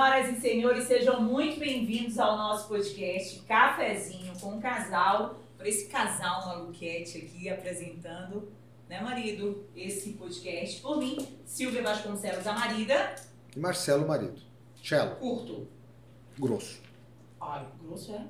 Senhoras 0.00 0.28
e 0.30 0.40
senhores, 0.40 0.84
sejam 0.84 1.20
muito 1.20 1.60
bem-vindos 1.60 2.18
ao 2.18 2.34
nosso 2.34 2.68
podcast 2.68 3.38
Cafezinho 3.40 4.32
com 4.40 4.56
o 4.56 4.58
Casal. 4.58 5.38
Por 5.58 5.66
esse 5.66 5.88
casal 5.88 6.46
maluquete 6.46 7.18
aqui 7.18 7.50
apresentando, 7.50 8.50
né, 8.88 8.98
marido, 9.02 9.68
esse 9.76 10.14
podcast. 10.14 10.80
Por 10.80 10.96
mim, 10.96 11.18
Silvia 11.44 11.82
Vasconcelos, 11.82 12.46
a 12.46 12.54
marida. 12.54 13.14
E 13.54 13.60
Marcelo, 13.60 14.08
marido. 14.08 14.40
Cello. 14.82 15.16
Curto. 15.16 15.68
Grosso. 16.38 16.80
Ai, 17.38 17.66
grosso 17.82 18.14
é? 18.14 18.24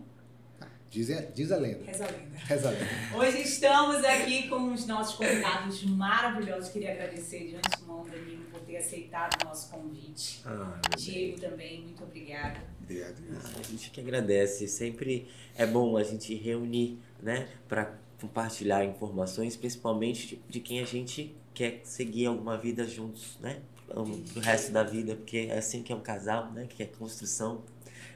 Diz, 0.90 1.06
diz 1.32 1.52
a 1.52 1.56
lenda. 1.56 1.84
Reza 1.84 2.04
a 2.04 2.10
lenda. 2.10 2.36
Reza 2.36 2.68
a 2.68 2.72
lenda. 2.72 3.16
Hoje 3.16 3.42
estamos 3.42 4.04
aqui 4.04 4.48
com 4.48 4.72
os 4.72 4.88
nossos 4.88 5.14
convidados 5.14 5.84
maravilhosos. 5.84 6.70
Queria 6.70 6.90
agradecer 6.90 7.46
de 7.46 7.54
antemão, 7.54 8.04
Danilo, 8.10 8.39
ter 8.70 8.76
aceitado 8.76 9.42
o 9.42 9.48
nosso 9.48 9.70
convite. 9.70 10.42
Ah, 10.46 10.80
Diego 10.96 11.40
também, 11.40 11.82
muito 11.82 12.02
obrigada. 12.04 12.60
Obrigado. 12.82 13.16
a 13.58 13.62
gente 13.62 13.90
que 13.90 14.00
agradece. 14.00 14.68
Sempre 14.68 15.28
é 15.56 15.66
bom 15.66 15.96
a 15.96 16.04
gente 16.04 16.34
reunir, 16.34 16.98
né, 17.20 17.48
para 17.68 17.98
compartilhar 18.20 18.84
informações, 18.84 19.56
principalmente 19.56 20.26
de, 20.26 20.42
de 20.48 20.60
quem 20.60 20.80
a 20.80 20.86
gente 20.86 21.34
quer 21.52 21.80
seguir 21.84 22.26
alguma 22.26 22.56
vida 22.56 22.86
juntos, 22.86 23.36
né, 23.40 23.60
pro 23.86 24.40
resto 24.40 24.72
da 24.72 24.84
vida, 24.84 25.16
porque 25.16 25.48
é 25.50 25.58
assim 25.58 25.82
que 25.82 25.92
é 25.92 25.96
um 25.96 26.00
casal, 26.00 26.52
né, 26.52 26.66
que 26.68 26.82
é 26.82 26.86
construção. 26.86 27.62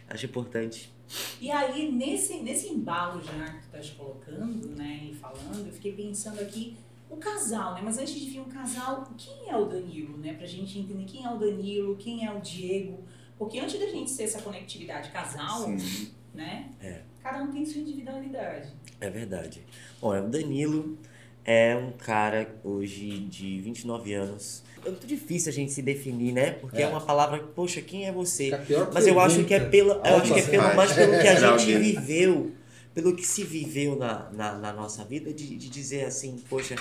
Acho 0.08 0.26
importante. 0.26 0.92
E 1.40 1.50
aí, 1.50 1.90
nesse, 1.90 2.40
nesse 2.40 2.68
embalo 2.68 3.22
já 3.22 3.44
que 3.44 3.58
tu 3.58 3.64
estás 3.66 3.90
colocando, 3.90 4.68
né, 4.68 5.08
e 5.10 5.14
falando, 5.14 5.66
eu 5.66 5.72
fiquei 5.72 5.92
pensando 5.92 6.40
aqui, 6.40 6.76
o 7.14 7.16
casal, 7.18 7.74
né? 7.74 7.80
Mas 7.82 7.98
antes 7.98 8.14
de 8.14 8.30
vir 8.30 8.40
um 8.40 8.44
casal, 8.48 9.08
quem 9.16 9.48
é 9.50 9.56
o 9.56 9.64
Danilo, 9.66 10.16
né? 10.18 10.34
Pra 10.34 10.46
gente 10.46 10.78
entender 10.78 11.04
quem 11.04 11.24
é 11.24 11.30
o 11.30 11.38
Danilo, 11.38 11.96
quem 11.96 12.26
é 12.26 12.32
o 12.32 12.40
Diego. 12.40 13.04
Porque 13.38 13.58
antes 13.58 13.78
da 13.78 13.86
gente 13.86 14.10
ser 14.10 14.24
essa 14.24 14.40
conectividade 14.42 15.10
casal, 15.10 15.64
Sim. 15.64 16.10
né? 16.34 16.70
É. 16.80 17.00
Cada 17.22 17.42
um 17.42 17.50
tem 17.50 17.64
sua 17.64 17.80
individualidade. 17.80 18.68
É 19.00 19.10
verdade. 19.10 19.62
Olha, 20.00 20.22
o 20.22 20.28
Danilo 20.28 20.98
é 21.44 21.76
um 21.76 21.92
cara 21.92 22.54
hoje 22.62 23.18
de 23.20 23.60
29 23.60 24.12
anos. 24.14 24.62
É 24.84 24.90
muito 24.90 25.06
difícil 25.06 25.50
a 25.50 25.54
gente 25.54 25.72
se 25.72 25.80
definir, 25.82 26.32
né? 26.32 26.52
Porque 26.52 26.76
é, 26.78 26.82
É. 26.82 26.86
uma 26.88 27.00
palavra, 27.00 27.38
poxa, 27.38 27.80
quem 27.80 28.06
é 28.06 28.12
você? 28.12 28.56
Pior 28.66 28.90
Mas 28.92 29.06
eu 29.06 29.18
acho 29.18 29.44
que 29.44 29.54
é 29.54 29.60
pela, 29.60 29.94
eu 30.06 30.16
acho 30.16 30.34
que 30.34 30.40
é 30.40 30.42
pelo, 30.46 30.74
mais 30.76 30.92
pelo 30.92 31.12
que 31.12 31.26
a 31.26 31.56
gente 31.58 31.74
viveu, 31.78 32.52
pelo 32.92 33.16
que 33.16 33.26
se 33.26 33.42
viveu 33.42 33.96
na, 33.96 34.30
na, 34.30 34.58
na 34.58 34.72
nossa 34.72 35.04
vida, 35.04 35.32
de, 35.32 35.56
de 35.56 35.68
dizer 35.70 36.04
assim, 36.04 36.42
poxa, 36.48 36.76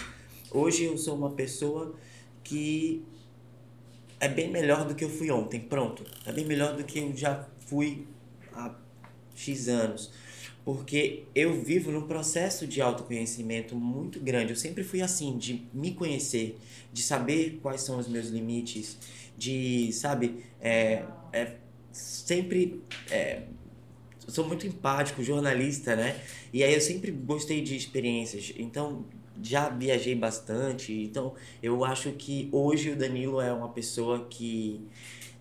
hoje 0.53 0.85
eu 0.85 0.97
sou 0.97 1.15
uma 1.15 1.31
pessoa 1.31 1.95
que 2.43 3.03
é 4.19 4.27
bem 4.27 4.49
melhor 4.49 4.87
do 4.87 4.95
que 4.95 5.03
eu 5.03 5.09
fui 5.09 5.29
ontem, 5.29 5.59
pronto. 5.59 6.05
É 6.25 6.31
bem 6.31 6.45
melhor 6.45 6.77
do 6.77 6.83
que 6.83 6.99
eu 6.99 7.15
já 7.15 7.45
fui 7.67 8.07
há 8.53 8.73
X 9.35 9.67
anos. 9.67 10.11
Porque 10.63 11.23
eu 11.35 11.61
vivo 11.61 11.91
num 11.91 12.07
processo 12.07 12.65
de 12.65 12.81
autoconhecimento 12.81 13.75
muito 13.75 14.19
grande. 14.21 14.53
Eu 14.53 14.55
sempre 14.55 14.81
fui 14.83 15.01
assim, 15.01 15.37
de 15.37 15.67
me 15.73 15.91
conhecer, 15.91 16.57
de 16.91 17.01
saber 17.01 17.59
quais 17.61 17.81
são 17.81 17.99
os 17.99 18.07
meus 18.07 18.27
limites, 18.27 18.97
de, 19.37 19.91
sabe, 19.91 20.45
é, 20.61 21.03
é, 21.33 21.57
sempre 21.91 22.81
é, 23.11 23.41
sou 24.27 24.47
muito 24.47 24.65
empático, 24.65 25.21
jornalista, 25.21 25.95
né? 25.95 26.21
E 26.53 26.63
aí 26.63 26.73
eu 26.73 26.81
sempre 26.81 27.11
gostei 27.11 27.61
de 27.61 27.75
experiências. 27.75 28.53
Então, 28.57 29.05
já 29.41 29.69
viajei 29.69 30.15
bastante. 30.15 30.93
Então, 30.93 31.33
eu 31.61 31.83
acho 31.83 32.11
que 32.11 32.49
hoje 32.51 32.91
o 32.91 32.95
Danilo 32.95 33.41
é 33.41 33.51
uma 33.53 33.69
pessoa 33.69 34.27
que 34.29 34.81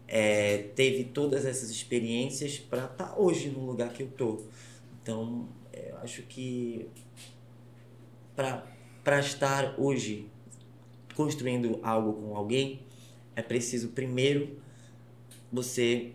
é, 0.08 0.58
teve 0.74 1.04
todas 1.04 1.44
essas 1.44 1.70
experiências 1.70 2.58
para 2.58 2.84
estar 2.84 3.18
hoje 3.18 3.48
no 3.48 3.64
lugar 3.64 3.92
que 3.92 4.02
eu 4.02 4.08
tô. 4.08 4.42
Então, 5.02 5.48
eu 5.72 5.96
acho 5.98 6.22
que 6.22 6.86
para 8.34 9.18
estar 9.20 9.74
hoje 9.78 10.28
construindo 11.14 11.78
algo 11.82 12.12
com 12.14 12.36
alguém, 12.36 12.80
é 13.34 13.42
preciso 13.42 13.88
primeiro 13.88 14.58
você 15.50 16.12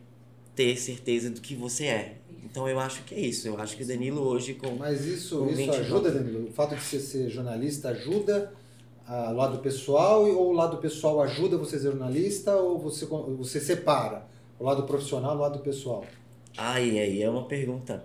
ter 0.56 0.76
certeza 0.78 1.30
do 1.30 1.42
que 1.42 1.56
você 1.56 1.86
é. 1.86 2.17
Então 2.44 2.68
eu 2.68 2.80
acho 2.80 3.03
que 3.03 3.16
é 3.16 3.20
isso. 3.20 3.48
Eu 3.48 3.59
acho 3.59 3.75
que 3.75 3.84
o 3.84 3.88
Danilo 3.88 4.22
hoje 4.22 4.53
com 4.56 4.72
Mas 4.75 5.06
isso, 5.06 5.40
Com 5.40 5.48
isso 5.48 5.56
29. 5.58 5.81
ajuda, 5.81 6.12
Danilo? 6.12 6.50
O 6.50 6.52
fato 6.53 6.75
de 6.75 6.81
você 6.81 7.00
ser 7.00 7.30
jornalista 7.30 7.90
ajuda 7.90 8.53
ah, 9.08 9.31
o 9.31 9.36
lado 9.36 9.59
pessoal 9.59 10.25
ou 10.25 10.50
o 10.50 10.53
lado 10.53 10.78
pessoal 10.78 11.22
ajuda 11.22 11.58
você 11.58 11.80
ser 11.80 11.92
jornalista 11.92 12.56
ou 12.56 12.78
você, 12.78 13.06
você 13.06 13.59
separa 13.59 14.25
o 14.59 14.64
lado 14.66 14.84
profissional 14.84 15.36
do 15.36 15.42
lado 15.42 15.59
pessoal? 15.59 16.06
Aí, 16.58 17.00
aí 17.00 17.22
é 17.22 17.30
uma 17.30 17.46
pergunta. 17.46 18.03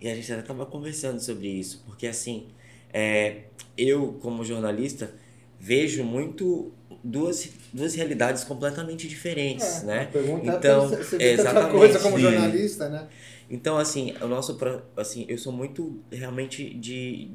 E 0.00 0.08
a 0.08 0.14
gente 0.14 0.30
até 0.30 0.42
estava 0.42 0.66
conversando 0.66 1.18
sobre 1.18 1.48
isso, 1.48 1.82
porque 1.86 2.06
assim, 2.06 2.48
é, 2.92 3.44
eu 3.76 4.18
como 4.20 4.44
jornalista 4.44 5.10
vejo 5.58 6.04
muito 6.04 6.72
duas, 7.02 7.48
duas 7.72 7.94
realidades 7.94 8.44
completamente 8.44 9.08
diferentes, 9.08 9.82
É, 9.82 9.86
né? 9.86 10.08
Pergunta 10.12 10.56
Então, 10.56 10.90
é 11.18 11.32
exatamente. 11.32 11.72
coisa 11.72 11.98
como 11.98 12.18
jornalista, 12.18 12.88
né? 12.88 13.08
Então, 13.48 13.76
assim, 13.76 14.14
o 14.20 14.26
nosso, 14.26 14.58
assim, 14.96 15.26
eu 15.28 15.38
sou 15.38 15.52
muito 15.52 16.00
realmente 16.10 16.74
de, 16.74 17.30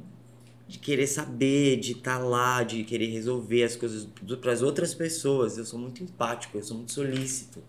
de 0.67 0.79
querer 0.79 1.07
saber, 1.07 1.77
de 1.77 1.93
estar 1.93 2.17
lá, 2.17 2.63
de 2.63 2.83
querer 2.83 3.07
resolver 3.07 3.63
as 3.63 3.75
coisas 3.75 4.07
para 4.41 4.51
as 4.51 4.61
outras 4.61 4.93
pessoas. 4.93 5.57
Eu 5.57 5.65
sou 5.65 5.79
muito 5.79 6.03
empático, 6.03 6.57
eu 6.57 6.63
sou 6.63 6.77
muito 6.77 6.91
solícito, 6.91 7.63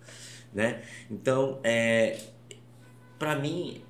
né? 0.53 0.83
Então, 1.11 1.61
é, 1.63 2.19
para 3.19 3.37
mim 3.37 3.83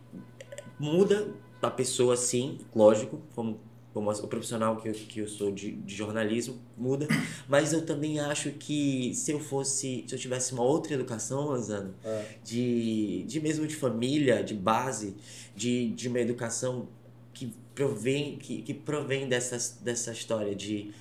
muda 0.79 1.33
a 1.63 1.71
pessoa, 1.71 2.17
sim, 2.17 2.59
lógico, 2.75 3.21
como 3.35 3.61
como 3.93 4.11
o 4.11 4.29
profissional 4.29 4.77
que 4.81 4.89
eu, 4.89 4.93
que 4.93 5.21
eu 5.21 5.29
sou 5.29 5.51
de, 5.51 5.73
de 5.73 5.95
jornalismo 5.95 6.59
muda, 6.77 7.09
mas 7.49 7.73
eu 7.73 7.85
também 7.85 8.21
acho 8.21 8.51
que 8.53 9.13
se 9.15 9.33
eu 9.33 9.41
fosse, 9.41 10.05
se 10.07 10.15
eu 10.15 10.19
tivesse 10.19 10.53
uma 10.53 10.63
outra 10.63 10.95
educação, 10.95 11.47
Lanzano, 11.49 11.95
É. 12.05 12.25
de, 12.45 13.25
de 13.27 13.41
mesmo 13.41 13.67
de 13.67 13.75
família, 13.75 14.43
de 14.45 14.55
base, 14.55 15.17
de, 15.57 15.91
de 15.91 16.09
uma 16.09 16.21
educação 16.21 16.89
que 17.35 17.53
provém, 17.75 18.37
que, 18.37 18.63
que 18.63 18.75
provém 18.75 19.29
dessas, 19.29 19.79
dessa 19.83 20.13
história 20.13 20.55
de 20.55 20.93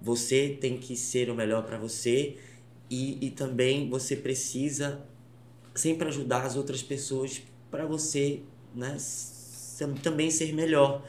você 0.00 0.56
tem 0.60 0.76
que 0.76 0.96
ser 0.96 1.30
o 1.30 1.34
melhor 1.34 1.64
para 1.64 1.78
você 1.78 2.36
e, 2.90 3.26
e 3.26 3.30
também 3.30 3.88
você 3.88 4.16
precisa 4.16 5.00
sempre 5.74 6.08
ajudar 6.08 6.42
as 6.44 6.56
outras 6.56 6.82
pessoas 6.82 7.42
para 7.70 7.86
você 7.86 8.40
né, 8.74 8.96
também 10.02 10.30
ser 10.30 10.52
melhor. 10.52 11.02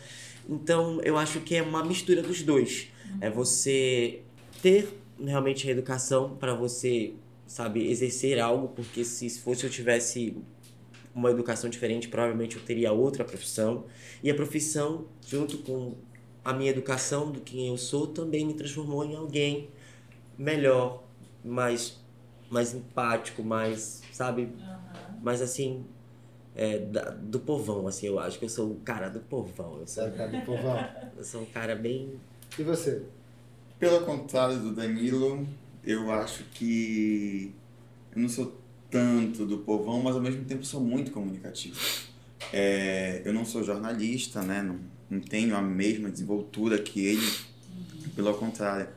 Então 0.47 1.01
eu 1.01 1.17
acho 1.17 1.39
que 1.41 1.56
é 1.56 1.61
uma 1.61 1.83
mistura 1.83 2.22
dos 2.22 2.41
dois. 2.41 2.89
É 3.19 3.29
você 3.29 4.22
ter 4.61 4.88
realmente 5.19 5.67
a 5.67 5.72
educação 5.72 6.35
para 6.35 6.53
você, 6.53 7.13
sabe, 7.47 7.89
exercer 7.89 8.39
algo, 8.39 8.69
porque 8.69 9.03
se 9.03 9.29
fosse 9.39 9.63
eu 9.63 9.69
tivesse 9.69 10.38
uma 11.13 11.31
educação 11.31 11.69
diferente, 11.69 12.09
provavelmente 12.09 12.57
eu 12.57 12.61
teria 12.61 12.91
outra 12.91 13.23
profissão. 13.23 13.85
E 14.22 14.29
a 14.29 14.35
profissão, 14.35 15.06
junto 15.25 15.59
com 15.59 15.95
a 16.44 16.53
minha 16.53 16.69
educação 16.69 17.31
do 17.31 17.39
quem 17.39 17.69
eu 17.69 17.77
sou, 17.77 18.07
também 18.07 18.45
me 18.45 18.53
transformou 18.53 19.03
em 19.06 19.16
alguém 19.16 19.69
melhor, 20.38 21.03
mais, 21.44 22.00
mais 22.50 22.73
empático, 22.73 23.41
mais, 23.41 24.03
sabe, 24.12 24.50
Aham. 24.67 25.19
mais 25.23 25.41
assim, 25.41 25.85
é, 26.56 26.80
da- 26.80 27.10
do 27.12 27.40
povão, 27.40 27.88
assim, 27.88 28.08
eu 28.08 28.18
acho 28.20 28.40
que 28.40 28.46
eu 28.46 28.50
sou 28.50 28.72
o 28.72 28.76
cara 28.76 29.10
do 29.10 29.20
povão. 29.20 29.80
Eu 29.80 29.88
sou, 29.88 30.04
Sabe, 30.04 30.18
cara, 30.18 30.32
do 30.32 30.42
povão. 30.46 30.90
eu 31.18 31.24
sou 31.24 31.42
um 31.42 31.46
cara 31.46 31.75
bem. 31.75 32.13
E 32.57 32.63
você? 32.63 33.04
Pelo 33.78 34.02
contrário 34.06 34.57
do 34.60 34.74
Danilo, 34.74 35.46
eu 35.84 36.12
acho 36.12 36.44
que 36.46 37.54
eu 38.16 38.22
não 38.22 38.30
sou 38.30 38.57
tanto 38.90 39.46
do 39.46 39.57
povão, 39.60 40.02
mas 40.02 40.16
ao 40.16 40.22
mesmo 40.22 40.46
tempo 40.46 40.63
sou 40.66 40.80
muito 40.80 41.12
comunicativo. 41.12 41.78
É, 42.54 43.22
eu 43.25 43.34
não 43.34 43.44
sou 43.44 43.63
jornalista, 43.63 44.42
né? 44.42 44.62
Não, 44.62 44.80
não 45.10 45.19
tenho 45.19 45.56
a 45.56 45.62
mesma 45.62 46.10
desenvoltura 46.10 46.78
que 46.80 47.06
ele, 47.06 47.31
pelo 48.16 48.34
contrário. 48.36 48.88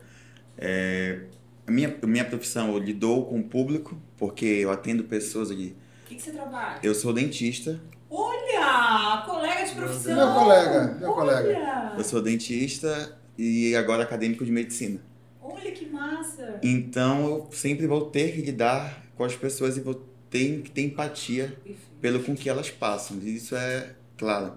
É, 0.57 1.23
a 1.67 1.71
minha, 1.71 1.95
a 2.01 2.07
minha 2.07 2.25
profissão, 2.25 2.71
eu 2.73 2.79
lido 2.79 3.23
com 3.23 3.39
o 3.39 3.43
público, 3.43 3.97
porque 4.17 4.45
eu 4.45 4.71
atendo 4.71 5.03
pessoas 5.03 5.51
ali. 5.51 5.75
O 5.88 5.88
que, 6.09 6.15
que 6.15 6.21
você 6.23 6.31
trabalha? 6.31 6.79
Eu 6.81 6.95
sou 6.95 7.13
dentista, 7.13 7.79
Olha! 8.09 9.21
Colega 9.27 9.63
de 9.63 9.75
profissão! 9.75 10.15
Meu 10.15 10.33
colega, 10.33 10.97
meu 10.99 11.11
Olha! 11.11 11.15
colega. 11.15 11.93
eu 11.95 12.03
sou 12.03 12.21
dentista 12.21 13.15
e 13.37 13.75
agora 13.75 14.01
acadêmico 14.01 14.43
de 14.43 14.51
medicina. 14.51 14.99
Olha 15.39 15.71
que 15.71 15.85
massa! 15.85 16.59
Então 16.63 17.25
eu 17.27 17.49
sempre 17.51 17.85
vou 17.85 18.09
ter 18.09 18.33
que 18.33 18.41
lidar 18.41 19.05
com 19.15 19.23
as 19.23 19.35
pessoas 19.35 19.77
e 19.77 19.81
vou 19.81 20.03
ter 20.31 20.63
que 20.63 20.71
ter 20.71 20.81
empatia 20.81 21.49
Perfeito. 21.63 21.79
pelo 22.01 22.23
com 22.23 22.35
que 22.35 22.49
elas 22.49 22.71
passam. 22.71 23.19
Isso 23.19 23.55
é 23.55 23.95
claro. 24.17 24.53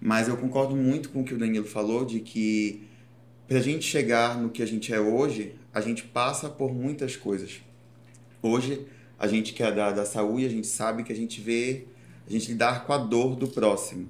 Mas 0.00 0.26
eu 0.28 0.38
concordo 0.38 0.74
muito 0.74 1.10
com 1.10 1.20
o 1.20 1.24
que 1.24 1.34
o 1.34 1.38
Danilo 1.38 1.66
falou 1.66 2.06
de 2.06 2.20
que 2.20 2.88
para 3.46 3.58
a 3.58 3.62
gente 3.62 3.84
chegar 3.84 4.38
no 4.38 4.48
que 4.48 4.62
a 4.62 4.66
gente 4.66 4.92
é 4.92 4.98
hoje, 4.98 5.54
a 5.72 5.82
gente 5.82 6.04
passa 6.04 6.48
por 6.48 6.72
muitas 6.72 7.14
coisas. 7.14 7.60
Hoje 8.42 8.86
a 9.18 9.26
gente 9.26 9.52
que 9.52 9.62
é 9.62 9.70
da, 9.70 9.90
da 9.92 10.04
saúde, 10.04 10.46
a 10.46 10.48
gente 10.50 10.66
sabe 10.66 11.02
que 11.04 11.12
a 11.12 11.16
gente 11.16 11.40
vê, 11.40 11.84
a 12.28 12.32
gente 12.32 12.48
lidar 12.52 12.86
com 12.86 12.92
a 12.92 12.98
dor 12.98 13.36
do 13.36 13.46
próximo. 13.48 14.08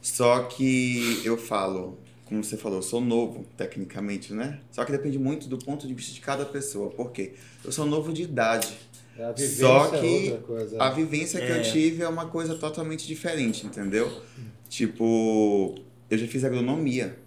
Só 0.00 0.44
que 0.44 1.20
eu 1.24 1.36
falo, 1.36 1.98
como 2.24 2.42
você 2.42 2.56
falou, 2.56 2.78
eu 2.78 2.82
sou 2.82 3.00
novo, 3.00 3.44
tecnicamente, 3.56 4.32
né? 4.32 4.60
Só 4.72 4.84
que 4.84 4.92
depende 4.92 5.18
muito 5.18 5.46
do 5.48 5.58
ponto 5.58 5.86
de 5.86 5.92
vista 5.92 6.14
de 6.14 6.20
cada 6.20 6.44
pessoa. 6.46 6.90
Por 6.90 7.10
quê? 7.10 7.34
Eu 7.64 7.70
sou 7.70 7.84
novo 7.84 8.12
de 8.12 8.22
idade. 8.22 8.78
É, 9.18 9.24
a 9.24 9.32
vivência 9.32 9.66
Só 9.66 9.94
é 9.94 10.00
que 10.00 10.30
outra 10.30 10.46
coisa. 10.46 10.82
A 10.82 10.90
vivência 10.90 11.40
que 11.40 11.52
É. 11.52 11.58
eu 11.58 11.62
tive 11.62 12.02
é 12.02 12.08
uma 12.08 12.26
coisa 12.26 12.54
totalmente 12.54 13.06
diferente, 13.06 13.66
entendeu? 13.66 14.22
Tipo, 14.68 15.74
eu 16.08 16.16
já 16.16 16.26
fiz 16.26 16.44
agronomia. 16.44 17.18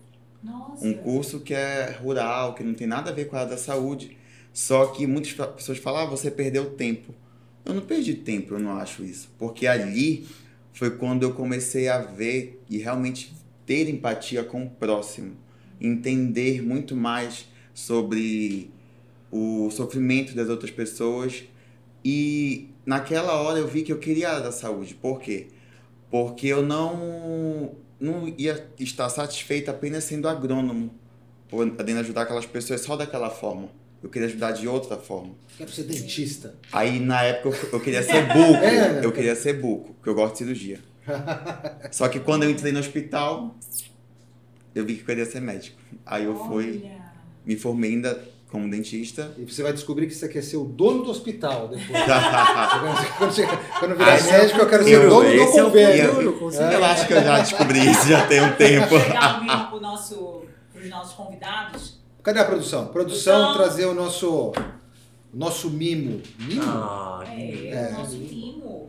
Nossa. 0.42 0.86
Um 0.86 0.94
curso 0.94 1.42
que 1.42 1.54
é 1.54 1.92
rural, 2.02 2.56
que 2.56 2.64
não 2.64 2.74
tem 2.74 2.88
nada 2.88 3.12
a 3.12 3.14
ver 3.14 3.26
com 3.26 3.36
a 3.36 3.40
área 3.40 3.52
da 3.52 3.58
saúde. 3.58 4.18
Só 4.54 4.86
que 4.86 5.08
muitas 5.08 5.34
pessoas 5.34 5.80
falam, 5.80 6.04
ah, 6.04 6.06
você 6.06 6.30
perdeu 6.30 6.70
tempo. 6.72 7.14
Eu 7.66 7.74
não 7.74 7.82
perdi 7.82 8.14
tempo, 8.14 8.54
eu 8.54 8.60
não 8.60 8.78
acho 8.78 9.04
isso. 9.04 9.30
Porque 9.40 9.66
ali 9.66 10.28
foi 10.74 10.92
quando 10.92 11.24
eu 11.24 11.34
comecei 11.34 11.90
a 11.90 12.00
ver 12.00 12.62
e 12.70 12.78
realmente 12.78 13.34
ter 13.66 13.90
empatia 13.90 14.44
com 14.44 14.64
o 14.64 14.70
próximo. 14.70 15.36
Entender 15.82 16.62
muito 16.62 16.96
mais 16.96 17.48
sobre 17.74 18.70
o 19.32 19.72
sofrimento 19.72 20.36
das 20.36 20.48
outras 20.50 20.70
pessoas. 20.70 21.44
E 22.06 22.70
naquela 22.86 23.34
hora 23.42 23.58
eu 23.58 23.68
vi 23.68 23.82
que 23.82 23.92
eu 23.92 23.98
queria 23.98 24.34
a 24.34 24.40
da 24.40 24.52
saúde. 24.52 24.94
Por 24.94 25.20
quê? 25.20 25.48
Porque 26.12 26.46
eu 26.46 26.62
não, 26.62 27.76
não 28.00 28.28
ia 28.38 28.70
estar 28.80 29.10
satisfeito 29.10 29.72
apenas 29.72 30.04
sendo 30.04 30.28
agrônomo, 30.28 30.94
podendo 31.50 32.02
ajudar 32.02 32.22
aquelas 32.24 32.46
pessoas 32.46 32.82
só 32.82 32.96
daquela 32.96 33.32
forma. 33.32 33.70
Eu 34.04 34.10
queria 34.10 34.28
ajudar 34.28 34.52
de 34.52 34.68
outra 34.68 34.98
forma. 34.98 35.34
Quero 35.58 35.72
ser 35.72 35.84
dentista. 35.84 36.56
Aí 36.74 37.00
na 37.00 37.24
época 37.24 37.56
eu, 37.58 37.70
eu 37.74 37.80
queria 37.80 38.04
ser 38.04 38.26
buco. 38.28 38.54
É, 38.62 38.90
né? 38.94 39.02
Eu 39.02 39.12
queria 39.14 39.34
ser 39.36 39.54
buco, 39.54 39.94
porque 39.94 40.10
eu 40.10 40.14
gosto 40.14 40.34
de 40.34 40.38
cirurgia. 40.40 40.80
Só 41.92 42.10
que 42.10 42.20
quando 42.20 42.44
eu 42.44 42.50
entrei 42.50 42.74
no 42.74 42.80
hospital, 42.80 43.56
eu 44.76 44.86
vi 44.86 44.96
que 44.96 45.02
eu 45.02 45.06
queria 45.06 45.26
ser 45.26 45.40
médico. 45.40 45.78
Aí 46.06 46.26
eu 46.26 46.36
fui, 46.36 46.82
Olha. 46.84 47.02
me 47.46 47.56
formei 47.56 47.92
ainda 47.92 48.22
como 48.52 48.70
dentista. 48.70 49.32
E 49.38 49.46
você 49.46 49.64
vai 49.64 49.72
descobrir 49.74 50.06
que 50.08 50.14
você 50.14 50.28
quer 50.28 50.44
ser 50.44 50.58
o 50.58 50.66
dono 50.66 51.04
do 51.04 51.10
hospital 51.10 51.70
depois. 51.70 51.88
quando, 53.80 53.96
virar 53.96 54.16
Esse 54.18 54.32
médico, 54.32 54.60
eu 54.60 54.70
quero 54.70 54.84
ser 54.84 54.92
Eu- 54.96 55.08
o 55.08 55.10
dono 55.10 55.30
do 55.30 55.36
é 55.36 55.44
o 55.44 55.52
convênio. 55.52 56.10
futuro, 56.10 56.34
com 56.40 56.52
certeza. 56.52 56.74
Eu 56.74 56.84
acho 56.86 57.08
que 57.08 57.14
eu 57.14 57.24
já 57.24 57.40
descobri 57.40 57.90
isso 57.90 58.08
já 58.08 58.28
tem 58.28 58.42
um 58.42 58.54
tempo. 58.54 58.96
Legal 58.96 59.44
mesmo 59.44 59.80
nosso, 59.80 60.44
pros 60.74 60.90
nossos 60.90 61.14
convidados. 61.14 62.03
Cadê 62.24 62.40
a 62.40 62.46
produção? 62.46 62.88
Produção, 62.88 63.34
Produção. 63.52 63.54
trazer 63.54 63.86
o 63.86 63.94
nosso, 63.94 64.54
nosso 65.34 65.70
mimo. 65.70 66.22
Mimo? 66.40 66.62
Ah, 66.66 67.24
É, 67.28 67.68
É. 67.70 67.92
nosso 67.92 68.16
mimo. 68.18 68.88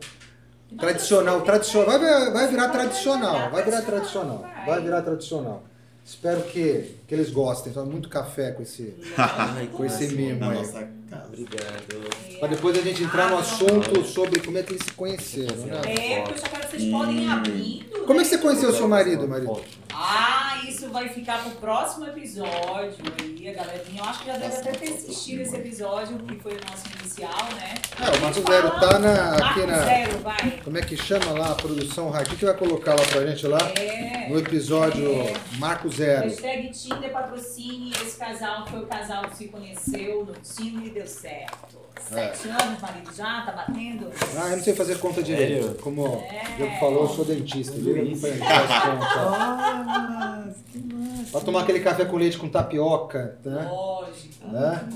Tradicional, 0.79 1.41
tradicional. 1.41 1.87
Vai, 1.87 1.99
virar- 1.99 2.31
vai 2.31 2.47
virar 2.47 2.69
tradicional. 2.69 3.49
Vai 3.51 3.63
virar 3.63 3.81
tradicional. 3.81 4.45
Vai 4.65 4.81
virar 4.81 5.01
tradicional. 5.01 5.63
Espero 6.03 6.41
que, 6.43 6.95
que 7.07 7.13
eles 7.13 7.29
gostem. 7.31 7.71
Toma 7.73 7.85
muito 7.91 8.09
café 8.09 8.51
com 8.51 8.61
esse. 8.63 8.95
Ai, 9.17 9.67
Com 9.67 9.85
esse 9.85 10.07
mimo 10.15 10.39
Na 10.39 10.49
aí. 10.51 10.57
nossa 10.57 10.87
casa. 11.09 11.27
Obrigado. 11.27 12.39
Pra 12.39 12.47
depois 12.47 12.77
a 12.77 12.81
gente 12.81 13.03
entrar 13.03 13.29
no 13.29 13.37
Ah, 13.37 13.39
assunto 13.41 14.03
sobre 14.05 14.39
como 14.41 14.57
é 14.57 14.63
que 14.63 14.73
eles 14.73 14.83
se 14.85 14.91
conheceram, 14.93 15.55
né? 15.65 15.81
É, 15.85 16.21
porque 16.21 16.33
eu 16.33 16.37
só 16.37 16.47
quero 16.47 16.67
que 16.67 16.77
vocês 16.77 16.91
podem 16.91 17.31
abrindo. 17.31 17.85
Como 18.05 18.13
é 18.13 18.17
né? 18.17 18.23
que 18.23 18.29
você 18.29 18.37
conheceu 18.37 18.69
o 18.69 18.73
seu 18.73 18.87
marido, 18.87 19.27
marido? 19.27 19.61
Ah, 19.93 20.61
isso 20.67 20.89
vai 20.89 21.07
ficar 21.07 21.41
pro 21.41 21.51
próximo 21.51 22.05
episódio 22.07 22.95
aí, 23.21 23.49
a 23.49 23.53
galerinha. 23.53 23.99
Eu 24.01 24.03
acho 24.03 24.19
que 24.19 24.25
já 24.27 24.37
deve 24.37 24.57
até 24.57 24.71
ter 24.73 24.89
assistido 24.93 25.41
esse 25.41 25.55
episódio, 25.55 26.17
que 26.19 26.35
foi 26.39 26.51
o 26.53 26.59
nosso 26.69 26.83
inicial, 26.99 27.47
né? 27.55 27.75
É, 28.01 28.17
o 28.17 28.21
Marco 28.21 28.41
Zero 28.51 28.71
tá 28.79 28.99
na, 28.99 29.29
aqui 29.35 29.41
Marco 29.41 29.67
na. 29.67 29.83
Zero, 29.85 30.19
vai. 30.19 30.59
Como 30.63 30.77
é 30.77 30.81
que 30.81 30.97
chama 30.97 31.31
lá 31.31 31.51
a 31.51 31.55
produção? 31.55 32.09
O 32.09 32.23
que 32.35 32.45
vai 32.45 32.53
colocar 32.57 32.91
lá 32.93 33.05
pra 33.05 33.25
gente 33.25 33.47
lá? 33.47 33.59
É. 33.77 34.27
No 34.29 34.37
episódio 34.37 35.09
É. 35.09 35.33
Marco 35.57 35.89
Zero. 35.89 36.23
Hashtag 36.27 36.67
Tinder 36.95 37.11
patrocine 37.11 37.91
esse 37.91 38.17
casal, 38.17 38.65
que 38.65 38.71
foi 38.71 38.79
o 38.81 38.87
casal 38.87 39.23
que 39.29 39.37
se 39.37 39.47
conheceu 39.47 40.25
no 40.25 40.33
Tinder 40.33 40.87
e 40.87 40.89
deu 40.91 41.07
certo. 41.07 41.75
Sete 42.01 42.49
anos, 42.49 42.79
marido 42.81 43.13
já, 43.15 43.41
tá 43.41 43.51
batendo? 43.51 44.11
Ah, 44.37 44.49
eu 44.49 44.57
não 44.57 44.63
sei 44.63 44.75
fazer 44.75 44.99
conta 44.99 45.23
direito. 45.23 45.63
Sério? 45.63 45.77
Como 45.81 46.05
É. 46.29 46.43
Diego 46.55 46.79
falou, 46.79 47.03
eu 47.03 47.09
sou 47.09 47.25
dentista. 47.25 47.73
Viu? 47.77 47.97
Eu 47.97 48.05
não 48.05 48.15
faz 48.15 48.35
conta. 48.37 49.05
Ah, 49.17 50.45
que 50.71 50.77
massa. 50.93 51.31
Pra 51.31 51.41
tomar 51.41 51.61
aquele 51.63 51.79
café 51.79 52.05
com 52.05 52.17
leite 52.17 52.37
com 52.37 52.47
tapioca, 52.49 53.39
né? 53.43 53.67
Lógico. 53.71 54.47
Né? 54.47 54.87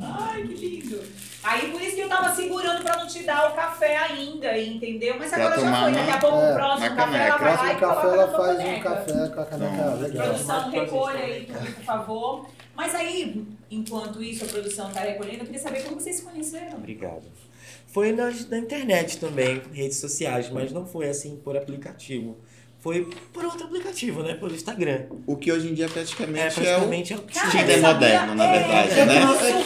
Ai, 0.00 0.42
que 0.42 0.54
lindo. 0.54 1.02
Aí 1.42 1.70
por 1.70 1.80
isso 1.80 1.94
que 1.96 2.00
eu 2.00 2.08
tava 2.08 2.34
segurando 2.34 2.82
pra 2.82 2.96
não 2.96 3.06
te 3.06 3.22
dar 3.22 3.50
o 3.50 3.54
café 3.54 3.96
ainda, 3.96 4.58
entendeu? 4.58 5.16
Mas 5.18 5.30
Pra 5.30 5.46
agora 5.46 5.60
já 5.60 5.82
foi. 5.82 5.92
Daqui 5.92 6.10
a 6.10 6.18
pouco 6.18 6.36
é, 6.38 6.50
o 6.50 6.54
próximo 6.54 6.88
na 6.88 6.96
café 6.96 7.16
ela 7.26 7.38
caneca. 7.38 7.38
vai 7.38 7.56
lá 7.56 7.72
e 7.72 7.76
coloca 7.78 8.06
ela 8.06 8.28
faz 8.36 8.58
um 8.58 8.80
café 8.80 9.28
com 9.28 9.40
a 9.40 9.46
caneca 9.46 9.94
legal. 9.94 10.26
Produção, 10.26 10.70
recolha 10.70 11.18
aí 11.20 11.44
tudo, 11.46 11.74
por 11.74 11.84
favor. 11.84 12.50
Mas 12.74 12.94
aí, 12.94 13.46
enquanto 13.70 14.22
isso, 14.22 14.44
a 14.44 14.48
produção 14.48 14.90
tá 14.90 15.00
recolhendo, 15.00 15.38
eu 15.38 15.46
queria 15.46 15.60
saber 15.60 15.82
como 15.84 16.00
vocês 16.00 16.16
se 16.16 16.22
conheceram. 16.22 16.76
Obrigado. 16.76 17.22
Foi 17.86 18.12
na, 18.12 18.30
na 18.50 18.58
internet 18.58 19.18
também, 19.18 19.62
redes 19.72 19.98
sociais, 19.98 20.50
mas 20.50 20.72
não 20.72 20.84
foi 20.86 21.08
assim 21.08 21.36
por 21.36 21.56
aplicativo. 21.56 22.36
Foi 22.86 23.04
por 23.32 23.44
outro 23.44 23.64
aplicativo, 23.64 24.22
né? 24.22 24.34
Pelo 24.34 24.54
Instagram. 24.54 25.06
O 25.26 25.34
que 25.36 25.50
hoje 25.50 25.68
em 25.68 25.74
dia 25.74 25.86
É, 25.86 25.88
praticamente 25.88 26.38
é, 26.40 26.46
o 26.46 26.52
praticamente 26.54 27.12
é 27.12 27.16
o 27.16 27.20
Tinder 27.50 27.82
moderno, 27.82 28.34
na 28.36 28.44
é, 28.44 28.58
verdade, 28.60 29.00
eu 29.00 29.06
né? 29.06 29.16
É 29.50 29.62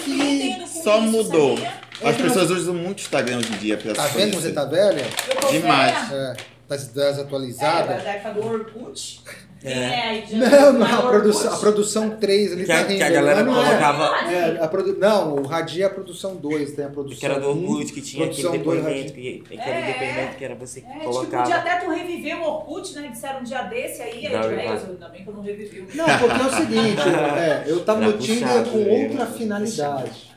que 0.65 0.67
só 0.83 0.99
isso, 1.03 1.11
mudou. 1.11 1.59
sabia? 1.59 1.73
As 2.03 2.17
pessoas 2.17 2.51
usam 2.51 2.73
muito 2.75 3.01
o 3.01 3.03
Instagram 3.03 3.37
hoje 3.37 3.53
em 3.53 3.59
dia 3.59 3.77
pra 3.77 3.93
Tá 3.93 4.09
se 4.09 4.15
vendo 4.17 4.31
como 4.31 4.43
você 4.43 4.53
conhecer. 4.53 4.55
tá 4.55 4.65
velha? 4.65 5.07
Eu 5.29 5.37
tô 5.37 5.49
Demais. 5.49 6.09
velha. 6.09 6.23
É, 6.23 6.37
tá 6.67 6.77
des- 6.77 6.89
É, 6.89 6.93
desatualizada. 7.11 7.95
da 7.95 8.11
época 8.11 8.33
do 8.41 8.47
Orkut. 8.47 9.21
É. 9.63 9.71
É, 9.71 10.25
Não, 10.33 10.73
não, 10.73 10.87
a 10.99 11.03
produção, 11.11 11.53
a 11.53 11.57
produção 11.59 12.11
3 12.17 12.53
ali 12.53 12.65
Que 12.65 12.73
a, 12.73 12.79
tá 12.79 12.85
que 12.85 12.93
rindo. 12.95 13.05
a 13.05 13.09
galera 13.11 13.43
não 13.45 13.61
é. 13.61 13.67
colocava. 13.67 14.31
É, 14.33 14.59
a 14.65 14.69
produ... 14.69 14.97
Não, 14.99 15.35
o 15.35 15.43
Radia 15.47 15.85
é 15.85 15.87
a 15.87 15.91
produção 15.91 16.37
2, 16.37 16.73
tem 16.73 16.85
a 16.87 16.89
produção 16.89 17.19
Que 17.19 17.27
era 17.27 17.39
do 17.39 17.51
1, 17.51 17.71
Orkut, 17.71 17.93
que 17.93 18.01
tinha 18.01 18.27
aquele 18.27 18.49
depoimento, 18.51 19.13
que, 19.13 19.45
que 19.47 19.55
era 19.61 19.71
É, 19.79 19.83
o 19.83 19.87
depoimento 19.93 20.37
que 20.39 20.45
era 20.47 20.55
você 20.55 20.79
É, 20.79 20.83
que 20.83 20.89
tipo, 20.89 21.05
podia 21.05 21.21
colocava. 21.31 21.55
até 21.55 21.77
tu 21.85 21.91
reviver 21.91 22.41
o 22.41 22.43
Orkut, 22.45 22.95
né? 22.95 23.09
Disseram 23.13 23.41
um 23.41 23.43
dia 23.45 23.63
desse 23.65 24.01
aí, 24.03 24.27
aí 24.27 24.33
Não, 24.33 24.43
eu 24.45 24.51
eu- 24.53 24.71
ainda 24.71 25.09
bem 25.11 25.23
que 25.25 25.29
eu 25.29 25.35
não 25.35 25.43
revivi 25.43 25.81
o 25.81 25.89
Não, 25.97 26.07
porque 26.19 26.41
é 26.41 26.45
o 26.47 26.51
seguinte, 26.51 27.03
é, 27.39 27.65
eu 27.67 27.81
tava 27.85 28.03
Era 28.05 28.13
no 28.13 28.19
Tinder 28.19 28.65
com 28.65 28.79
outra 28.79 29.27
finalidade. 29.27 30.30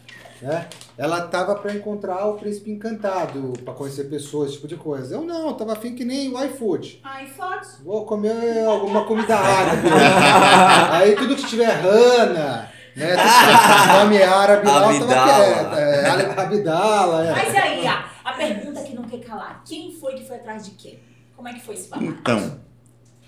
Né? 0.43 0.67
Ela 0.97 1.21
tava 1.27 1.55
pra 1.55 1.73
encontrar 1.73 2.25
o 2.27 2.33
príncipe 2.35 2.69
encantado, 2.69 3.53
pra 3.63 3.73
conhecer 3.73 4.03
pessoas, 4.09 4.47
esse 4.49 4.55
tipo 4.57 4.67
de 4.67 4.75
coisa. 4.75 5.15
Eu 5.15 5.21
não, 5.21 5.47
eu 5.47 5.53
tava 5.53 5.71
afim 5.71 5.95
que 5.95 6.03
nem 6.03 6.29
o 6.35 6.43
iFood. 6.45 6.99
Ai, 7.01 7.25
foto. 7.27 7.65
Vou 7.83 8.05
comer 8.05 8.65
alguma 8.65 9.05
comida 9.05 9.37
árabe. 9.37 9.87
Aí 10.91 11.15
tudo 11.15 11.35
que 11.37 11.47
tiver 11.47 11.69
rana, 11.69 12.69
né? 12.93 13.15
Tudo 13.15 13.99
nome 13.99 14.21
árabe 14.21 14.67
lá, 14.67 14.93
eu 14.93 15.07
tava 15.07 15.23
quieto. 15.23 15.75
É, 15.77 16.09
Ali- 16.09 16.39
Abdala, 16.39 17.25
é. 17.25 17.31
Mas 17.31 17.53
e 17.53 17.57
aí, 17.57 17.87
a, 17.87 18.05
a 18.25 18.33
pergunta 18.33 18.83
que 18.83 18.93
não 18.93 19.03
quer 19.03 19.19
calar. 19.21 19.63
Quem 19.65 19.93
foi 19.93 20.13
que 20.15 20.27
foi 20.27 20.35
atrás 20.35 20.65
de 20.65 20.71
quem? 20.71 20.99
Como 21.37 21.47
é 21.47 21.53
que 21.53 21.61
foi 21.61 21.75
esse 21.75 21.87
babado? 21.89 22.05
Então, 22.11 22.59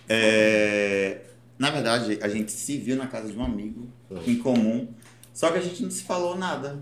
é, 0.10 1.22
na 1.57 1.72
verdade, 1.72 2.19
a 2.22 2.27
gente 2.27 2.51
se 2.51 2.77
viu 2.77 2.95
na 2.98 3.07
casa 3.07 3.31
de 3.31 3.38
um 3.38 3.43
amigo 3.43 3.88
em 4.27 4.36
comum, 4.38 4.88
só 5.34 5.50
que 5.51 5.57
a 5.57 5.62
gente 5.62 5.81
não 5.81 5.89
se 5.89 6.03
falou 6.03 6.38
nada. 6.38 6.77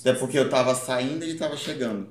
Até 0.00 0.12
porque 0.12 0.38
eu 0.38 0.48
tava 0.48 0.74
saindo 0.74 1.24
e 1.24 1.30
ele 1.30 1.38
tava 1.38 1.56
chegando. 1.56 2.08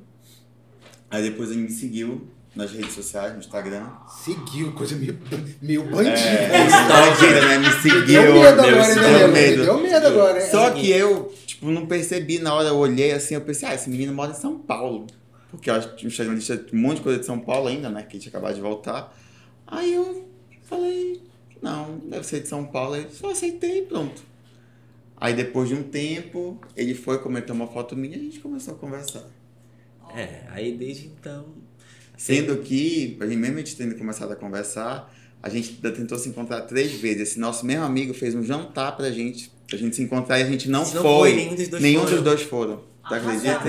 Aí 1.10 1.24
depois 1.24 1.52
ele 1.52 1.62
me 1.62 1.70
seguiu 1.70 2.28
nas 2.56 2.72
redes 2.72 2.94
sociais, 2.94 3.34
no 3.34 3.40
Instagram. 3.40 3.88
Seguiu, 4.24 4.74
coisa 4.74 4.96
meio, 4.96 5.18
meio 5.62 5.84
bandida. 5.84 6.18
É, 6.18 6.66
mentira, 7.10 7.48
né? 7.48 7.58
Me 7.60 7.72
seguiu. 7.82 8.06
deu 8.06 8.34
medo 8.34 8.62
meu, 8.62 8.82
agora, 8.82 8.90
hein, 8.90 9.18
deu 9.18 9.28
medo. 9.30 9.64
deu 9.64 9.78
medo 9.78 10.08
agora, 10.08 10.44
hein? 10.44 10.52
Só 10.52 10.72
que 10.72 10.90
eu, 10.90 11.34
tipo, 11.46 11.68
não 11.68 11.86
percebi 11.86 12.40
na 12.40 12.54
hora, 12.54 12.70
eu 12.70 12.76
olhei 12.76 13.12
assim, 13.12 13.36
eu 13.36 13.42
pensei, 13.42 13.70
ah, 13.70 13.76
esse 13.76 13.90
menino 13.90 14.12
mora 14.14 14.32
em 14.32 14.36
São 14.36 14.58
Paulo. 14.58 15.06
Porque 15.50 15.70
eu 15.70 15.76
acho 15.76 15.96
que 15.96 16.06
o 16.06 16.08
Instagram 16.08 16.38
tinha 16.40 16.66
um 16.74 16.78
monte 16.78 16.98
de 16.98 17.04
coisa 17.04 17.20
de 17.20 17.26
São 17.26 17.40
Paulo 17.40 17.68
ainda, 17.68 17.90
né? 17.90 18.04
Que 18.04 18.18
tinha 18.18 18.30
acabado 18.30 18.56
de 18.56 18.62
voltar. 18.62 19.16
Aí 19.66 19.94
eu 19.94 20.28
falei, 20.64 21.22
não, 21.62 22.00
deve 22.00 22.26
ser 22.26 22.42
de 22.42 22.48
São 22.48 22.66
Paulo. 22.66 22.96
Aí 22.96 23.04
eu 23.04 23.10
só 23.12 23.32
aceitei 23.32 23.80
e 23.80 23.82
pronto. 23.84 24.22
Aí 25.20 25.34
depois 25.34 25.68
de 25.68 25.76
um 25.76 25.84
tempo, 25.84 26.60
ele 26.76 26.94
foi, 26.94 27.18
comentou 27.20 27.56
uma 27.56 27.68
foto 27.68 27.96
minha 27.96 28.16
e 28.16 28.20
a 28.20 28.24
gente 28.24 28.40
começou 28.40 28.76
a 28.76 28.78
conversar. 28.78 29.24
É, 30.16 30.44
aí 30.50 30.78
desde 30.78 31.08
então. 31.08 31.46
Sendo 32.16 32.58
que, 32.58 33.18
a 33.20 33.26
gente 33.26 33.38
mesmo 33.38 33.56
a 33.56 33.60
gente 33.60 33.76
tendo 33.76 33.96
começado 33.96 34.32
a 34.32 34.36
conversar, 34.36 35.14
a 35.42 35.50
gente 35.50 35.74
ainda 35.76 35.92
tentou 35.92 36.18
se 36.18 36.30
encontrar 36.30 36.62
três 36.62 36.94
vezes. 36.94 37.30
Esse 37.30 37.40
nosso 37.40 37.66
mesmo 37.66 37.84
amigo 37.84 38.14
fez 38.14 38.34
um 38.36 38.44
jantar 38.44 38.96
pra 38.96 39.12
gente, 39.12 39.52
pra 39.68 39.78
gente 39.78 39.96
se 39.96 40.02
encontrar 40.02 40.40
e 40.40 40.44
a 40.44 40.46
gente 40.48 40.70
não, 40.70 40.82
não 40.82 40.88
foi. 40.88 41.02
foi, 41.02 41.36
nenhum 41.36 41.56
dos 41.56 41.68
dois 41.68 41.84
Nenhum 41.84 42.02
foram. 42.02 42.16
dos 42.16 42.24
dois 42.24 42.42
foram. 42.44 42.84
Tu 43.08 43.14
acredita? 43.14 43.62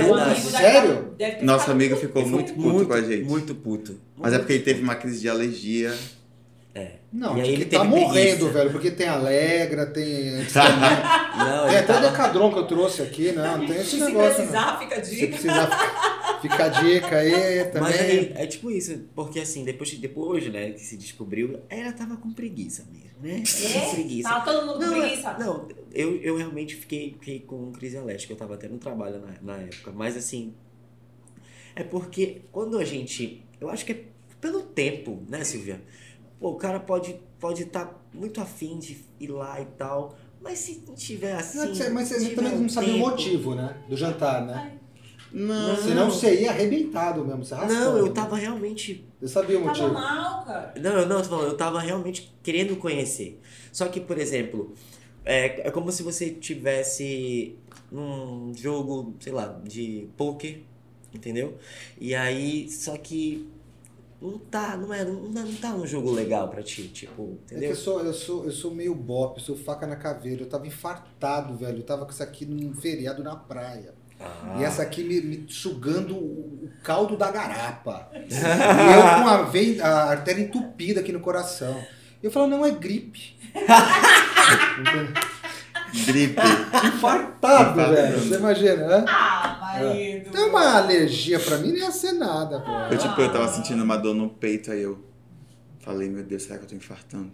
Sério? 0.50 0.94
tá- 0.96 1.02
deve 1.16 1.36
ter 1.36 1.44
Nosso 1.44 1.70
amigo 1.70 1.96
ficou 1.96 2.26
muito 2.26 2.54
puto 2.54 2.86
com 2.86 2.92
a 2.92 3.00
gente. 3.02 3.24
Muito 3.24 3.54
puto. 3.54 4.00
Mas 4.16 4.32
é 4.32 4.38
porque 4.38 4.54
ele 4.54 4.64
teve 4.64 4.82
uma 4.82 4.96
crise 4.96 5.20
de 5.20 5.28
alergia. 5.28 5.96
É. 6.78 6.98
Não, 7.12 7.36
E 7.38 7.40
aí 7.40 7.52
ele 7.54 7.64
tá 7.64 7.82
morrendo, 7.84 8.12
preguiça. 8.36 8.48
velho, 8.50 8.70
porque 8.70 8.90
tem 8.90 9.08
Alegra, 9.08 9.86
tem. 9.86 10.32
Não, 11.38 11.66
tem 11.68 11.76
até 11.78 11.82
tava... 11.82 12.08
Decadron 12.10 12.52
que 12.52 12.58
eu 12.58 12.66
trouxe 12.66 13.00
aqui, 13.02 13.32
não, 13.32 13.58
não 13.58 13.66
tem 13.66 13.76
esse 13.76 13.90
Se 13.90 14.00
negócio. 14.04 14.34
precisar, 14.36 14.78
fica 14.78 14.94
a 14.94 14.98
Não. 14.98 15.04
Se 15.04 15.14
dica. 15.14 15.26
precisar, 15.28 16.38
fica 16.42 16.64
a 16.64 16.68
dica 16.68 17.16
aí 17.16 17.64
também. 17.66 17.80
Mas 17.80 18.00
aí, 18.00 18.32
é 18.34 18.46
tipo 18.46 18.70
isso, 18.70 18.98
porque 19.14 19.40
assim, 19.40 19.64
depois, 19.64 19.90
depois 19.98 20.46
né, 20.52 20.70
que 20.72 20.80
se 20.80 20.96
descobriu, 20.96 21.60
ela 21.70 21.92
tava 21.92 22.16
com 22.16 22.32
preguiça 22.32 22.84
mesmo, 22.92 23.10
né? 23.22 23.42
Tava 23.46 23.72
com 23.84 23.90
É? 23.90 23.94
preguiça. 23.94 24.28
Tá 24.28 24.40
todo 24.40 24.66
mundo 24.66 24.74
com 24.74 24.80
Não, 24.86 25.00
preguiça? 25.00 25.28
é- 25.30 25.38
não 25.38 25.68
eu, 25.94 26.16
eu 26.20 26.36
realmente 26.36 26.76
fiquei, 26.76 27.12
fiquei 27.18 27.40
com 27.40 27.72
crise 27.72 27.96
alérgica, 27.96 28.32
eu 28.32 28.36
tava 28.36 28.54
até 28.54 28.68
no 28.68 28.78
trabalho 28.78 29.20
na, 29.20 29.54
na 29.54 29.62
época, 29.62 29.90
mas 29.92 30.16
assim, 30.16 30.52
é 31.74 31.82
porque 31.82 32.42
quando 32.52 32.78
a 32.78 32.84
gente, 32.84 33.42
eu 33.60 33.70
acho 33.70 33.84
que 33.84 33.92
é 33.92 34.00
pelo 34.40 34.62
tempo, 34.62 35.22
né, 35.28 35.42
Silvia? 35.44 35.80
Pô, 36.40 36.50
o 36.50 36.56
cara 36.56 36.78
pode 36.80 37.10
estar 37.12 37.20
pode 37.40 37.64
tá 37.66 37.94
muito 38.12 38.40
afim 38.40 38.78
de 38.78 38.98
ir 39.20 39.28
lá 39.28 39.60
e 39.60 39.64
tal, 39.64 40.16
mas 40.40 40.58
se 40.58 40.82
não 40.86 40.94
tiver 40.94 41.34
assim. 41.34 41.58
Não, 41.58 41.74
você- 41.74 41.90
mas 41.90 42.08
você 42.08 42.18
tiver 42.20 42.34
também 42.36 42.52
um 42.54 42.60
não 42.62 42.68
sabia 42.68 42.94
o 42.94 42.98
motivo, 42.98 43.54
né? 43.54 43.76
Do 43.88 43.96
jantar, 43.96 44.46
né? 44.46 44.78
Não. 45.30 45.76
Senão 45.76 46.10
você 46.10 46.40
ia 46.42 46.50
arrebentado 46.50 47.24
mesmo, 47.24 47.44
você 47.44 47.54
arrastando. 47.54 47.90
Não, 47.90 47.98
eu 47.98 48.06
né? 48.06 48.12
tava 48.12 48.36
realmente 48.36 49.04
Você 49.20 49.28
sabia 49.34 49.58
o 49.58 49.64
Tava 49.64 49.68
motivo. 49.68 49.92
mal, 49.92 50.44
cara. 50.44 50.74
Não, 50.80 50.92
eu 50.92 51.06
não, 51.06 51.18
tô 51.22 51.28
falando, 51.28 51.48
eu 51.48 51.56
tava 51.56 51.80
realmente 51.80 52.32
querendo 52.42 52.76
conhecer. 52.76 53.38
Só 53.70 53.88
que, 53.88 54.00
por 54.00 54.16
exemplo, 54.16 54.72
é, 55.24 55.68
é 55.68 55.70
como 55.70 55.92
se 55.92 56.02
você 56.02 56.30
tivesse 56.30 57.56
num 57.92 58.52
jogo, 58.56 59.14
sei 59.20 59.32
lá, 59.32 59.60
de 59.64 60.08
poker, 60.16 60.60
entendeu? 61.12 61.58
E 62.00 62.14
aí, 62.14 62.70
só 62.70 62.96
que 62.96 63.46
não 64.20 64.36
tá, 64.38 64.76
não 64.76 64.92
é, 64.92 65.04
não, 65.04 65.14
não 65.28 65.54
tá 65.54 65.72
um 65.74 65.86
jogo 65.86 66.10
legal 66.10 66.48
pra 66.48 66.62
ti, 66.62 66.88
tipo, 66.88 67.38
É 67.50 67.54
entendeu? 67.54 67.70
eu 67.70 67.76
sou, 67.76 68.00
eu 68.00 68.12
sou, 68.12 68.44
eu 68.44 68.50
sou 68.50 68.74
meio 68.74 68.94
bop, 68.94 69.38
eu 69.38 69.44
sou 69.44 69.56
faca 69.56 69.86
na 69.86 69.94
caveira. 69.96 70.42
Eu 70.42 70.48
tava 70.48 70.66
infartado, 70.66 71.56
velho. 71.56 71.78
Eu 71.78 71.84
tava 71.84 72.04
com 72.04 72.10
isso 72.10 72.22
aqui 72.22 72.44
num 72.44 72.74
feriado 72.74 73.22
na 73.22 73.36
praia. 73.36 73.94
Ah. 74.18 74.56
E 74.58 74.64
essa 74.64 74.82
aqui 74.82 75.04
me, 75.04 75.20
me 75.20 75.46
sugando 75.48 76.16
o, 76.16 76.64
o 76.64 76.70
caldo 76.82 77.16
da 77.16 77.30
garapa. 77.30 78.10
e 78.12 78.18
eu 78.18 79.22
com 79.22 79.28
a, 79.28 79.42
veia, 79.42 79.84
a 79.84 80.10
artéria 80.10 80.42
entupida 80.42 81.00
aqui 81.00 81.12
no 81.12 81.20
coração. 81.20 81.80
Eu 82.20 82.30
falo, 82.32 82.48
não, 82.48 82.66
é 82.66 82.70
gripe. 82.72 83.36
Gripe. 86.06 86.40
Infartado, 86.86 87.74
velho. 87.94 88.18
Você 88.18 88.34
imagina, 88.36 88.86
né? 88.86 89.04
Ah, 89.08 89.58
marido. 89.60 90.30
Tem 90.30 90.44
uma 90.44 90.76
alergia 90.78 91.38
pra 91.40 91.56
mim, 91.58 91.68
não 91.72 91.78
ia 91.78 91.90
ser 91.90 92.12
nada, 92.12 92.60
pô. 92.60 92.70
Eu, 92.92 92.98
tipo, 92.98 93.20
eu 93.20 93.32
tava 93.32 93.48
sentindo 93.48 93.82
uma 93.82 93.96
dor 93.96 94.14
no 94.14 94.28
peito, 94.28 94.70
aí 94.70 94.82
eu 94.82 95.04
falei, 95.80 96.08
meu 96.08 96.22
Deus, 96.24 96.42
será 96.42 96.58
que 96.58 96.64
eu 96.64 96.68
tô 96.68 96.74
infartando? 96.74 97.30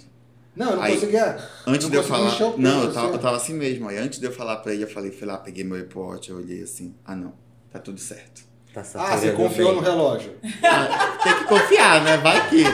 Não, 0.56 0.70
eu 0.70 0.76
não 0.76 0.82
Aí- 0.84 0.94
conseguia. 0.94 1.36
Antes 1.66 1.84
Não 1.84 1.90
de 1.90 1.96
eu 1.96 2.02
falar. 2.04 2.30
peito, 2.30 2.54
Não, 2.58 2.82
eu 2.84 2.92
tava, 2.92 3.06
assim. 3.06 3.16
eu 3.16 3.20
tava 3.22 3.36
assim 3.36 3.54
mesmo. 3.54 3.88
Aí 3.88 3.98
antes 3.98 4.20
de 4.20 4.26
eu 4.26 4.32
falar 4.32 4.56
pra 4.58 4.72
ele, 4.72 4.84
eu 4.84 4.88
falei, 4.88 5.10
fui 5.10 5.26
lá, 5.26 5.36
peguei 5.38 5.64
meu 5.64 5.76
repórter, 5.76 6.30
eu 6.30 6.36
olhei 6.36 6.62
assim, 6.62 6.94
ah 7.04 7.16
não, 7.16 7.32
tá 7.72 7.78
tudo 7.80 7.98
certo. 8.00 8.42
Tá 8.72 8.80
Ah, 8.80 8.84
você 8.84 8.98
saturando 8.98 9.36
confiou 9.36 9.68
bem. 9.72 9.80
no 9.80 9.82
relógio. 9.82 10.34
Ah, 10.62 11.18
tem 11.22 11.34
que 11.38 11.44
confiar, 11.44 12.02
né? 12.04 12.16
Vai 12.18 12.48
que. 12.48 12.64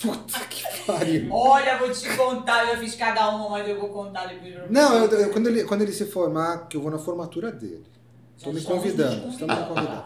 Puta 0.00 0.40
que 0.50 0.64
pariu. 0.86 1.28
Olha, 1.32 1.78
vou 1.78 1.90
te 1.90 2.16
contar, 2.16 2.64
eu 2.66 2.74
já 2.74 2.80
fiz 2.80 2.94
cada 2.94 3.28
uma, 3.30 3.48
mas 3.50 3.68
eu 3.68 3.78
vou 3.80 3.88
contar 3.90 4.26
depois 4.26 4.70
Não, 4.70 5.04
eu, 5.04 5.10
eu- 5.10 5.30
quando, 5.30 5.46
ele, 5.48 5.64
quando 5.64 5.82
ele 5.82 5.92
se 5.92 6.04
formar, 6.06 6.68
que 6.68 6.76
eu 6.76 6.80
vou 6.80 6.90
na 6.90 6.98
formatura 6.98 7.50
dele. 7.52 7.84
Estou 8.36 8.52
me 8.52 8.60
convidando. 8.62 9.28
Estamos 9.28 9.56
me 9.58 9.64
convidando. 9.66 10.04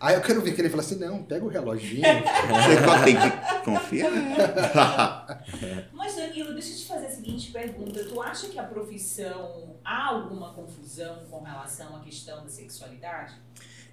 Aí 0.00 0.16
eu 0.16 0.20
quero 0.20 0.40
ver 0.42 0.52
que 0.52 0.60
ele 0.60 0.68
fala 0.68 0.82
assim, 0.82 0.96
não, 0.98 1.22
pega 1.22 1.44
o 1.44 1.48
reloginho. 1.48 2.02
Você 2.02 2.84
só 2.84 3.04
tem 3.04 3.16
que 3.16 3.64
confiar. 3.64 5.44
Mas, 5.92 6.16
Danilo, 6.16 6.52
deixa 6.54 6.72
eu 6.72 6.76
te 6.76 6.84
fazer 6.86 7.06
a 7.06 7.10
seguinte 7.10 7.52
pergunta. 7.52 8.02
Tu 8.04 8.20
acha 8.20 8.48
que 8.48 8.58
a 8.58 8.64
profissão 8.64 9.76
há 9.84 10.08
alguma 10.08 10.52
confusão 10.54 11.18
com 11.30 11.40
relação 11.42 11.96
à 11.96 12.00
questão 12.00 12.42
da 12.42 12.48
sexualidade? 12.48 13.34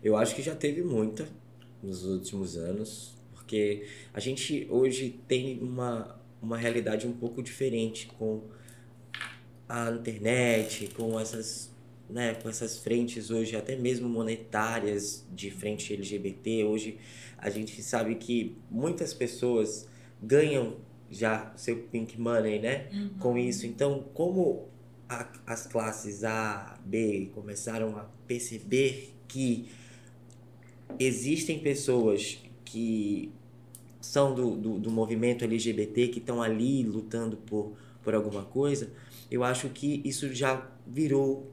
Eu 0.03 0.17
acho 0.17 0.33
que 0.33 0.41
já 0.41 0.55
teve 0.55 0.81
muita 0.81 1.27
nos 1.83 2.03
últimos 2.05 2.57
anos, 2.57 3.13
porque 3.35 3.87
a 4.13 4.19
gente 4.19 4.67
hoje 4.69 5.19
tem 5.27 5.59
uma, 5.61 6.18
uma 6.41 6.57
realidade 6.57 7.07
um 7.07 7.13
pouco 7.13 7.41
diferente 7.43 8.07
com 8.17 8.43
a 9.67 9.91
internet, 9.91 10.87
com 10.95 11.19
essas, 11.19 11.71
né, 12.09 12.33
com 12.35 12.49
essas 12.49 12.79
frentes 12.79 13.29
hoje, 13.29 13.55
até 13.55 13.75
mesmo 13.75 14.09
monetárias 14.09 15.25
de 15.31 15.51
frente 15.51 15.93
LGBT. 15.93 16.63
Hoje 16.63 16.97
a 17.37 17.49
gente 17.49 17.81
sabe 17.83 18.15
que 18.15 18.57
muitas 18.69 19.13
pessoas 19.13 19.87
ganham 20.21 20.77
já 21.11 21.51
seu 21.55 21.83
pink 21.83 22.19
money, 22.19 22.59
né? 22.59 22.87
com 23.19 23.37
isso. 23.37 23.65
Então, 23.65 24.03
como 24.13 24.67
a- 25.07 25.31
as 25.45 25.65
classes 25.67 26.23
A, 26.23 26.79
B 26.85 27.31
começaram 27.33 27.97
a 27.97 28.03
perceber 28.27 29.13
que 29.27 29.69
existem 30.99 31.59
pessoas 31.59 32.39
que 32.65 33.31
são 34.01 34.33
do, 34.33 34.55
do, 34.55 34.79
do 34.79 34.91
movimento 34.91 35.43
LGBT, 35.43 36.07
que 36.09 36.19
estão 36.19 36.41
ali 36.41 36.83
lutando 36.83 37.37
por, 37.37 37.73
por 38.03 38.15
alguma 38.15 38.43
coisa, 38.43 38.91
eu 39.29 39.43
acho 39.43 39.69
que 39.69 40.01
isso 40.05 40.33
já 40.33 40.67
virou 40.87 41.51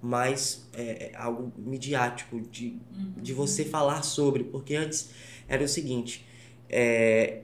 mais 0.00 0.68
é, 0.72 1.12
é, 1.12 1.16
algo 1.16 1.52
midiático, 1.56 2.40
de, 2.40 2.76
de 3.16 3.32
você 3.32 3.64
falar 3.64 4.02
sobre, 4.02 4.44
porque 4.44 4.74
antes 4.74 5.10
era 5.48 5.62
o 5.62 5.68
seguinte, 5.68 6.26
é, 6.68 7.42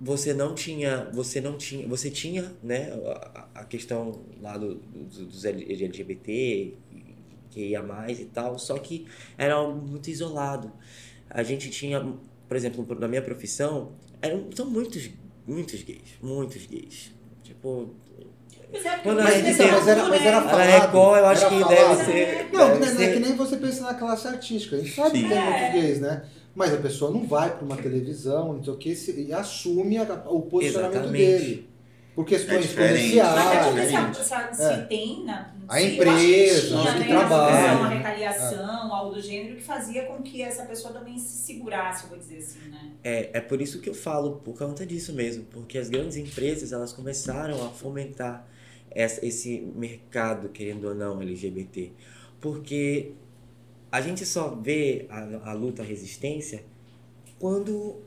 você 0.00 0.32
não 0.32 0.54
tinha, 0.54 1.10
você 1.12 1.40
não 1.40 1.56
tinha, 1.56 1.86
você 1.88 2.10
tinha, 2.10 2.52
né, 2.62 2.92
a, 3.34 3.48
a 3.60 3.64
questão 3.64 4.20
lá 4.40 4.56
do, 4.56 4.76
do- 4.76 5.26
dos 5.26 5.44
LGBT, 5.44 6.74
que 7.50 7.68
ia 7.68 7.82
mais 7.82 8.20
e 8.20 8.26
tal, 8.26 8.58
só 8.58 8.78
que 8.78 9.06
era 9.38 9.54
algo 9.54 9.80
muito 9.80 10.08
isolado. 10.10 10.70
A 11.28 11.42
gente 11.42 11.70
tinha, 11.70 12.00
por 12.48 12.56
exemplo, 12.56 12.86
na 12.98 13.08
minha 13.08 13.22
profissão, 13.22 13.92
eram, 14.22 14.46
são 14.54 14.66
muitos, 14.66 15.10
muitos 15.46 15.82
gays, 15.82 16.16
muitos 16.22 16.66
gays. 16.66 17.12
Tipo, 17.42 17.94
Mas 18.72 18.84
é 18.84 18.98
Quando 18.98 19.20
a 19.20 19.30
gente 19.30 19.56
tem- 19.56 19.70
mas 19.70 19.86
era- 19.88 20.08
mas 20.08 20.22
era 20.26 20.42
falado, 20.42 20.68
Record 20.82 21.18
eu 21.18 21.26
acho 21.26 21.48
que 21.48 21.60
falado. 21.60 21.68
deve 21.68 22.04
ser... 22.04 22.48
Não, 22.52 22.66
deve 22.68 22.80
né, 22.80 22.86
né, 22.86 22.96
ser- 22.96 23.02
é 23.04 23.12
que 23.12 23.18
nem 23.20 23.36
você 23.36 23.56
pensa 23.56 23.82
na 23.82 23.94
classe 23.94 24.26
artística. 24.26 24.74
A 24.76 24.78
gente 24.80 24.92
sabe 24.94 25.22
que 25.22 25.28
tem 25.28 25.38
Sim. 25.38 25.44
muitos 25.44 25.72
gays, 25.72 26.00
né? 26.00 26.24
Mas 26.54 26.74
a 26.74 26.78
pessoa 26.78 27.10
não 27.12 27.24
vai 27.26 27.54
para 27.54 27.64
uma 27.64 27.76
televisão, 27.76 28.54
não 28.54 28.64
sei 28.64 28.72
o 28.72 28.76
que, 28.76 28.96
se- 28.96 29.20
e 29.20 29.32
assume 29.32 29.98
a- 29.98 30.24
o 30.28 30.42
posicionamento 30.42 30.94
Exatamente. 30.96 31.26
dele. 31.38 31.68
Por 32.16 32.24
questões 32.24 32.64
É 32.64 32.74
comerciais. 32.74 33.66
porque 33.66 33.86
se, 33.88 33.94
a- 33.94 34.08
diferente. 34.08 34.56
se, 34.56 34.62
É. 34.64 34.76
tem 34.86 35.24
na. 35.24 35.54
A 35.68 35.82
empresa, 35.82 36.68
tinha, 36.68 36.92
que 36.94 36.98
né, 37.00 37.06
trabalham. 37.08 37.78
Uma 37.80 37.88
retaliação, 37.90 38.94
algo 38.94 39.14
do 39.14 39.20
gênero, 39.20 39.56
que 39.56 39.62
fazia 39.62 40.06
com 40.06 40.22
que 40.22 40.40
essa 40.40 40.64
pessoa 40.64 40.94
também 40.94 41.18
se 41.18 41.44
segurasse, 41.44 42.04
eu 42.04 42.08
vou 42.10 42.18
dizer 42.18 42.38
assim, 42.38 42.68
né? 42.70 42.92
É, 43.04 43.30
é 43.34 43.40
por 43.40 43.60
isso 43.60 43.80
que 43.82 43.90
eu 43.90 43.94
falo, 43.94 44.36
por 44.36 44.56
conta 44.56 44.86
disso 44.86 45.12
mesmo, 45.12 45.44
porque 45.44 45.76
as 45.76 45.90
grandes 45.90 46.16
empresas 46.16 46.72
elas 46.72 46.92
começaram 46.92 47.62
a 47.66 47.68
fomentar 47.68 48.46
essa- 48.90 49.24
esse 49.24 49.60
mercado, 49.76 50.48
querendo 50.48 50.88
ou 50.88 50.94
não, 50.94 51.20
LGBT. 51.20 51.92
Porque 52.40 53.12
a 53.92 54.00
gente 54.00 54.24
só 54.24 54.48
vê 54.54 55.06
a, 55.10 55.50
a 55.50 55.52
luta, 55.52 55.82
a 55.82 55.84
resistência, 55.84 56.64
quando 57.38 58.00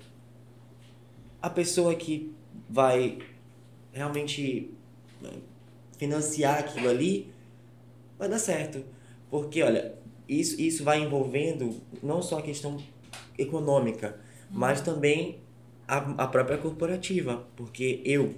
a 1.41 1.49
pessoa 1.49 1.93
que 1.93 2.33
vai 2.69 3.19
realmente 3.91 4.71
né, 5.21 5.31
financiar 5.97 6.59
aquilo 6.59 6.89
ali 6.89 7.31
vai 8.17 8.29
dar 8.29 8.39
certo. 8.39 8.83
Porque, 9.29 9.61
olha, 9.61 9.95
isso, 10.27 10.59
isso 10.59 10.83
vai 10.83 11.01
envolvendo 11.01 11.81
não 12.01 12.21
só 12.21 12.39
a 12.39 12.41
questão 12.41 12.77
econômica, 13.37 14.19
mas 14.49 14.81
também 14.81 15.39
a, 15.87 15.97
a 16.23 16.27
própria 16.27 16.57
corporativa, 16.57 17.47
porque 17.55 18.01
eu 18.05 18.35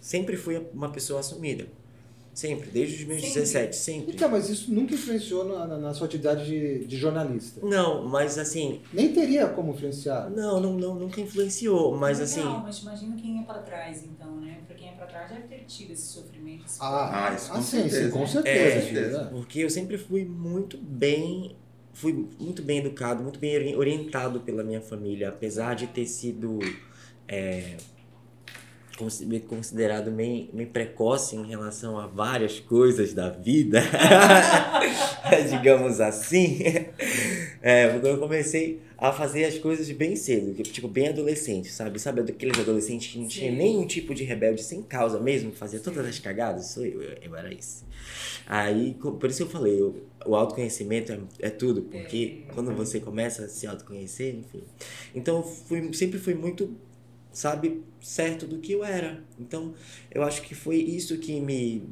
sempre 0.00 0.36
fui 0.36 0.58
uma 0.72 0.90
pessoa 0.90 1.20
assumida. 1.20 1.66
Sempre, 2.34 2.70
desde 2.70 3.02
os 3.02 3.04
meus 3.04 3.20
Sempre. 3.20 3.34
17, 3.40 3.76
sempre. 3.76 4.14
Então, 4.14 4.30
mas 4.30 4.48
isso 4.48 4.72
nunca 4.72 4.94
influenciou 4.94 5.44
na, 5.44 5.66
na- 5.66 5.78
na 5.78 5.92
sua 5.94 6.06
atividade 6.06 6.46
de, 6.46 6.86
de 6.86 6.96
jornalista. 6.96 7.60
Não, 7.64 8.08
mas 8.08 8.38
assim, 8.38 8.80
Nem 8.90 9.12
teria 9.12 9.46
como 9.48 9.72
influenciar. 9.72 10.30
não, 10.30 10.58
não, 10.58 10.72
não 10.78 10.94
nunca 10.94 11.20
influenciou, 11.20 11.94
mas 11.94 12.18
Legal, 12.20 12.24
assim, 12.56 12.62
mas 12.62 12.78
imagina 12.78 13.16
quem 13.20 13.40
é 13.40 13.42
pra 13.42 13.58
trás, 13.58 14.02
então, 14.02 14.34
né? 14.40 14.60
Pra 14.66 14.74
quem 14.74 14.88
é 14.88 14.92
pra 14.92 15.06
trás 15.06 15.28
deve 15.30 15.42
ter 15.42 15.64
tido 15.66 15.90
esse 15.92 16.06
sofrimento. 16.06 16.64
esse 16.64 16.78
Ah, 16.80 17.28
Ah, 17.28 17.34
isso 17.34 17.50
com 17.52 17.58
ah, 17.58 17.62
sim, 17.62 17.82
sim, 17.82 17.88
certeza. 17.90 18.10
com 18.10 18.22
É, 18.22 18.26
certeza. 18.26 18.74
com 18.80 18.80
certeza. 18.94 19.24
porque 19.30 19.58
eu 19.58 19.68
sempre 19.70 19.98
fui 19.98 20.24
muito 20.24 20.78
bem, 20.78 21.54
fui 21.92 22.26
muito 22.40 22.62
bem 22.62 22.78
educado, 22.78 23.22
muito 23.22 23.38
bem 23.38 23.54
ori- 23.56 23.76
orientado 23.76 24.40
pela 24.40 24.64
minha 24.64 24.80
família, 24.80 25.28
apesar 25.28 25.74
de 25.74 25.86
ter 25.86 26.06
sido 26.06 26.60
é, 27.28 27.76
consi- 28.96 29.40
considerado 29.48 30.10
meio, 30.10 30.48
meio 30.52 30.68
precoce 30.68 31.36
em 31.36 31.46
relação 31.46 31.98
a 31.98 32.06
várias 32.06 32.60
coisas 32.60 33.12
da 33.12 33.28
vida, 33.30 33.82
digamos 35.50 36.00
assim. 36.00 36.58
É, 37.60 37.88
porque 37.88 38.06
eu 38.08 38.18
comecei 38.18 38.80
a 38.98 39.12
fazer 39.12 39.44
as 39.44 39.58
coisas 39.58 39.90
bem 39.90 40.14
cedo, 40.16 40.54
tipo, 40.62 40.86
bem 40.88 41.08
adolescente, 41.08 41.70
sabe? 41.70 41.98
Sabe 41.98 42.20
aqueles 42.20 42.58
adolescentes 42.58 43.12
que 43.12 43.18
não 43.18 43.26
tinha 43.26 43.50
Sim. 43.50 43.56
nenhum 43.56 43.86
tipo 43.86 44.14
de 44.14 44.22
rebelde 44.24 44.62
sem 44.62 44.82
causa 44.82 45.18
mesmo, 45.18 45.52
fazia 45.52 45.80
todas 45.80 46.06
as 46.06 46.18
cagadas? 46.18 46.66
Sou 46.66 46.84
eu, 46.84 47.02
eu, 47.02 47.16
eu 47.22 47.36
era 47.36 47.52
esse. 47.52 47.82
Aí, 48.46 48.94
por 49.00 49.28
isso 49.30 49.42
eu 49.42 49.48
falei, 49.48 49.80
eu- 49.80 49.96
o 50.24 50.36
autoconhecimento 50.36 51.10
é, 51.12 51.18
é 51.40 51.50
tudo, 51.50 51.82
porque 51.82 52.42
É. 52.48 52.52
quando 52.52 52.72
você 52.74 53.00
começa 53.00 53.44
a 53.44 53.48
se 53.48 53.66
autoconhecer, 53.66 54.36
enfim. 54.36 54.62
Então, 55.14 55.42
fui, 55.42 55.92
sempre 55.94 56.18
fui 56.20 56.34
muito, 56.34 56.70
sabe, 57.32 57.82
certo 58.00 58.46
do 58.46 58.58
que 58.58 58.72
eu 58.72 58.84
era. 58.84 59.22
Então, 59.38 59.74
eu 60.10 60.22
acho 60.22 60.42
que 60.42 60.54
foi 60.54 60.76
isso 60.76 61.18
que 61.18 61.40
me 61.40 61.88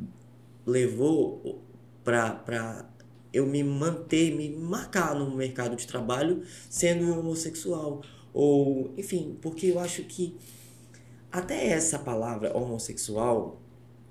levou 0.66 1.60
pra, 2.04 2.32
pra 2.32 2.88
eu 3.32 3.46
me 3.46 3.62
manter, 3.62 4.34
me 4.34 4.50
marcar 4.50 5.14
no 5.14 5.34
mercado 5.36 5.76
de 5.76 5.86
trabalho 5.86 6.42
sendo 6.68 7.18
homossexual. 7.18 8.02
Ou, 8.32 8.92
enfim, 8.96 9.36
porque 9.40 9.66
eu 9.66 9.78
acho 9.80 10.04
que 10.04 10.36
até 11.30 11.68
essa 11.68 11.98
palavra 11.98 12.56
homossexual 12.56 13.60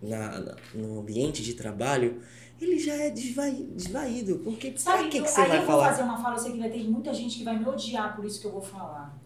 na, 0.01 0.39
na- 0.39 0.55
no 0.73 0.99
ambiente 0.99 1.43
de 1.43 1.53
trabalho, 1.53 2.21
ele 2.59 2.79
já 2.79 2.93
é 2.95 3.09
desvai, 3.09 3.51
desvaído. 3.75 4.39
Porque 4.39 4.73
Sabe, 4.77 5.03
pra 5.03 5.09
que, 5.09 5.21
que 5.21 5.27
você 5.29 5.41
aí 5.41 5.47
vai 5.49 5.57
eu 5.57 5.61
vou 5.61 5.67
falar? 5.71 5.89
fazer 5.89 6.03
uma 6.03 6.21
fala, 6.21 6.35
eu 6.35 6.39
sei 6.39 6.51
que 6.53 6.59
vai 6.59 6.69
ter 6.69 6.83
muita 6.89 7.13
gente 7.13 7.37
que 7.37 7.43
vai 7.43 7.57
me 7.59 7.65
odiar 7.67 8.15
por 8.15 8.25
isso 8.25 8.39
que 8.39 8.47
eu 8.47 8.51
vou 8.51 8.61
falar. 8.61 9.17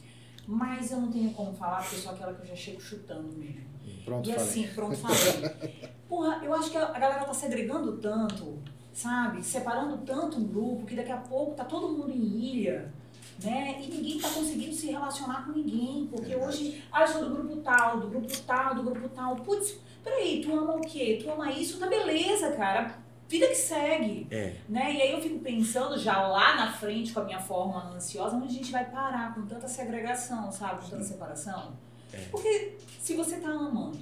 Mas 0.46 0.92
eu 0.92 1.00
não 1.00 1.12
tenho 1.12 1.32
como 1.32 1.54
falar, 1.54 1.82
porque 1.82 1.96
eu 1.96 2.00
sou 2.00 2.12
aquela 2.12 2.34
que 2.34 2.42
eu 2.42 2.48
já 2.48 2.56
chego 2.56 2.82
chutando 2.82 3.32
mesmo. 3.38 3.74
Pronto, 4.04 4.30
e 4.30 4.34
falei. 4.34 4.50
assim, 4.50 4.68
pronto, 4.68 4.98
falei. 4.98 5.90
Porra, 6.08 6.42
eu 6.44 6.54
acho 6.54 6.70
que 6.70 6.78
a 6.78 6.92
galera 6.92 7.24
tá 7.24 7.34
segregando 7.34 7.98
tanto, 7.98 8.60
sabe? 8.94 9.42
Separando 9.42 9.98
tanto 10.06 10.38
um 10.38 10.44
grupo 10.44 10.86
que 10.86 10.96
daqui 10.96 11.12
a 11.12 11.18
pouco 11.18 11.56
tá 11.56 11.64
todo 11.64 11.90
mundo 11.90 12.12
em 12.12 12.22
ilha, 12.22 12.94
né? 13.42 13.82
E 13.82 13.88
ninguém 13.88 14.20
tá 14.20 14.30
conseguindo 14.30 14.74
se 14.74 14.92
relacionar 14.92 15.46
com 15.46 15.54
ninguém. 15.54 16.08
Porque 16.08 16.36
hoje, 16.36 16.84
ah, 16.92 17.02
eu 17.02 17.08
sou 17.08 17.30
do 17.30 17.36
grupo 17.36 17.58
tal, 17.58 18.00
do 18.02 18.08
grupo 18.10 18.42
tal, 18.46 18.76
do 18.76 18.84
grupo 18.84 19.10
tal. 19.10 19.36
Putz, 19.38 19.80
peraí, 20.04 20.42
tu 20.42 20.54
ama 20.54 20.76
o 20.76 20.82
quê? 20.82 21.20
Tu 21.24 21.32
ama 21.32 21.52
isso? 21.52 21.80
Tá 21.80 21.88
beleza, 21.88 22.52
cara. 22.52 23.03
Vida 23.34 23.48
que 23.48 23.56
segue. 23.56 24.28
É, 24.30 24.54
Né? 24.70 24.94
E 24.94 25.02
aí 25.02 25.12
eu 25.12 25.20
fico 25.20 25.40
pensando 25.40 25.98
já 25.98 26.22
lá 26.28 26.56
na 26.56 26.72
frente 26.72 27.12
com 27.12 27.20
a 27.20 27.24
minha 27.24 27.40
forma 27.40 27.90
ansiosa, 27.96 28.36
onde 28.36 28.46
a 28.46 28.52
gente 28.52 28.72
vai 28.72 28.86
parar 28.86 29.34
com 29.34 29.44
tanta 29.48 29.68
segregação, 29.68 30.52
sabe? 30.52 30.84
Com 30.84 30.90
tanta 30.92 31.04
separação. 31.04 31.74
É. 32.14 32.18
Porque 32.30 32.78
se 33.00 33.16
você 33.16 33.38
tá 33.38 33.50
amando, 33.50 33.98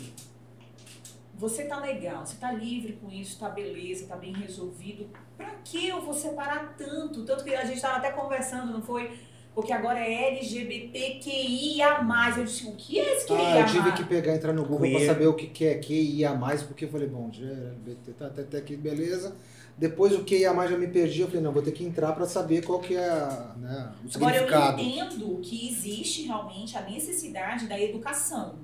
você 1.34 1.64
tá 1.64 1.80
legal, 1.80 2.26
você 2.26 2.36
tá 2.36 2.52
livre 2.52 3.00
com 3.02 3.10
isso, 3.10 3.40
tá 3.40 3.48
beleza, 3.48 4.06
tá 4.06 4.18
bem 4.18 4.34
resolvido, 4.34 5.10
pra 5.38 5.52
que 5.64 5.88
eu 5.88 6.02
vou 6.02 6.14
separar 6.14 6.76
tanto? 6.78 7.24
Tanto 7.24 7.46
que 7.46 7.56
a 7.56 7.64
gente 7.64 7.80
tava 7.80 8.00
até 8.00 8.12
conversando, 8.12 8.74
não 8.74 8.82
foi? 8.82 9.18
Porque 9.54 9.74
agora 9.74 10.00
é 10.00 10.30
LGBTQIA+. 10.38 12.00
Eu 12.38 12.44
disse, 12.46 12.68
o 12.68 12.72
que 12.76 13.00
é 13.00 13.16
esse 13.18 13.32
Ah, 13.34 13.60
eu 13.60 13.66
QIA+. 13.66 13.66
tive 13.66 13.92
que 13.94 14.04
pegar, 14.06 14.34
entrar 14.36 14.54
no 14.54 14.64
Google 14.66 14.90
para 14.92 15.06
saber 15.06 15.28
o 15.28 15.34
que, 15.34 15.48
que 15.48 15.66
é 15.66 15.76
QIA+, 15.76 16.34
porque 16.68 16.86
eu 16.86 16.90
falei, 16.90 17.08
bom, 17.08 17.28
LGBT, 17.30 18.12
tá 18.14 18.28
até, 18.28 18.42
até 18.44 18.58
aqui, 18.58 18.76
beleza. 18.78 19.36
Depois 19.78 20.14
o 20.14 20.24
QIA+, 20.24 20.54
já 20.68 20.78
me 20.78 20.88
perdi, 20.88 21.22
eu 21.22 21.28
falei, 21.28 21.42
não, 21.42 21.52
vou 21.52 21.62
ter 21.62 21.72
que 21.72 21.84
entrar 21.84 22.14
para 22.14 22.26
saber 22.26 22.64
qual 22.64 22.80
que 22.80 22.96
é 22.96 23.10
a, 23.10 23.54
né, 23.58 23.92
o 24.06 24.16
Agora, 24.16 24.36
eu 24.38 24.44
significado. 24.48 24.82
entendo 24.82 25.40
que 25.42 25.70
existe 25.70 26.24
realmente 26.24 26.78
a 26.78 26.82
necessidade 26.82 27.68
da 27.68 27.80
educação. 27.80 28.56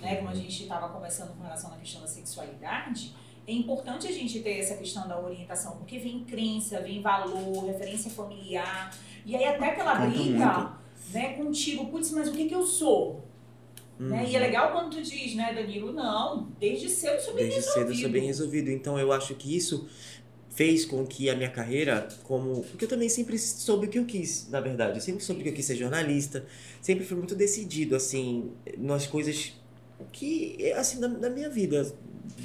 Né? 0.00 0.16
Como 0.16 0.28
a 0.28 0.34
gente 0.34 0.62
estava 0.62 0.88
conversando 0.90 1.32
com 1.34 1.42
relação 1.42 1.72
à 1.72 1.76
questão 1.76 2.00
da 2.02 2.06
sexualidade, 2.06 3.14
é 3.46 3.52
importante 3.52 4.08
a 4.08 4.12
gente 4.12 4.40
ter 4.40 4.58
essa 4.58 4.74
questão 4.74 5.06
da 5.06 5.18
orientação, 5.18 5.76
porque 5.76 5.98
vem 5.98 6.24
crença, 6.24 6.80
vem 6.80 7.00
valor, 7.00 7.64
referência 7.66 8.10
familiar, 8.10 8.92
e 9.26 9.36
aí 9.36 9.44
até 9.44 9.70
aquela 9.70 9.94
briga 10.06 10.72
né, 11.12 11.34
contigo, 11.34 11.86
putz, 11.86 12.12
mas 12.12 12.28
o 12.28 12.32
que, 12.32 12.46
que 12.46 12.54
eu 12.54 12.64
sou? 12.64 13.26
Né? 13.98 14.22
Uhum. 14.22 14.28
E 14.28 14.36
é 14.36 14.38
legal 14.38 14.72
quando 14.72 14.90
tu 14.94 15.02
diz, 15.02 15.34
né, 15.34 15.52
Danilo, 15.52 15.92
não, 15.92 16.48
desde 16.60 16.88
cedo 16.88 17.20
sou 17.20 17.34
bem 17.34 17.44
Desde 17.44 17.62
cedo 17.62 17.66
eu 17.66 17.72
sou 17.72 17.86
resolvido. 17.88 18.12
bem 18.12 18.26
resolvido. 18.26 18.70
Então 18.70 18.98
eu 18.98 19.12
acho 19.12 19.34
que 19.34 19.54
isso 19.54 19.88
fez 20.50 20.86
com 20.86 21.06
que 21.06 21.28
a 21.28 21.36
minha 21.36 21.50
carreira, 21.50 22.08
como. 22.24 22.62
Porque 22.62 22.84
eu 22.86 22.88
também 22.88 23.08
sempre 23.08 23.38
soube 23.38 23.86
o 23.86 23.90
que 23.90 23.98
eu 23.98 24.06
quis, 24.06 24.48
na 24.48 24.60
verdade. 24.60 24.96
Eu 24.96 25.02
sempre 25.02 25.22
soube 25.22 25.42
que 25.42 25.50
eu 25.50 25.52
quis 25.52 25.66
ser 25.66 25.76
jornalista. 25.76 26.46
Sempre 26.80 27.04
fui 27.04 27.16
muito 27.16 27.34
decidido, 27.34 27.94
assim, 27.94 28.52
nas 28.78 29.06
coisas 29.06 29.52
que. 30.12 30.72
Assim, 30.72 30.98
da, 30.98 31.08
da 31.08 31.28
minha 31.30 31.50
vida, 31.50 31.92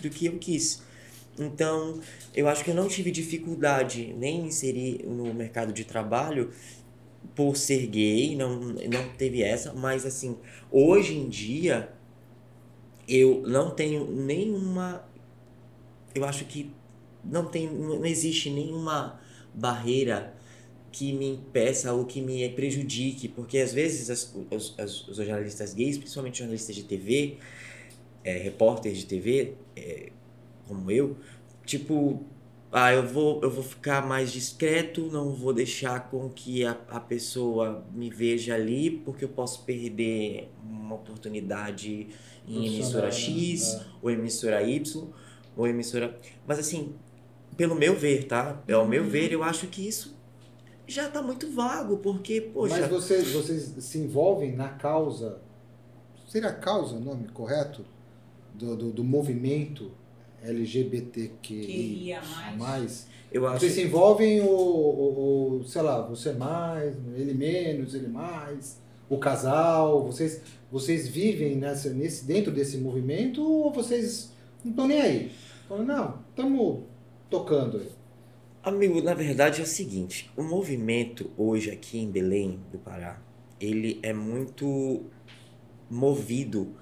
do 0.01 0.09
que 0.09 0.25
eu 0.25 0.37
quis. 0.37 0.83
Então, 1.39 1.99
eu 2.35 2.47
acho 2.47 2.63
que 2.63 2.71
eu 2.71 2.75
não 2.75 2.87
tive 2.87 3.09
dificuldade 3.11 4.13
nem 4.17 4.41
em 4.41 4.45
inserir 4.47 5.03
no 5.05 5.33
mercado 5.33 5.73
de 5.73 5.85
trabalho 5.85 6.51
por 7.35 7.55
ser 7.57 7.87
gay, 7.87 8.35
não, 8.35 8.59
não 8.59 9.09
teve 9.17 9.43
essa, 9.43 9.73
mas 9.73 10.05
assim, 10.05 10.37
hoje 10.71 11.15
em 11.17 11.29
dia 11.29 11.91
eu 13.07 13.43
não 13.47 13.71
tenho 13.71 14.09
nenhuma. 14.09 15.03
Eu 16.13 16.25
acho 16.25 16.45
que 16.45 16.71
não 17.23 17.45
tem, 17.45 17.69
não 17.69 18.05
existe 18.05 18.49
nenhuma 18.49 19.19
barreira 19.53 20.33
que 20.91 21.13
me 21.13 21.29
impeça 21.29 21.93
ou 21.93 22.05
que 22.05 22.21
me 22.21 22.47
prejudique, 22.49 23.27
porque 23.27 23.59
às 23.59 23.73
vezes 23.73 24.09
as, 24.09 24.35
os, 24.51 24.75
as- 24.79 25.07
os 25.07 25.17
jornalistas 25.17 25.73
gays, 25.73 25.97
principalmente 25.97 26.39
jornalistas 26.39 26.75
de 26.75 26.83
TV, 26.83 27.37
é, 28.23 28.37
repórteres 28.37 28.99
de 28.99 29.05
TV, 29.07 29.53
é, 29.75 30.11
como 30.67 30.89
eu, 30.91 31.17
tipo, 31.65 32.23
ah, 32.71 32.93
eu 32.93 33.05
vou, 33.05 33.41
eu 33.41 33.51
vou 33.51 33.63
ficar 33.63 34.05
mais 34.07 34.31
discreto, 34.31 35.09
não 35.11 35.31
vou 35.33 35.53
deixar 35.53 36.09
com 36.09 36.29
que 36.29 36.63
a, 36.65 36.71
a 36.89 36.99
pessoa 36.99 37.85
me 37.93 38.09
veja 38.09 38.55
ali, 38.55 38.89
porque 38.89 39.25
eu 39.25 39.29
posso 39.29 39.63
perder 39.65 40.49
uma 40.63 40.95
oportunidade 40.95 42.07
em 42.47 42.67
emissora 42.67 43.07
né? 43.07 43.11
X, 43.11 43.73
É. 43.73 43.85
ou 44.01 44.09
emissora 44.09 44.63
Y, 44.63 45.07
ou 45.55 45.67
emissora. 45.67 46.17
Mas 46.47 46.59
assim, 46.59 46.95
pelo 47.57 47.75
meu 47.75 47.95
ver, 47.95 48.25
tá? 48.25 48.61
Ao 48.71 48.87
meu 48.87 49.03
ver, 49.03 49.31
eu 49.33 49.43
acho 49.43 49.67
que 49.67 49.85
isso 49.85 50.15
já 50.87 51.09
tá 51.09 51.21
muito 51.21 51.49
vago, 51.51 51.97
porque, 51.97 52.41
poxa. 52.41 52.79
Mas 52.79 52.89
vocês, 52.89 53.31
vocês 53.31 53.75
se 53.79 53.97
envolvem 53.97 54.55
na 54.55 54.69
causa, 54.69 55.39
seria 56.27 56.51
causa 56.51 56.95
o 56.95 56.99
nome 56.99 57.27
correto? 57.29 57.85
Do, 58.53 58.75
do, 58.75 58.91
do 58.91 59.03
movimento 59.03 59.91
LGBTQI+. 60.43 61.65
Queria 61.65 62.21
mais. 62.21 62.57
mais. 62.57 63.07
eu 63.31 63.47
acho 63.47 63.59
Vocês 63.59 63.73
se 63.73 63.83
envolvem 63.83 64.41
o, 64.41 64.45
o, 64.45 65.59
o, 65.59 65.63
sei 65.67 65.81
lá, 65.81 66.01
você 66.01 66.33
mais, 66.33 66.95
ele 67.15 67.33
menos, 67.33 67.93
ele 67.93 68.07
mais, 68.07 68.81
o 69.09 69.17
casal, 69.17 70.05
vocês, 70.05 70.41
vocês 70.71 71.07
vivem 71.07 71.55
nessa, 71.55 71.89
nesse, 71.89 72.25
dentro 72.25 72.51
desse 72.51 72.77
movimento 72.77 73.41
ou 73.43 73.71
vocês 73.71 74.31
não 74.63 74.71
estão 74.71 74.87
nem 74.87 75.01
aí? 75.01 75.31
Falam, 75.67 75.85
não, 75.85 76.19
estamos 76.29 76.83
tocando 77.29 77.77
aí. 77.77 77.89
Amigo, 78.63 79.01
na 79.01 79.13
verdade 79.13 79.59
é 79.59 79.63
o 79.63 79.67
seguinte, 79.67 80.29
o 80.37 80.43
movimento 80.43 81.31
hoje 81.35 81.71
aqui 81.71 81.97
em 81.97 82.11
Belém 82.11 82.59
do 82.71 82.77
Pará, 82.77 83.19
ele 83.59 83.99
é 84.03 84.13
muito 84.13 85.03
movido 85.89 86.75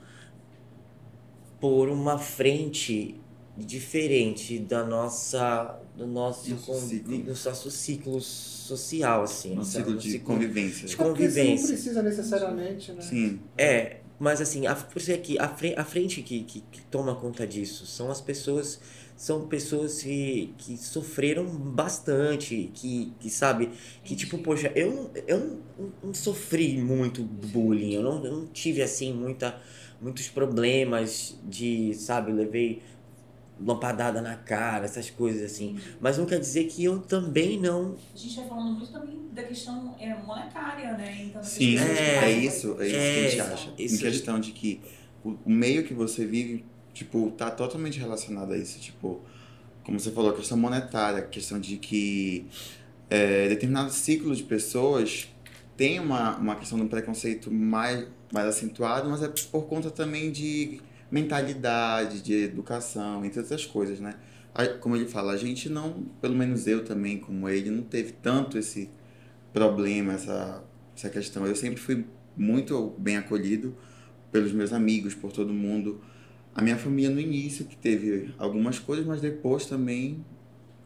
por 1.60 1.89
uma 1.89 2.17
frente 2.17 3.19
diferente 3.65 4.60
da 4.60 4.84
nossa 4.86 5.80
do 5.95 6.08
nosso, 6.08 6.50
Nosso 6.52 6.65
convi- 6.65 6.98
ciclo. 6.98 7.17
do 7.17 7.28
nosso 7.30 7.72
ciclo 7.72 8.22
social 8.22 9.24
assim, 9.24 9.56
nosso- 9.56 9.72
ciclo 9.72 9.93
nosso 9.93 10.04
de 10.06 10.12
ciclo- 10.13 10.34
convivência. 10.36 10.88
de 10.88 10.95
você 10.95 11.02
não 11.04 11.10
convivência. 11.10 11.67
precisa 11.67 12.02
necessariamente, 12.02 12.91
né? 12.93 13.02
Sim. 13.02 13.39
É, 13.58 13.98
mas 14.17 14.39
assim, 14.41 14.65
a, 14.65 14.76
por 14.76 15.02
ser 15.02 15.13
aqui, 15.13 15.38
a 15.39 15.48
frente, 15.50 15.78
a 15.80 15.84
frente 15.84 16.22
que, 16.22 16.43
que, 16.43 16.62
que 16.72 16.82
toma 16.84 17.15
conta 17.15 17.45
disso 17.45 17.86
são 17.86 18.10
as 18.10 18.22
pessoas, 18.22 18.80
são 19.17 19.48
pessoas 19.48 20.02
que, 20.02 20.54
que 20.58 20.78
sofreram 20.78 21.45
bastante, 21.45 22.72
que, 22.74 23.12
que 23.19 23.30
sabe, 23.30 23.69
que 24.04 24.15
tipo, 24.15 24.38
poxa, 24.38 24.72
eu, 24.76 24.93
não- 24.93 25.12
eu 25.28 25.39
não, 25.39 25.91
não 26.04 26.13
sofri 26.13 26.78
muito 26.78 27.24
bullying, 27.24 27.93
eu 27.93 28.04
não, 28.04 28.24
eu 28.26 28.32
não 28.32 28.48
tive 28.48 28.82
assim 28.82 29.13
muita, 29.13 29.60
muitos 30.02 30.30
problemas 30.30 31.38
de, 31.43 31.93
sabe, 31.95 32.32
levei 32.32 32.82
lampadada 33.62 34.22
na 34.22 34.36
cara, 34.36 34.86
essas 34.86 35.10
coisas 35.10 35.52
assim. 35.52 35.78
Mas 36.00 36.17
não 36.17 36.26
quer 36.26 36.39
dizer 36.39 36.65
que 36.65 36.84
eu 36.84 37.00
também 37.00 37.60
não 37.60 37.95
A 38.13 38.17
gente 38.17 38.36
vai 38.36 38.48
falando 38.48 38.78
muito 38.78 38.91
também 38.91 39.19
da 39.32 39.43
questão 39.43 39.95
é, 40.00 40.15
monetária, 40.15 40.98
né? 40.98 41.26
Então, 41.26 41.43
Sim, 41.43 41.78
É, 41.78 42.26
é, 42.26 42.32
isso, 42.32 42.78
é 42.80 42.88
isso 42.88 42.95
é, 42.95 43.13
que 43.13 43.19
a 43.19 43.30
gente 43.30 43.41
acha. 43.41 43.74
isso. 43.78 43.95
Em 43.95 43.98
questão 43.98 44.39
de 44.39 44.52
que 44.52 44.82
o, 45.24 45.36
o 45.45 45.50
meio 45.50 45.84
que 45.84 45.93
você 45.93 46.26
vive, 46.26 46.65
tipo, 46.93 47.32
tá 47.32 47.52
totalmente 47.52 48.00
relacionado 48.00 48.54
a 48.54 48.58
isso. 48.58 48.80
Tipo, 48.80 49.22
como 49.84 50.00
você 50.00 50.12
falou, 50.12 50.32
a 50.32 50.36
questão 50.36 50.58
monetária, 50.58 51.19
a 51.19 51.26
questão 51.26 51.60
de 51.60 51.78
que 51.78 52.45
é, 53.10 53.48
determinado 53.50 53.91
ciclo 53.91 54.36
de 54.36 54.43
pessoas 54.43 55.28
tem 55.76 56.00
uma, 56.00 56.36
uma 56.38 56.56
questão 56.56 56.78
do 56.78 56.86
preconceito 56.88 57.52
mais, 57.52 58.06
mais 58.34 58.48
acentuado, 58.48 59.10
mas 59.10 59.24
é 59.24 59.30
por 59.52 59.65
conta 59.65 59.89
também 59.89 60.32
de 60.32 60.82
mentalidade, 61.12 62.22
de 62.22 62.34
educação, 62.34 63.26
entre 63.26 63.39
outras 63.39 63.65
coisas, 63.65 64.00
né? 64.00 64.15
Como 64.80 64.95
ele 64.95 65.08
fala, 65.08 65.34
a 65.34 65.38
gente 65.38 65.69
não, 65.69 66.04
pelo 66.22 66.36
menos 66.36 66.67
eu 66.67 66.84
também, 66.84 67.17
como 67.17 67.48
ele, 67.48 67.69
não 67.69 67.84
teve 67.84 68.13
tanto 68.13 68.58
esse 68.58 68.89
problema, 69.54 70.13
essa, 70.13 70.63
essa 70.95 71.10
questão. 71.10 71.45
Eu 71.45 71.56
sempre 71.56 71.80
fui 71.80 72.06
muito 72.36 72.93
bem 72.98 73.17
acolhido 73.17 73.76
pelos 74.32 74.52
meus 74.52 74.74
amigos, 74.74 75.13
por 75.13 75.32
todo 75.32 75.54
mundo. 75.54 76.02
A 76.54 76.62
minha 76.62 76.78
família 76.78 77.10
no 77.10 77.19
início 77.19 77.65
que 77.65 77.78
teve 77.78 78.34
algumas 78.38 78.80
coisas, 78.80 79.06
mas 79.06 79.22
depois 79.22 79.65
também 79.65 80.24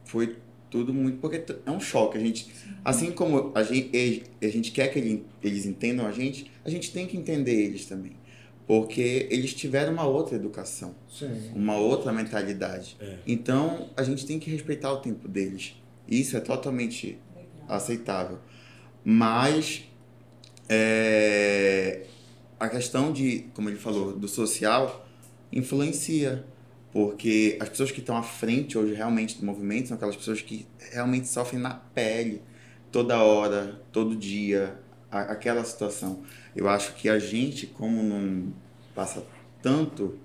foi 0.05 0.37
tudo 0.69 0.91
muito 0.91 1.19
porque 1.19 1.43
é 1.67 1.69
um 1.69 1.79
choque 1.79 2.17
a 2.17 2.19
gente 2.19 2.51
assim 2.83 3.11
como 3.11 3.51
a 3.53 3.61
gente 3.61 4.23
a 4.41 4.47
gente 4.47 4.71
quer 4.71 4.87
que 4.87 4.97
ele, 4.97 5.23
eles 5.43 5.67
entendam 5.67 6.03
a 6.03 6.11
gente 6.11 6.51
a 6.65 6.69
gente 6.69 6.91
tem 6.91 7.05
que 7.05 7.15
entender 7.15 7.53
eles 7.53 7.85
também 7.85 8.13
porque 8.67 9.27
eles 9.29 9.53
tiveram 9.53 9.91
uma 9.93 10.05
outra 10.05 10.35
educação 10.35 10.95
Sim. 11.09 11.51
uma 11.55 11.75
outra 11.77 12.11
mentalidade 12.13 12.95
É. 12.99 13.17
então 13.27 13.89
a 13.97 14.03
gente 14.03 14.25
tem 14.25 14.39
que 14.39 14.49
respeitar 14.49 14.91
o 14.91 14.97
tempo 14.97 15.27
deles 15.27 15.75
isso 16.07 16.35
é 16.37 16.39
totalmente 16.39 17.17
Legal. 17.35 17.47
aceitável. 17.77 18.39
Mas 19.05 19.83
é, 20.69 22.03
a 22.59 22.67
questão 22.69 23.11
de, 23.11 23.45
como 23.53 23.69
ele 23.69 23.77
falou, 23.77 24.13
do 24.17 24.27
social 24.27 25.07
influencia. 25.51 26.45
Porque 26.91 27.57
as 27.59 27.69
pessoas 27.69 27.89
que 27.91 27.99
estão 28.01 28.15
à 28.15 28.21
frente 28.21 28.77
hoje 28.77 28.93
realmente 28.93 29.39
do 29.39 29.45
movimento 29.45 29.87
são 29.87 29.97
aquelas 29.97 30.15
pessoas 30.15 30.41
que 30.41 30.67
realmente 30.91 31.27
sofrem 31.27 31.59
na 31.59 31.73
pele 31.73 32.41
toda 32.91 33.17
hora, 33.17 33.81
todo 33.91 34.15
dia, 34.15 34.77
a- 35.09 35.21
aquela 35.21 35.63
situação. 35.63 36.21
Eu 36.55 36.67
acho 36.69 36.93
que 36.95 37.09
a 37.09 37.17
gente, 37.19 37.67
como 37.67 38.01
não 38.03 38.53
passa 38.95 39.23
tanto 39.61 40.15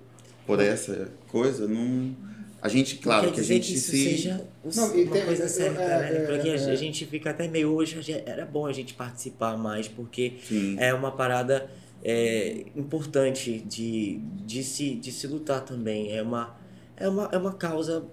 por 0.45 0.59
essa 0.59 1.09
coisa, 1.27 1.67
não. 1.67 2.15
A 2.61 2.67
gente, 2.67 2.97
claro, 2.97 3.27
Quer 3.27 3.35
que 3.35 3.39
a 3.39 3.43
gente 3.43 3.67
que 3.71 3.77
isso 3.77 3.91
se. 3.91 4.03
seja 4.03 4.45
o- 4.63 4.69
Não, 4.75 4.95
e 4.97 5.03
uma 5.03 5.13
tem- 5.13 5.25
coisa 5.25 5.43
é, 5.43 5.47
certa, 5.47 5.81
é, 5.81 5.87
né? 5.87 6.23
é, 6.23 6.25
Porque 6.27 6.49
a 6.49 6.53
é. 6.55 6.75
gente 6.75 7.05
fica 7.05 7.29
até 7.29 7.47
meio 7.47 7.69
hoje, 7.71 7.97
era 8.25 8.45
bom 8.45 8.65
a 8.65 8.73
gente 8.73 8.93
participar 8.93 9.57
mais, 9.57 9.87
porque 9.87 10.33
Sim. 10.47 10.75
é 10.77 10.93
uma 10.93 11.11
parada 11.11 11.69
é, 12.03 12.65
importante 12.75 13.59
de, 13.59 14.19
de, 14.45 14.63
se, 14.63 14.95
de 14.95 15.11
se 15.11 15.25
lutar 15.27 15.61
também. 15.65 16.15
É 16.15 16.21
uma, 16.21 16.55
é, 16.97 17.07
uma, 17.07 17.29
é 17.31 17.37
uma 17.37 17.53
causa 17.53 18.05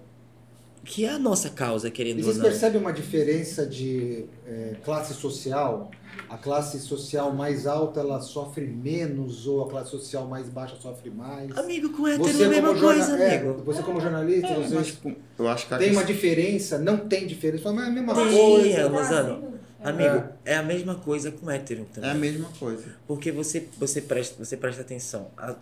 que 0.85 1.03
é 1.05 1.09
a 1.09 1.19
nossa 1.19 1.49
causa, 1.49 1.89
E 1.89 1.91
querendo 1.91 2.17
ou 2.19 2.23
vocês 2.23 2.37
não. 2.37 2.43
percebem 2.45 2.79
uma 2.79 2.93
diferença 2.93 3.65
de 3.65 4.25
é, 4.45 4.75
classe 4.83 5.13
social? 5.13 5.91
A 6.29 6.37
classe 6.37 6.79
social 6.79 7.31
mais 7.33 7.65
alta 7.67 7.99
ela 7.99 8.19
sofre 8.19 8.65
menos 8.65 9.47
ou 9.47 9.63
a 9.63 9.69
classe 9.69 9.91
social 9.91 10.27
mais 10.27 10.49
baixa 10.49 10.75
sofre 10.81 11.09
mais? 11.09 11.55
Amigo, 11.57 11.89
com 11.91 12.07
hétero 12.07 12.41
é 12.43 12.45
a 12.45 12.49
mesma 12.49 12.75
coisa, 12.79 13.17
é, 13.17 13.37
amigo. 13.37 13.63
você 13.63 13.81
como 13.83 13.99
jornalista, 14.01 14.47
É, 14.47 14.55
você 14.55 14.75
mas, 14.75 14.87
tipo, 14.87 15.15
eu 15.39 15.47
acho 15.47 15.67
que 15.67 15.77
tem 15.77 15.91
uma 15.91 16.03
diferença? 16.03 16.77
Não 16.77 16.97
tem 16.97 17.25
diferença? 17.27 17.71
Mas 17.71 17.85
é 17.85 17.87
a 17.87 17.91
mesma 17.91 18.13
Tem, 18.15 18.31
coisa. 18.31 18.67
é, 18.69 18.85
Lozano. 18.85 19.53
É. 19.83 19.89
Amigo, 19.89 20.23
é 20.43 20.55
a 20.55 20.63
mesma 20.63 20.95
coisa 20.95 21.31
com 21.31 21.49
hétero 21.51 21.81
é 21.91 21.93
também. 21.95 22.09
a 22.11 22.13
mesma 22.15 22.49
coisa. 22.59 22.83
Porque 23.07 23.31
você, 23.31 23.67
você, 23.77 24.01
presta, 24.01 24.43
você 24.43 24.57
presta 24.57 24.81
atenção. 24.81 25.27
A- 25.37 25.55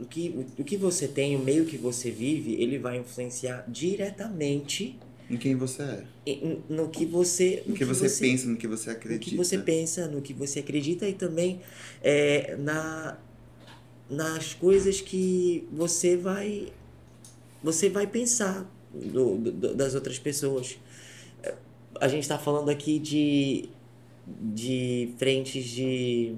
o, 0.00 0.04
que, 0.06 0.46
o, 0.58 0.62
o 0.62 0.64
que 0.64 0.76
você 0.76 1.08
tem, 1.08 1.36
o 1.36 1.38
meio 1.40 1.64
que 1.64 1.76
você 1.76 2.10
vive, 2.10 2.54
ele 2.62 2.78
vai 2.78 2.98
influenciar 2.98 3.64
diretamente 3.68 4.98
Em 5.32 5.36
quem 5.38 5.56
você 5.56 5.82
é. 5.82 6.04
em- 6.26 6.62
no 6.68 6.88
que 6.90 7.06
você. 7.06 7.62
No 7.66 7.74
que 7.74 7.84
você 7.86 8.08
pensa, 8.20 8.46
no 8.48 8.56
que 8.56 8.66
você 8.68 8.90
No 8.90 8.96
acredita. 8.96 9.30
que 9.30 9.36
você 9.36 9.58
pensa, 9.58 10.06
no 10.06 10.20
que 10.20 10.34
você 10.34 10.58
acredita 10.60 11.08
e 11.08 11.14
também 11.14 11.60
é, 12.02 12.54
na, 12.56 13.16
nas 14.10 14.52
coisas 14.52 15.00
que 15.00 15.66
você 15.72 16.16
vai. 16.16 16.70
Você 17.64 17.88
vai 17.88 18.06
pensar 18.06 18.70
do, 18.92 19.36
do- 19.38 19.74
das 19.74 19.94
outras 19.94 20.18
pessoas. 20.18 20.76
A 22.00 22.08
gente 22.08 22.22
está 22.24 22.38
falando 22.38 22.68
aqui 22.68 22.98
de, 22.98 23.68
de 24.26 25.14
frentes 25.18 25.64
de, 25.64 26.34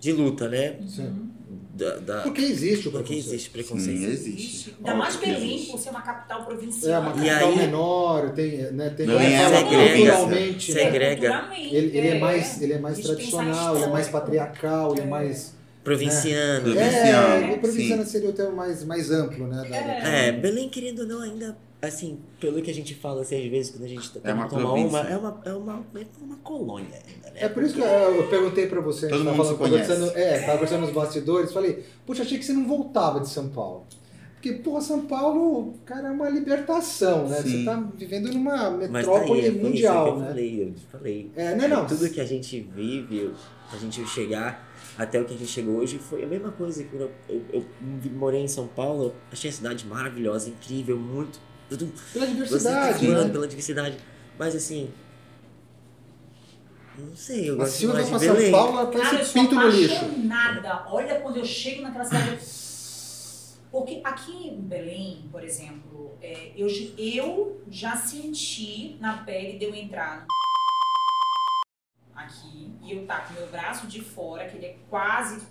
de 0.00 0.12
luta, 0.12 0.48
né? 0.48 0.78
Sim. 0.88 1.30
Da, 1.76 1.96
da, 1.96 2.20
Porque 2.22 2.40
existe 2.40 2.86
o 2.86 2.92
porque 2.92 3.08
preconceito. 3.08 3.26
existe 3.34 3.50
preconceito. 3.50 3.98
Sim, 3.98 4.06
existe. 4.06 4.74
Ainda 4.78 4.94
mais 4.94 5.20
existe. 5.20 5.70
por 5.72 5.80
ser 5.80 5.90
uma 5.90 6.02
capital 6.02 6.40
É 6.40 6.44
provincial. 6.44 7.02
uma 7.02 7.10
E 7.10 7.14
capital 7.28 7.48
aí- 7.48 7.56
menor, 7.56 8.30
tem, 8.30 8.50
né, 8.72 8.90
tem 8.90 9.06
Belém 9.06 9.34
é 9.34 9.48
uma 9.48 9.62
culturalmente, 9.64 10.72
né? 10.72 10.80
Segrega. 10.80 11.28
Culturalmente, 11.30 11.74
Ele, 11.74 11.98
ele 11.98 12.06
é 12.08 12.16
é. 12.16 12.18
mais, 12.20 12.62
ele 12.62 12.72
é 12.74 12.78
mais 12.78 12.98
tradicional, 13.00 13.74
ele 13.74 13.84
é 13.86 13.88
mais 13.88 14.06
patriarcal, 14.08 14.92
ele 14.92 15.00
é 15.00 15.06
mais. 15.06 15.52
Provinciano. 15.82 16.68
É. 16.68 16.70
É, 16.70 16.84
Provinciano, 16.86 17.54
o 17.54 17.58
provinciano 17.58 18.04
seria 18.06 18.30
o 18.30 18.32
termo 18.32 18.56
mais, 18.56 18.84
mais 18.84 19.10
amplo, 19.10 19.46
né? 19.48 19.66
da- 19.68 19.76
É. 19.76 20.28
É, 20.28 20.32
Belém, 20.32 20.68
querendo 20.68 21.00
ou 21.00 21.06
não, 21.08 21.20
ainda, 21.22 21.56
assim, 21.86 22.18
pelo 22.40 22.60
que 22.62 22.70
a 22.70 22.74
gente 22.74 22.94
fala 22.94 23.22
assim, 23.22 23.42
às 23.42 23.50
vezes, 23.50 23.72
quando 23.72 23.84
a 23.84 23.88
gente 23.88 24.12
tá 24.12 24.20
É 24.22 24.32
uma 24.32 24.48
toma 24.48 24.62
província. 24.62 24.88
uma, 24.88 25.00
é 25.00 25.16
uma, 25.16 25.42
é 25.44 25.52
uma, 25.52 25.86
é 25.94 26.06
uma 26.22 26.36
colônia 26.36 26.96
ainda, 27.06 27.30
né? 27.30 27.36
É 27.36 27.48
por 27.48 27.62
isso 27.62 27.74
que 27.74 27.80
eu, 27.80 28.28
perguntei 28.28 28.66
pra 28.66 28.80
você, 28.80 29.06
a 29.06 29.08
gente 29.08 29.18
Todo 29.18 29.24
tava 29.24 29.36
mundo 29.36 29.56
falando, 29.56 29.70
conversando, 29.70 30.16
é, 30.16 30.38
tava 30.40 30.52
conversando 30.52 30.80
nos 30.82 30.90
bastidores, 30.92 31.52
falei, 31.52 31.84
puxa, 32.06 32.22
achei 32.22 32.38
que 32.38 32.44
você 32.44 32.52
não 32.52 32.66
voltava 32.66 33.20
de 33.20 33.28
São 33.28 33.48
Paulo. 33.48 33.86
Porque, 34.34 34.58
porra, 34.58 34.82
São 34.82 35.06
Paulo, 35.06 35.72
cara, 35.86 36.08
é 36.08 36.10
uma 36.10 36.28
libertação, 36.28 37.26
né? 37.26 37.40
Sim. 37.40 37.60
Você 37.60 37.64
tá 37.64 37.82
vivendo 37.96 38.30
numa 38.30 38.70
Mas 38.72 38.88
tá 38.88 38.88
metrópole 38.92 39.40
aí, 39.40 39.46
é 39.46 39.50
mundial, 39.50 40.04
que 40.04 40.10
eu 40.10 40.16
né? 40.18 40.26
falei, 40.26 40.62
eu 40.62 40.74
falei. 40.92 41.30
É, 41.34 41.54
não, 41.54 41.66
não. 41.66 41.86
Tudo 41.86 42.10
que 42.10 42.20
a 42.20 42.26
gente 42.26 42.60
vive, 42.60 43.32
a 43.72 43.76
gente 43.78 44.06
chegar 44.06 44.70
até 44.98 45.18
o 45.18 45.24
que 45.24 45.32
a 45.32 45.36
gente 45.38 45.50
chegou 45.50 45.76
hoje, 45.76 45.98
foi 45.98 46.24
a 46.24 46.26
mesma 46.26 46.52
coisa. 46.52 46.84
Quando 46.84 47.02
eu, 47.02 47.10
eu, 47.26 47.42
eu 47.54 47.64
morei 48.12 48.42
em 48.42 48.48
São 48.48 48.66
Paulo, 48.66 49.14
achei 49.32 49.48
a 49.48 49.52
cidade 49.52 49.86
maravilhosa, 49.86 50.50
incrível, 50.50 50.98
muito. 50.98 51.40
Pela 52.12 52.26
diversidade, 52.26 53.08
né? 53.08 53.28
pela 53.30 53.48
diversidade. 53.48 53.96
Mas 54.38 54.54
assim. 54.54 54.90
Não 56.96 57.14
sei, 57.16 57.50
eu 57.50 57.54
A 57.54 57.58
gosto 57.58 57.72
Silvia 57.74 57.94
mais 57.94 58.06
de 58.06 58.10
pra 58.12 58.20
São 58.20 58.34
Belém. 58.36 58.52
Paulo, 58.52 58.78
ela 58.78 58.90
Cara, 58.90 59.18
eu 59.18 59.24
sou 59.24 59.34
pinto 59.42 59.54
no 59.56 59.68
lixo. 59.68 59.94
apaixonada. 59.96 60.84
Olha 60.88 61.20
quando 61.20 61.36
eu 61.38 61.44
chego 61.44 61.82
naquela 61.82 62.04
cidade. 62.04 62.38
Porque 63.72 64.00
aqui 64.04 64.48
em 64.48 64.60
Belém, 64.60 65.28
por 65.32 65.42
exemplo, 65.42 66.16
é, 66.22 66.52
eu, 66.56 66.68
eu 66.96 67.60
já 67.68 67.96
senti 67.96 68.96
na 69.00 69.24
pele 69.24 69.58
de 69.58 69.64
eu 69.64 69.74
entrar 69.74 70.20
no 70.20 70.26
aqui 72.14 72.70
e 72.82 72.92
eu 72.92 73.04
tá 73.06 73.22
com 73.22 73.34
meu 73.34 73.48
braço 73.48 73.88
de 73.88 74.00
fora, 74.00 74.48
que 74.48 74.56
ele 74.56 74.66
é 74.66 74.76
quase 74.88 75.42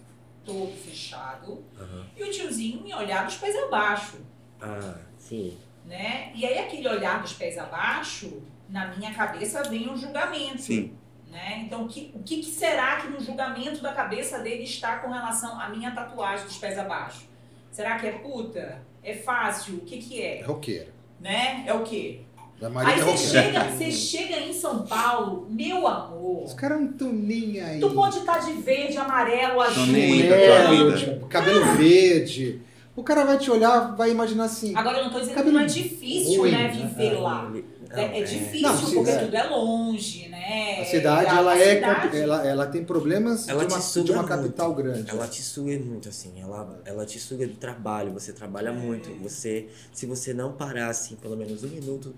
todo 0.46 0.72
fechado, 0.74 1.64
Aham. 1.78 2.06
e 2.16 2.24
o 2.24 2.32
tiozinho 2.32 2.82
me 2.82 2.94
olhar 2.94 3.26
dos 3.26 3.36
pés 3.36 3.56
abaixo, 3.64 4.18
Ah, 4.62 4.96
sim. 5.18 5.58
Né? 5.86 6.32
E 6.36 6.46
aí 6.46 6.60
aquele 6.60 6.88
olhar 6.88 7.22
dos 7.22 7.34
pés 7.34 7.58
abaixo, 7.58 8.42
na 8.70 8.88
minha 8.96 9.14
cabeça 9.14 9.64
vem 9.64 9.90
um 9.90 9.98
julgamento. 9.98 10.62
Sim. 10.62 10.94
Né? 11.32 11.64
Então, 11.66 11.86
o 11.86 11.88
que, 11.88 12.12
o 12.14 12.20
que 12.22 12.38
que 12.38 12.50
será 12.52 12.98
que 12.98 13.08
no 13.08 13.20
julgamento 13.20 13.82
da 13.82 13.92
cabeça 13.92 14.40
dele 14.40 14.64
está 14.64 14.98
com 14.98 15.10
relação 15.12 15.60
à 15.60 15.68
minha 15.70 15.90
tatuagem 15.92 16.46
dos 16.46 16.58
pés 16.58 16.78
abaixo? 16.78 17.28
Será 17.72 17.98
que 17.98 18.06
é 18.08 18.12
puta? 18.12 18.82
É 19.04 19.16
fácil? 19.16 19.76
O 19.78 19.82
que 19.82 19.98
que 19.98 20.22
É 20.22 20.42
é? 20.42 20.44
roqueira. 20.44 20.90
Né? 21.20 21.64
É 21.66 21.74
o 21.74 21.84
quê? 21.84 22.22
Da 22.62 22.68
Aí 22.68 22.74
Maria 22.74 22.94
é 22.94 22.98
você 23.06 23.42
chega, 23.42 23.64
você 23.64 23.92
chega 23.92 24.40
em 24.40 24.54
São 24.54 24.86
Paulo, 24.86 25.48
meu 25.50 25.88
amor, 25.88 26.44
Os 26.46 26.54
caras 26.54 26.80
não 26.80 26.92
estão 26.92 27.12
nem 27.12 27.60
aí. 27.60 27.80
tu 27.80 27.90
pode 27.90 28.20
estar 28.20 28.38
de 28.38 28.54
verde, 28.54 28.96
amarelo, 28.98 29.60
azul, 29.60 29.84
aí 29.96 30.96
tipo, 30.98 31.26
cabelo 31.28 31.66
verde. 31.76 32.62
O 32.96 33.04
cara 33.04 33.24
vai 33.24 33.40
te 33.40 33.50
olhar, 33.50 33.96
vai 33.96 34.12
imaginar 34.12 34.44
assim. 34.46 34.76
Agora 34.76 35.00
eu 35.00 35.06
não 35.06 35.12
tô 35.12 35.20
dizendo 35.20 35.34
que 35.34 35.40
Cabelo 35.40 35.58
não 35.58 35.64
é 35.64 35.68
difícil, 35.68 36.42
ruim, 36.42 36.52
né, 36.52 36.68
né? 36.68 36.70
viver 36.70 37.14
lá. 37.20 37.50
Não, 37.50 37.64
É, 38.00 38.20
é 38.20 38.24
difícil, 38.24 38.62
Não, 38.70 38.78
porque 38.80 39.10
é. 39.12 39.18
tudo 39.26 39.36
é 39.36 39.44
longe, 39.44 40.28
né? 40.30 40.80
A 40.82 40.86
cidade, 40.86 41.28
A- 41.30 41.38
ela 41.38 41.52
a 41.54 41.60
é, 41.60 41.76
cidade- 41.76 42.18
ela, 42.18 42.48
ela 42.48 42.66
tem 42.68 42.84
problemas 42.84 43.48
Ela 43.48 43.66
de 43.66 43.74
uma, 43.74 44.04
de 44.04 44.12
uma 44.12 44.24
capital 44.24 44.74
grande. 44.76 45.10
Ela 45.10 45.28
te 45.28 45.42
suga 45.42 45.78
muito, 45.80 46.08
assim. 46.10 46.34
Ela, 46.40 46.82
ela 46.86 47.06
te 47.06 47.20
suga 47.20 47.48
do 47.48 47.56
trabalho. 47.56 48.12
Você 48.14 48.32
trabalha 48.32 48.70
É. 48.70 48.72
muito. 48.72 49.10
Você, 49.24 49.68
se 49.92 50.06
você 50.06 50.34
não 50.34 50.54
parar, 50.54 50.90
assim, 50.90 51.16
pelo 51.16 51.36
menos 51.36 51.64
um 51.64 51.68
minuto, 51.70 52.14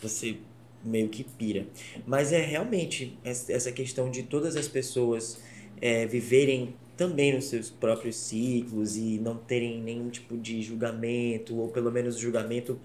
você 0.00 0.36
meio 0.84 1.08
que 1.08 1.24
pira. 1.24 1.66
Mas 2.06 2.32
é 2.32 2.40
realmente 2.44 3.18
es- 3.24 3.50
essa 3.50 3.72
questão 3.72 4.08
de 4.10 4.22
todas 4.22 4.54
as 4.56 4.68
pessoas 4.68 5.38
é, 5.80 6.06
viverem 6.06 6.74
também 6.96 7.34
nos 7.34 7.44
seus 7.44 7.70
próprios 7.70 8.16
ciclos 8.16 8.96
e 8.96 9.18
não 9.18 9.36
terem 9.36 9.80
nenhum 9.82 10.08
tipo 10.08 10.36
de 10.36 10.62
julgamento, 10.62 11.56
ou 11.56 11.68
pelo 11.68 11.90
menos 11.92 12.18
julgamento. 12.18 12.80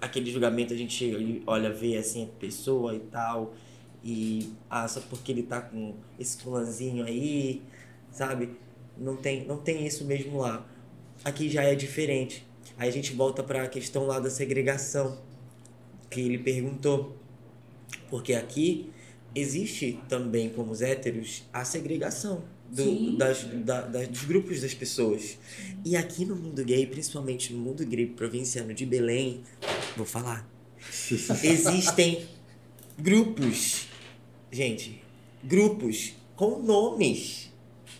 Aquele 0.00 0.30
julgamento 0.30 0.74
a 0.74 0.76
gente 0.76 1.42
olha, 1.46 1.72
vê 1.72 1.96
assim 1.96 2.24
a 2.24 2.40
pessoa 2.40 2.94
e 2.94 3.00
tal, 3.00 3.54
e 4.02 4.52
ah, 4.68 4.88
só 4.88 5.00
porque 5.00 5.30
ele 5.30 5.44
tá 5.44 5.60
com 5.60 5.94
esse 6.18 6.42
fulanzinho 6.42 7.04
aí, 7.04 7.62
sabe? 8.10 8.50
Não 8.98 9.16
tem, 9.16 9.46
não 9.46 9.58
tem 9.58 9.86
isso 9.86 10.04
mesmo 10.04 10.38
lá. 10.38 10.66
Aqui 11.24 11.48
já 11.48 11.62
é 11.62 11.74
diferente. 11.76 12.44
Aí 12.76 12.88
a 12.88 12.92
gente 12.92 13.12
volta 13.12 13.42
para 13.44 13.62
a 13.62 13.68
questão 13.68 14.06
lá 14.06 14.18
da 14.18 14.28
segregação 14.28 15.18
que 16.10 16.20
ele 16.20 16.38
perguntou. 16.38 17.16
Porque 18.10 18.34
aqui 18.34 18.91
existe 19.34 19.98
também, 20.08 20.50
como 20.50 20.70
os 20.72 20.82
héteros, 20.82 21.42
a 21.52 21.64
segregação 21.64 22.44
do- 22.70 22.82
Sim. 22.84 23.16
das, 23.18 23.42
da- 23.44 23.82
da- 23.82 24.04
dos 24.04 24.24
grupos 24.24 24.60
das 24.60 24.74
pessoas. 24.74 25.38
E 25.84 25.96
aqui 25.96 26.24
no 26.24 26.34
mundo 26.36 26.64
gay, 26.64 26.86
principalmente 26.86 27.52
no 27.52 27.58
mundo 27.60 27.84
gay 27.86 28.06
provinciano 28.06 28.72
de 28.72 28.86
Belém, 28.86 29.42
vou 29.96 30.06
falar, 30.06 30.48
existem 31.42 32.26
grupos, 32.98 33.86
gente, 34.50 35.02
grupos 35.44 36.14
com 36.36 36.58
nomes 36.62 37.50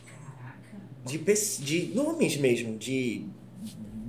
Caraca. 0.06 0.80
de, 1.06 1.18
pes- 1.18 1.58
de 1.62 1.86
nomes 1.94 2.36
mesmo, 2.36 2.76
de, 2.78 3.24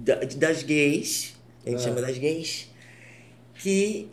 de- 0.03 0.36
das 0.38 0.63
gays, 0.63 1.33
a 1.65 1.69
gente 1.69 1.79
É. 1.79 1.83
chama 1.83 2.01
das 2.01 2.17
gays, 2.17 2.67
que 3.55 4.07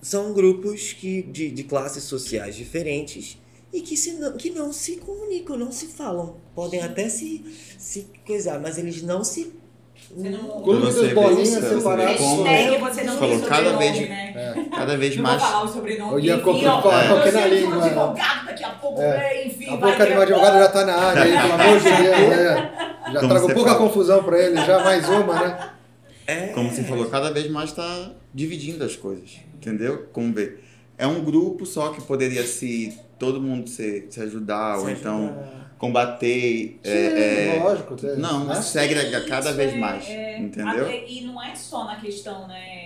são 0.00 0.32
grupos 0.32 0.92
que, 0.92 1.22
de, 1.22 1.50
de 1.50 1.64
classes 1.64 2.04
sociais 2.04 2.54
diferentes 2.54 3.38
e 3.72 3.80
que, 3.80 3.96
se 3.96 4.12
não, 4.12 4.32
que 4.36 4.50
não 4.50 4.72
se 4.72 4.96
comunicam, 4.96 5.56
não 5.56 5.70
se 5.72 5.86
falam. 5.86 6.36
Podem 6.54 6.80
até 6.82 7.08
se, 7.08 7.44
se 7.78 8.06
coisar, 8.26 8.58
mas 8.60 8.78
eles 8.78 9.02
não 9.02 9.22
se. 9.24 9.52
Você 10.14 10.28
não- 10.30 10.62
Clube 10.62 11.14
bolinhas 11.14 11.48
isso, 11.48 11.60
você 11.60 11.68
vê 11.68 11.74
separadas. 11.76 12.16
como- 12.18 12.42
Hashtag 12.44 12.78
você 12.80 13.02
não 13.02 13.16
Falou, 13.18 13.38
tem 13.40 13.48
cada 13.48 13.76
vez- 13.76 14.08
né? 14.08 14.66
Cada 14.74 14.96
vez 14.96 15.16
Não 15.16 15.22
mais. 15.24 15.40
vou 15.42 15.50
falar 15.50 15.64
o 15.64 15.68
sobrenome. 15.68 16.12
Eu 16.12 16.20
ia 16.20 16.38
qualquer 16.38 17.32
na 17.32 17.46
língua. 17.46 17.84
advogado 17.84 18.46
daqui 18.46 18.64
a 18.64 18.68
pouco, 18.70 19.00
É. 19.00 19.16
né, 19.16 19.46
enfim, 19.46 19.68
A 19.70 19.76
boca 19.76 20.06
de 20.06 20.12
um 20.12 20.20
advogado 20.20 20.58
já 20.58 20.68
tá 20.68 20.84
na 20.84 20.94
área 20.94 21.22
aí, 21.22 21.32
pelo 21.32 21.52
amor 21.60 21.78
de 21.78 21.84
Deus, 21.84 22.28
né? 22.36 22.70
Já 23.12 23.20
Como 23.20 23.28
trago 23.30 23.54
pouca 23.54 23.70
fala. 23.74 23.82
confusão 23.88 24.22
pra 24.22 24.38
ele, 24.42 24.56
já 24.64 24.84
mais 24.84 25.08
uma, 25.08 25.34
né? 25.34 25.70
É, 26.26 26.48
Como 26.48 26.70
você 26.70 26.82
falou, 26.82 27.08
cada 27.08 27.30
vez 27.30 27.48
mais 27.50 27.70
está 27.70 28.12
dividindo 28.34 28.82
as 28.84 28.96
coisas. 28.96 29.36
Entendeu? 29.54 30.06
Como 30.12 30.32
ver. 30.32 30.62
É 30.98 31.06
um 31.06 31.22
grupo 31.22 31.64
só 31.66 31.90
que 31.90 32.00
poderia 32.02 32.44
se 32.46 32.96
todo 33.18 33.40
mundo 33.40 33.68
se, 33.68 34.06
se 34.10 34.20
ajudar, 34.20 34.78
ou 34.78 34.86
se 34.86 34.92
então 34.92 35.26
ajudar. 35.26 35.74
combater. 35.78 36.78
Sim, 36.82 36.90
é, 36.90 37.56
é, 37.56 37.60
lógico. 37.62 37.96
tem- 37.96 38.16
não, 38.16 38.44
né? 38.46 38.54
segrega 38.62 39.20
cada 39.26 39.52
vez 39.52 39.72
é- 39.74 39.76
mais. 39.76 40.08
é- 40.08 40.38
entendeu? 40.38 40.84
até- 40.86 41.06
e 41.08 41.20
não 41.22 41.42
é 41.42 41.54
só 41.54 41.84
na 41.84 41.96
questão 42.00 42.46
né, 42.48 42.58
é- 42.58 42.85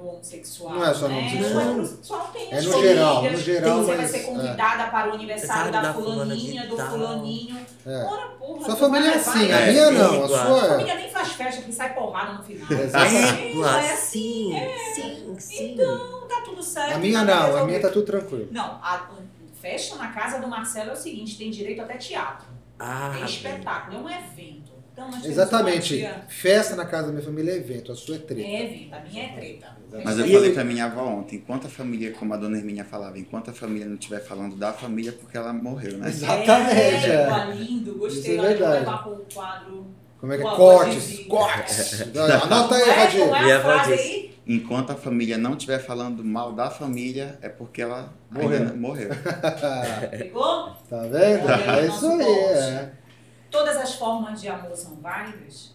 do 0.00 0.08
homossexual. 0.08 0.74
Não 0.74 0.84
é 0.84 0.94
só 0.94 1.08
no 1.08 1.14
né? 1.14 1.18
homossexual. 1.20 1.66
O 1.66 1.70
heterossexual 1.70 2.28
tem 2.32 2.52
É 2.52 2.62
no 2.62 2.80
geral, 2.80 3.22
no 3.22 3.36
geral, 3.36 3.78
Você 3.78 3.86
vai 3.86 3.96
mas, 3.98 4.10
ser 4.10 4.16
é. 4.16 4.22
convidada 4.22 4.90
para 4.90 5.10
o 5.10 5.14
aniversário 5.14 5.72
da 5.72 5.80
da 5.82 5.94
fulaninha, 5.94 6.66
do 6.66 6.76
fulaninho. 6.76 7.66
É. 7.86 8.04
Ora, 8.04 8.26
porra. 8.28 8.64
Sua 8.64 8.76
família 8.76 9.08
é 9.08 9.18
vai 9.18 9.18
assim, 9.18 9.52
a 9.52 9.60
É, 9.60 9.70
minha 9.70 9.90
não, 9.90 10.10
a 10.10 10.24
igual. 10.24 10.34
A 10.34 10.46
sua 10.46 10.64
é. 10.64 10.68
família 10.70 10.94
nem 10.94 11.10
faz 11.10 11.28
festa 11.32 11.62
que 11.62 11.72
sai 11.72 11.94
porrada 11.94 12.32
no 12.32 12.42
final. 12.42 12.72
Exato. 12.72 13.04
É 13.04 13.92
assim, 13.92 14.52
sim, 14.94 14.94
sim, 14.94 15.36
sim. 15.38 15.72
Então 15.72 16.26
tá 16.28 16.40
tudo 16.44 16.62
certo. 16.62 16.94
A 16.94 16.98
minha 16.98 17.24
vai 17.24 17.50
não, 17.50 17.56
a 17.58 17.64
minha 17.66 17.80
tá 17.80 17.90
tudo 17.90 18.06
tranquilo. 18.06 18.48
Não, 18.50 18.64
a 18.64 19.06
festa 19.60 19.96
na 19.96 20.08
casa 20.08 20.40
do 20.40 20.48
Marcelo 20.48 20.90
é 20.90 20.92
o 20.94 20.96
seguinte, 20.96 21.36
tem 21.36 21.50
direito 21.50 21.82
até 21.82 21.98
teatro. 21.98 22.48
Ah, 22.78 23.14
é 23.20 23.24
espetáculo, 23.26 23.98
é 23.98 24.00
um 24.00 24.08
evento. 24.08 24.69
Então, 25.08 25.30
Exatamente. 25.30 26.08
Festa 26.28 26.76
na 26.76 26.84
casa 26.84 27.06
da 27.08 27.12
minha 27.12 27.24
família 27.24 27.52
é 27.52 27.56
evento, 27.56 27.90
a 27.92 27.94
sua 27.96 28.16
é 28.16 28.18
treta. 28.18 28.42
É 28.48 28.64
evento, 28.64 28.94
a 28.94 29.00
minha 29.00 29.24
é 29.24 29.28
treta. 29.28 29.66
Mas 30.04 30.18
eu 30.18 30.26
E 30.26 30.32
falei 30.32 30.50
eu- 30.50 30.54
pra 30.54 30.64
minha 30.64 30.84
avó 30.84 31.04
ontem, 31.04 31.36
enquanto 31.36 31.66
a 31.66 31.70
família, 31.70 32.12
como 32.12 32.32
a 32.34 32.36
dona 32.36 32.56
Hermínia 32.58 32.84
falava, 32.84 33.18
enquanto 33.18 33.50
a 33.50 33.52
família 33.52 33.86
não 33.86 33.94
estiver 33.94 34.20
falando 34.20 34.54
da 34.56 34.72
família, 34.72 35.12
porque 35.12 35.36
ela 35.36 35.52
morreu, 35.52 35.98
né? 35.98 36.08
Exatamente, 36.08 37.06
É, 37.10 37.28
é. 37.28 37.54
lindo, 37.54 37.94
gostei. 37.94 38.20
Isso 38.20 38.30
é 38.32 38.36
vou 38.36 38.46
verdade. 38.46 38.78
levar 38.80 39.02
pro 39.02 39.26
quadro. 39.34 39.86
Como 40.20 40.32
é 40.32 40.36
que 40.38 40.46
é? 40.46 40.50
Cortes, 40.54 41.18
cortes. 41.26 42.02
Anota 42.44 42.74
aí, 42.76 42.82
é, 42.82 42.92
Radir. 42.92 43.26
qual 43.28 43.34
é 43.42 43.48
E 43.48 43.52
a 43.52 43.60
frase 43.60 43.92
aí? 43.94 44.30
Enquanto 44.46 44.90
a 44.90 44.94
família 44.96 45.38
não 45.38 45.52
estiver 45.52 45.78
falando 45.78 46.24
mal 46.24 46.52
da 46.52 46.68
família, 46.70 47.38
é 47.40 47.48
porque 47.48 47.82
ela 47.82 48.12
Morreu. 48.30 48.64
não- 48.64 48.76
morreu. 48.76 49.10
Pegou? 50.10 50.70
Tá 50.90 51.02
vendo? 51.02 51.44
Olha, 51.44 51.54
É 51.54 51.86
nosso 51.86 52.06
isso 52.06 52.06
aí, 52.20 52.26
corte. 52.26 52.58
é. 52.58 52.90
Todas 53.50 53.76
as 53.76 53.94
formas 53.94 54.40
de 54.40 54.48
amor 54.48 54.76
são 54.76 54.96
válidas? 54.96 55.74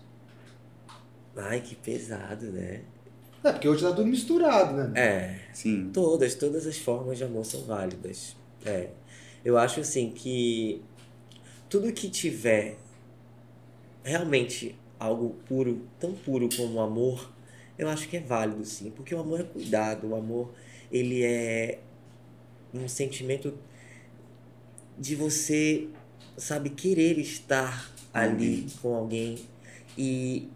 Ai, 1.35 1.59
que 1.61 1.75
pesado, 1.75 2.45
né? 2.51 2.83
É, 3.43 3.51
porque 3.51 3.67
hoje 3.67 3.83
tá 3.83 3.89
tudo 3.89 4.05
misturado, 4.05 4.73
né? 4.75 4.91
É, 4.99 5.39
Sim. 5.53 5.91
todas, 5.93 6.33
todas 6.35 6.65
as 6.65 6.77
formas 6.77 7.17
de 7.17 7.23
amor 7.23 7.45
são 7.45 7.61
válidas. 7.63 8.35
É. 8.65 8.89
Eu 9.43 9.57
acho 9.57 9.81
assim 9.81 10.09
que 10.09 10.81
tudo 11.69 11.91
que 11.91 12.09
tiver 12.09 12.77
realmente 14.03 14.75
algo 14.99 15.35
puro, 15.45 15.81
tão 15.99 16.13
puro 16.13 16.49
como 16.55 16.75
o 16.75 16.81
amor, 16.81 17.31
eu 17.77 17.89
acho 17.89 18.07
que 18.07 18.17
é 18.17 18.19
válido 18.19 18.63
sim, 18.63 18.89
porque 18.91 19.13
o 19.13 19.19
amor 19.19 19.41
é 19.41 19.43
cuidado, 19.43 20.07
o 20.07 20.15
amor 20.15 20.53
ele 20.91 21.23
é 21.23 21.79
um 22.73 22.87
sentimento 22.87 23.53
de 24.97 25.15
você, 25.15 25.87
sabe, 26.37 26.69
querer 26.69 27.17
estar 27.19 27.91
ali 28.13 28.67
com 28.81 28.95
alguém 28.95 29.39
e 29.97 30.47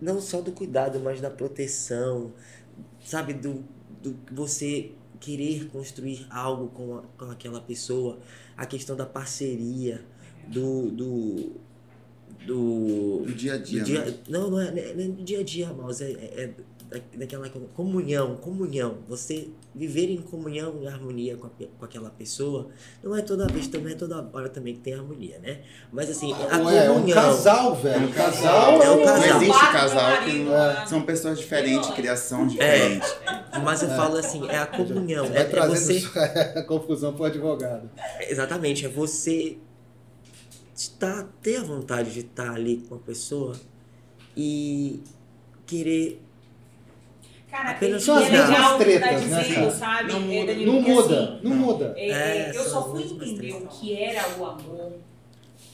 não 0.00 0.20
só 0.20 0.40
do 0.40 0.52
cuidado, 0.52 0.98
mas 1.00 1.20
da 1.20 1.30
proteção, 1.30 2.32
sabe, 3.04 3.34
do, 3.34 3.62
do 4.02 4.16
você 4.32 4.92
querer 5.18 5.66
construir 5.70 6.26
algo 6.30 6.68
com, 6.68 6.96
a- 6.98 7.02
com 7.18 7.24
aquela 7.30 7.60
pessoa, 7.60 8.18
a 8.56 8.64
questão 8.64 8.96
da 8.96 9.04
parceria, 9.04 10.02
do, 10.48 10.90
do, 10.90 11.52
do, 12.46 13.22
Do 13.26 13.34
dia 13.34 13.54
a 13.54 13.58
dia. 13.58 13.82
dia- 13.84 14.04
né? 14.06 14.14
não, 14.28 14.50
não 14.50 14.60
é, 14.60 14.70
não 14.94 15.04
é 15.04 15.08
do 15.08 15.22
dia 15.22 15.40
a 15.40 15.42
dia, 15.42 15.72
mas 15.72 16.00
é, 16.00 16.10
é- 16.12 16.44
é 16.44 16.54
da- 16.90 16.98
daquela 17.18 17.48
comunhão, 17.74 18.34
comunhão. 18.36 18.98
Você 19.08 19.48
viver 19.74 20.10
em 20.10 20.20
comunhão, 20.20 20.82
em 20.82 20.88
harmonia 20.88 21.36
com, 21.36 21.46
a 21.46 21.50
com 21.78 21.84
aquela 21.84 22.10
pessoa, 22.10 22.68
não 23.02 23.16
é 23.16 23.22
toda 23.22 23.46
vez, 23.46 23.68
não 23.70 23.88
é 23.88 23.94
toda 23.94 24.28
hora 24.32 24.48
também 24.48 24.74
que 24.74 24.80
tem 24.80 24.94
harmonia, 24.94 25.38
né? 25.38 25.60
Mas 25.92 26.10
assim, 26.10 26.32
a 26.32 26.58
Ou 26.58 26.68
é, 26.70 26.86
é 26.86 26.90
um 26.90 26.94
comunhão. 26.94 27.14
casal, 27.22 27.76
velho. 27.76 28.02
É 28.04 28.06
um 28.06 28.12
casal. 28.12 28.82
É 28.82 28.90
um 28.90 28.96
Não 28.96 29.04
casal. 29.04 29.36
existe 29.36 29.48
Quatro 29.58 29.72
casal 29.72 30.10
que 30.24 30.26
marido, 30.26 30.44
não. 30.44 30.50
né? 30.74 30.86
São 30.86 31.02
pessoas 31.02 31.38
diferentes, 31.38 31.90
criação 31.90 32.42
É. 32.42 32.46
diferente. 32.48 33.06
Mas 33.62 33.82
eu 33.82 33.88
falo 33.90 34.16
assim, 34.16 34.48
é 34.48 34.58
a 34.58 34.66
comunhão. 34.66 35.26
Você 35.26 35.32
É, 35.38 35.44
vai 35.44 35.60
é 35.60 35.68
você. 35.68 36.02
confusão 36.66 37.12
pro 37.14 37.24
advogado. 37.24 37.88
Exatamente, 38.28 38.84
é 38.84 38.88
você 38.88 39.56
estar, 40.74 41.28
ter 41.40 41.58
a 41.58 41.62
vontade 41.62 42.10
de 42.12 42.20
estar 42.20 42.52
ali 42.52 42.78
com 42.88 42.96
a 42.96 42.98
pessoa 42.98 43.54
e 44.36 45.00
querer. 45.66 46.20
Cara, 47.50 47.70
Apenas 47.70 48.02
são 48.04 48.18
é 48.18 48.24
as 48.24 48.30
mesmas 48.30 48.48
legal 48.50 48.74
o 48.74 48.78
que 48.78 48.84
tá 48.84 48.84
tretas, 49.08 49.24
né, 49.26 49.42
dizendo, 49.42 49.54
cara? 49.56 49.70
sabe? 49.72 50.12
Não 50.12 50.18
é, 50.18 50.20
muda. 50.20 50.54
Não 50.54 50.80
muda, 50.82 51.24
assim, 51.24 51.40
não 51.42 51.56
muda. 51.56 51.94
é, 51.96 52.08
É, 52.10 52.38
é, 52.52 52.56
eu 52.56 52.62
só 52.64 52.90
fui 52.90 53.00
mesmas 53.02 53.28
entender 53.28 53.52
o 53.54 53.56
tretas. 53.58 53.78
que 53.78 54.02
era 54.02 54.28
o 54.38 54.44
amor 54.46 54.92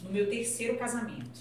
no 0.03 0.11
meu 0.11 0.29
terceiro 0.31 0.77
casamento. 0.79 1.41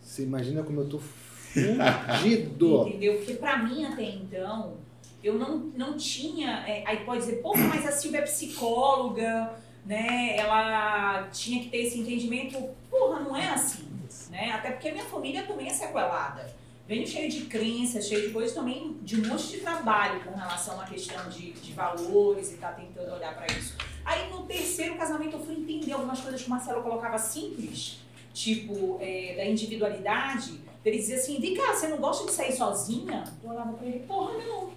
Você 0.00 0.22
imagina 0.22 0.62
como 0.62 0.80
eu 0.82 0.88
tô 0.88 0.98
fudido. 1.00 2.86
Entendeu? 2.88 3.14
Porque 3.16 3.34
pra 3.34 3.56
mim 3.58 3.84
até 3.84 4.02
então, 4.04 4.74
eu 5.22 5.34
não, 5.34 5.56
não 5.76 5.96
tinha. 5.96 6.64
é, 6.66 6.84
aí 6.86 6.98
pode 7.04 7.20
dizer, 7.20 7.36
pô, 7.42 7.56
mas 7.56 7.84
a 7.86 7.92
Silvia 7.92 8.20
é 8.20 8.22
psicóloga, 8.22 9.52
né? 9.84 10.36
Ela 10.36 11.28
tinha 11.32 11.60
que 11.62 11.68
ter 11.70 11.78
esse 11.78 11.98
entendimento. 11.98 12.56
Porra, 12.90 13.20
não 13.20 13.36
é 13.36 13.48
assim. 13.48 13.84
Né? 14.30 14.50
Até 14.52 14.70
porque 14.70 14.88
a 14.88 14.92
minha 14.92 15.04
família 15.04 15.42
também 15.44 15.66
é 15.68 15.72
sequelada. 15.72 16.54
Venho 16.88 17.04
cheio 17.04 17.28
de 17.28 17.42
crenças, 17.42 18.06
cheio 18.06 18.28
de 18.28 18.32
coisas 18.32 18.54
também, 18.54 18.96
de 19.02 19.20
um 19.20 19.26
monte 19.26 19.48
de 19.48 19.58
trabalho 19.58 20.22
com 20.22 20.30
relação 20.36 20.80
à 20.80 20.84
questão 20.84 21.28
de, 21.28 21.50
de 21.52 21.72
valores 21.72 22.52
e 22.52 22.56
tá 22.58 22.68
tentando 22.70 23.12
olhar 23.12 23.34
pra 23.34 23.46
isso. 23.58 23.74
Aí 24.04 24.30
no 24.30 24.44
terceiro 24.44 24.96
casamento 24.96 25.36
eu 25.36 25.44
fui 25.44 25.56
entender 25.56 25.92
algumas 25.92 26.20
coisas 26.20 26.40
que 26.40 26.46
o 26.46 26.50
Marcelo 26.50 26.82
colocava 26.82 27.18
simples, 27.18 27.98
tipo 28.32 28.98
é, 29.00 29.34
da 29.36 29.44
individualidade. 29.44 30.60
Ele 30.84 30.98
dizia 30.98 31.16
assim: 31.16 31.40
vem 31.40 31.54
cá, 31.54 31.74
você 31.74 31.88
não 31.88 31.98
gosta 31.98 32.24
de 32.24 32.30
sair 32.30 32.52
sozinha? 32.52 33.24
Eu 33.42 33.50
olhava 33.50 33.72
pra 33.72 33.84
ele: 33.84 33.98
porra, 34.06 34.34
não. 34.34 34.70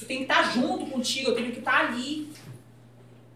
Eu 0.00 0.08
tenho 0.08 0.26
que 0.26 0.32
estar 0.32 0.54
junto 0.54 0.86
contigo, 0.90 1.30
eu 1.30 1.34
tenho 1.34 1.52
que 1.52 1.58
estar 1.58 1.88
ali. 1.88 2.32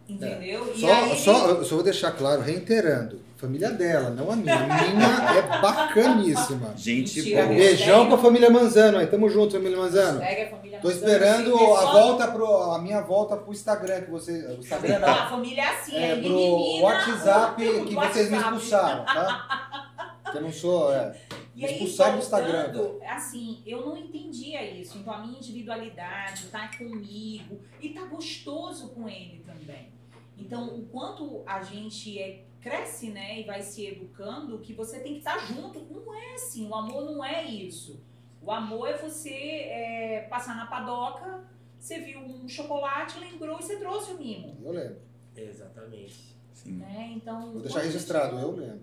Entendeu? 0.09 0.73
E 0.75 0.81
Só, 0.81 0.91
aí, 0.91 1.19
só, 1.19 1.49
eu 1.51 1.65
só 1.65 1.75
vou 1.75 1.85
deixar 1.85 2.13
claro, 2.13 2.41
reiterando. 2.41 3.28
Família 3.39 3.71
dela, 3.71 4.11
não 4.11 4.33
a 4.33 4.35
minha. 4.35 4.53
A 4.57 4.67
minha 4.67 5.39
é 5.39 5.43
bacaníssima. 5.63 6.75
Gente 6.77 7.19
Mentira, 7.19 7.45
boa. 7.47 7.55
Beijão 7.57 8.09
pra 8.09 8.19
família 8.19 8.51
Manzano 8.51 8.99
aí. 8.99 9.07
Tamo 9.07 9.31
junto, 9.31 9.53
família 9.53 9.79
Manzano. 9.79 10.19
Pega 10.19 10.47
a 10.47 10.51
família 10.51 10.81
Tô 10.81 10.91
esperando 10.91 11.55
assim, 11.55 11.77
a 11.77 11.93
volta 11.93 12.29
pro. 12.33 12.47
a 12.73 12.79
minha 12.81 13.01
volta 13.01 13.37
pro 13.37 13.53
Instagram, 13.53 14.01
que 14.01 14.11
você. 14.11 14.45
O 14.49 14.59
Instagram 14.59 14.99
não. 14.99 15.09
Ah, 15.09 15.25
a 15.25 15.31
família 15.31 15.63
é 15.63 15.69
assim, 15.69 15.95
é, 15.97 16.11
É 16.11 16.17
pro 16.17 16.29
menina, 16.31 16.83
WhatsApp 16.85 17.69
o 17.69 17.87
que 17.87 17.95
vocês 17.95 18.29
me 18.29 18.37
WhatsApp. 18.37 18.57
expulsaram, 18.57 19.05
tá? 19.05 20.23
Que 20.33 20.39
eu 20.39 20.43
não 20.43 20.53
sou. 20.53 20.93
É. 20.93 21.15
E 21.55 21.61
Me 21.61 21.67
aí, 21.67 21.73
expulsaram 21.75 22.13
do 22.15 22.19
Instagram, 22.19 22.73
assim, 23.09 23.63
eu 23.65 23.87
não 23.87 23.97
entendia 23.97 24.69
isso. 24.69 24.99
Então, 24.99 25.15
a 25.15 25.19
minha 25.19 25.39
individualidade, 25.39 26.47
tá 26.47 26.71
comigo 26.77 27.61
e 27.81 27.89
tá 27.91 28.05
gostoso 28.05 28.89
com 28.91 29.09
ele 29.09 29.45
também. 29.47 29.93
Então, 30.37 30.69
o 30.69 30.83
quanto 30.87 31.43
a 31.47 31.63
gente 31.63 32.17
é, 32.19 32.45
cresce, 32.61 33.11
né, 33.11 33.41
e 33.41 33.45
vai 33.45 33.63
se 33.63 33.87
educando, 33.87 34.59
que 34.59 34.73
você 34.73 35.01
tem 35.01 35.15
que 35.15 35.19
estar 35.19 35.39
junto. 35.39 35.81
Não 35.81 36.15
é 36.15 36.35
assim, 36.35 36.69
o 36.69 36.75
amor 36.75 37.05
não 37.05 37.25
é 37.25 37.45
isso. 37.45 38.01
O 38.43 38.51
amor 38.51 38.89
é 38.89 38.97
você 38.97 39.31
é, 39.31 40.27
passar 40.31 40.57
na 40.57 40.67
padoca, 40.67 41.45
você 41.79 42.01
viu 42.01 42.21
um 42.21 42.49
chocolate, 42.49 43.19
lembrou 43.19 43.59
e 43.59 43.63
você 43.63 43.77
trouxe 43.77 44.13
o 44.13 44.19
mimo. 44.19 44.57
Eu 44.63 44.73
lembro. 44.73 44.99
Exatamente. 45.37 46.37
Sim. 46.53 46.73
Né? 46.73 47.13
Então, 47.15 47.53
Vou 47.53 47.63
deixar 47.63 47.81
registrado, 47.81 48.39
eu 48.39 48.53
lembro. 48.53 48.81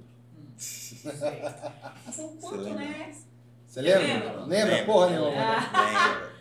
Então, 2.08 2.38
quanto, 2.38 2.62
lembra? 2.62 2.80
né? 2.80 3.16
Você 3.66 3.82
lembra? 3.82 4.02
Lembro. 4.02 4.46
Lembra? 4.46 4.76
Lembro, 4.76 4.86
Porra 4.86 5.10
nenhuma. 5.10 5.32
Ah. 5.36 6.14
lembro. 6.14 6.35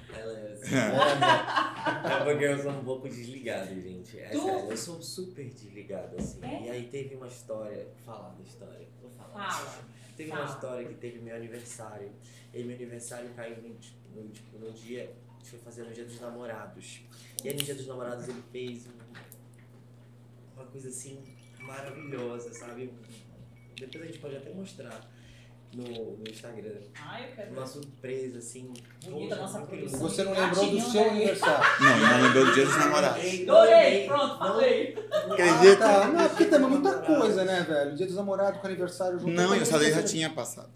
É 0.66 2.24
porque 2.24 2.44
eu 2.44 2.58
sou 2.62 2.72
um 2.72 2.84
pouco 2.84 3.08
desligado, 3.08 3.68
gente. 3.80 4.18
É 4.18 4.28
Tu? 4.30 4.40
sério, 4.40 4.70
eu 4.70 4.76
sou 4.76 5.02
super 5.02 5.44
desligado, 5.48 6.16
assim. 6.16 6.44
É? 6.44 6.62
E 6.66 6.70
aí 6.70 6.88
teve 6.88 7.14
uma 7.14 7.26
história. 7.28 7.84
Vou 8.04 8.14
falar 8.14 8.30
da 8.34 8.42
história. 8.42 8.86
Vou 9.00 9.10
falar. 9.10 9.50
Fala. 9.50 9.84
Teve 10.16 10.30
Fala. 10.30 10.42
uma 10.44 10.54
história 10.54 10.88
que 10.88 10.94
teve 10.94 11.18
meu 11.20 11.36
aniversário. 11.36 12.10
E 12.52 12.62
meu 12.62 12.76
aniversário 12.76 13.28
caiu 13.34 13.56
no, 13.62 13.74
tipo, 13.74 13.96
no, 14.14 14.28
tipo, 14.30 14.58
no 14.58 14.72
dia. 14.72 15.12
A 15.30 15.38
gente 15.38 15.50
foi 15.50 15.58
fazer 15.58 15.82
no 15.84 15.92
dia 15.92 16.04
dos 16.04 16.20
namorados. 16.20 17.00
E 17.42 17.48
aí 17.48 17.54
no 17.54 17.62
dia 17.62 17.74
dos 17.74 17.86
namorados 17.86 18.28
ele 18.28 18.42
fez 18.50 18.86
um- 18.86 20.54
uma 20.56 20.64
coisa 20.66 20.88
assim 20.88 21.22
maravilhosa, 21.58 22.52
sabe? 22.54 22.92
Depois 23.76 24.04
a 24.04 24.06
gente 24.06 24.18
pode 24.20 24.36
até 24.36 24.50
mostrar 24.50 25.10
no, 25.74 26.16
no 26.18 26.24
Instagram. 26.28 26.80
Ai, 26.94 27.30
eu 27.30 27.34
quero. 27.34 27.52
Uma 27.52 27.66
surpresa, 27.66 28.38
assim. 28.38 28.72
Bonita 29.04 29.36
nossa 29.36 29.60
produção. 29.62 30.00
Você 30.00 30.22
não 30.24 30.32
lembrou 30.32 30.64
do 30.64 30.76
Gatinho, 30.76 30.90
seu 30.90 31.02
né? 31.02 31.10
aniversário. 31.10 31.64
Não, 31.84 31.98
não 31.98 32.22
lembrou 32.26 32.46
do 32.46 32.54
dia 32.54 32.64
dos 32.64 32.76
namorados. 32.76 33.24
Adorei, 33.42 34.06
pronto, 34.06 34.38
falei. 34.38 34.96
Ah, 35.12 35.76
tá. 35.78 36.08
Não, 36.08 36.28
porque 36.28 36.44
tem 36.46 36.58
muita 36.60 36.98
coisa, 37.00 37.44
né, 37.44 37.62
velho? 37.62 37.96
Dia 37.96 38.06
dos 38.06 38.16
namorados 38.16 38.60
com 38.60 38.66
aniversário 38.66 39.18
junto. 39.18 39.32
Não, 39.32 39.54
eu 39.54 39.62
essa 39.62 39.78
daí 39.78 39.92
já 39.92 40.02
tinha 40.02 40.30
passado. 40.30 40.70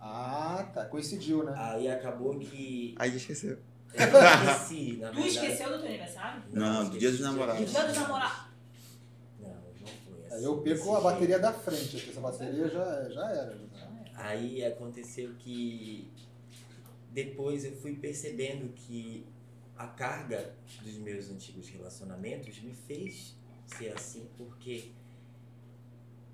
Ah, 0.00 0.66
tá. 0.74 0.84
Coincidiu, 0.86 1.44
né? 1.44 1.54
Aí 1.56 1.88
acabou 1.90 2.38
que. 2.38 2.94
Aí 2.98 3.14
esqueceu. 3.14 3.58
Eu 3.92 4.06
esqueci, 4.06 4.98
na 5.00 5.08
Tu 5.08 5.14
verdade. 5.16 5.28
esqueceu 5.28 5.68
do 5.72 5.78
teu 5.78 5.88
aniversário? 5.88 6.42
Não, 6.52 6.88
do 6.88 6.98
dia 6.98 7.10
dos 7.10 7.20
namorados. 7.20 7.64
Do 7.64 7.70
dia 7.70 7.84
dos 7.84 7.96
namorados. 7.96 8.38
Não, 9.40 9.48
não 9.48 9.56
foi 9.86 10.24
Aí 10.30 10.36
assim. 10.36 10.44
eu 10.44 10.58
perco 10.58 10.96
a 10.96 11.00
bateria 11.00 11.38
da 11.40 11.52
frente, 11.52 11.96
porque 11.96 12.10
essa 12.10 12.20
bateria 12.20 12.68
já, 12.68 13.08
já 13.10 13.30
era. 13.30 13.58
Aí 14.22 14.64
aconteceu 14.64 15.34
que 15.38 16.10
depois 17.10 17.64
eu 17.64 17.74
fui 17.76 17.96
percebendo 17.96 18.72
que 18.74 19.26
a 19.76 19.86
carga 19.86 20.54
dos 20.82 20.98
meus 20.98 21.30
antigos 21.30 21.68
relacionamentos 21.70 22.60
me 22.60 22.74
fez 22.74 23.34
ser 23.66 23.92
assim, 23.92 24.28
porque 24.36 24.92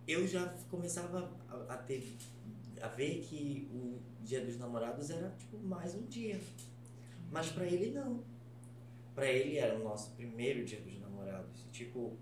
eu 0.06 0.26
já 0.26 0.46
começava 0.70 1.30
a, 1.68 1.76
ter 1.76 2.16
a 2.80 2.88
ver 2.88 3.20
que 3.20 3.68
o 3.72 4.00
dia 4.24 4.44
dos 4.44 4.58
namorados 4.58 5.10
era 5.10 5.30
tipo 5.30 5.56
mais 5.58 5.94
um 5.94 6.02
dia. 6.06 6.40
Mas 7.30 7.50
pra 7.50 7.66
ele 7.66 7.92
não. 7.92 8.24
Pra 9.14 9.30
ele 9.30 9.56
era 9.56 9.76
o 9.76 9.82
nosso 9.82 10.10
primeiro 10.12 10.64
dia 10.64 10.80
dos 10.80 10.98
namorados. 11.00 11.64
Tipo, 11.72 12.16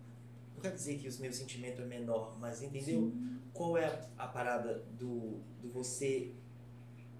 quer 0.65 0.75
dizer 0.75 0.99
que 0.99 1.09
o 1.09 1.21
meu 1.21 1.33
sentimento 1.33 1.83
é 1.83 1.85
menor, 1.85 2.39
mas 2.41 2.63
entendeu? 2.63 3.13
Qual 3.53 3.77
é 3.77 3.85
a, 4.17 4.25
a 4.25 4.29
parada 4.29 4.83
do, 4.99 5.41
do 5.61 5.71
você 5.71 6.33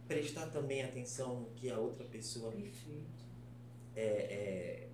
prestar 0.09 0.47
também 0.47 0.83
atenção 0.83 1.41
no 1.41 1.47
que 1.51 1.71
a 1.71 1.79
outra 1.79 2.05
pessoa 2.07 2.51
Perfeito. 2.51 3.07
é, 3.95 4.03
é, 4.03 4.89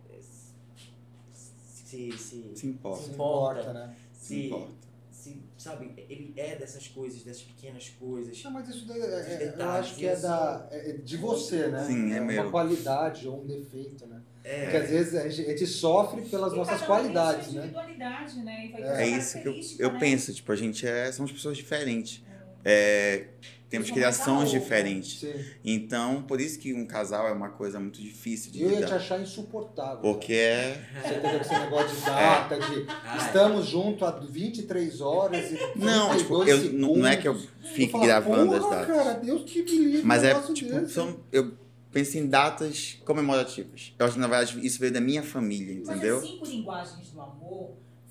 se, 1.33 2.13
se, 2.13 2.53
Se 2.57 2.67
importa. 2.67 2.99
Se 3.03 3.05
Se 3.07 3.11
importa. 3.13 3.61
importa, 3.61 3.73
né? 3.73 3.97
Se 4.13 4.27
se, 4.27 4.47
importa. 4.47 4.80
Se, 5.21 5.43
sabe, 5.59 5.93
ele 6.09 6.33
é 6.37 6.57
dessas 6.57 6.89
coisas, 6.89 7.23
dessas 7.23 7.43
pequenas 7.43 7.89
coisas. 7.91 8.43
Não, 8.43 8.51
mas 8.51 8.69
isso 8.69 8.87
daí, 8.87 9.01
é- 9.01 9.05
é- 9.05 9.45
eu 9.45 9.49
detalhes, 9.49 9.87
acho 9.87 9.99
que 9.99 10.07
é, 10.07 10.17
da, 10.17 10.69
é 10.71 10.93
de 10.93 11.17
você, 11.17 11.69
né? 11.69 11.85
Sim, 11.87 12.13
é 12.13 12.21
uma 12.21 12.27
meu. 12.27 12.51
qualidade 12.51 13.29
ou 13.29 13.43
um 13.43 13.47
defeito, 13.47 14.07
né? 14.07 14.21
É, 14.43 14.63
Porque 14.63 14.77
às 14.79 14.91
vezes 14.91 15.15
a 15.15 15.29
gente, 15.29 15.47
a 15.47 15.51
gente 15.51 15.67
sofre 15.67 16.23
pelas 16.23 16.53
E 16.53 16.57
nossas 16.57 16.81
qualidades, 16.83 17.47
tem 17.47 17.55
sua 17.55 17.61
né? 17.63 17.67
individualidade, 17.69 18.41
né? 18.43 18.67
E 18.67 18.73
vai 18.73 18.83
ter 18.83 18.89
É 18.89 19.03
É 19.03 19.07
isso 19.09 19.41
que 19.41 19.49
eu, 19.49 19.59
eu 19.79 19.93
né? 19.93 19.99
penso. 19.99 20.33
Tipo, 20.33 20.53
a 20.53 20.57
gente 20.57 20.87
é. 20.87 21.13
Somos 21.13 21.33
pessoas 21.33 21.57
diferentes. 21.57 22.23
É, 22.65 23.27
temos 23.71 23.89
a 23.89 23.93
criações 23.95 24.51
diferentes. 24.51 25.21
Sim. 25.21 25.33
Então, 25.65 26.23
por 26.23 26.41
isso 26.41 26.59
que 26.59 26.75
um 26.75 26.85
casal 26.85 27.27
é 27.29 27.33
uma 27.33 27.49
coisa 27.51 27.79
muito 27.81 28.01
difícil 28.03 28.51
de 28.53 28.61
Eu 28.63 28.71
ia 28.71 28.77
te 28.79 28.83
lidar. 28.85 28.97
achar 28.97 29.21
insuportável. 29.21 30.01
Porque 30.03 30.33
é. 30.35 30.85
Você 31.03 31.15
entendeu 31.15 31.41
esse 31.41 31.53
negócio 31.59 31.97
de 31.97 32.03
data, 32.05 32.59
de 32.59 32.87
Ah, 32.89 33.17
estamos 33.27 33.67
juntos 33.67 34.03
há 34.03 34.11
23 34.11 35.01
horas 35.01 35.53
e 35.53 35.79
Não, 35.79 36.17
tipo, 36.17 36.45
32 36.45 36.49
eu, 36.49 36.73
não 36.73 36.97
não 36.97 37.07
é 37.07 37.17
que 37.17 37.29
eu 37.29 37.35
fique 37.75 37.93
falo, 37.93 38.05
gravando 38.05 38.55
as 38.57 38.63
"Porra, 38.63 38.77
datas. 38.81 38.97
cara, 38.97 39.13
Deus 39.15 39.45
te 39.45 39.63
livre. 39.63 40.03
Mas 40.05 40.25
é, 40.25 40.35
tipo, 40.53 40.71
desse." 40.81 40.93
são, 40.93 41.21
eu 41.31 41.53
penso 41.93 42.19
em 42.19 42.27
datas 42.27 42.99
comemorativas. 43.05 43.93
Eu 43.99 44.05
acho 44.07 44.15
que, 44.15 44.21
na 44.21 44.27
verdade, 44.27 44.59
isso 44.67 44.79
veio 44.81 44.93
da 44.93 45.01
minha 45.01 45.23
família, 45.23 45.73
entendeu? 45.75 46.17
Mas 46.17 46.25
assim, 46.25 46.39
por 46.39 46.49
linguagens 46.49 47.11
do 47.11 47.21
amor, 47.21 47.71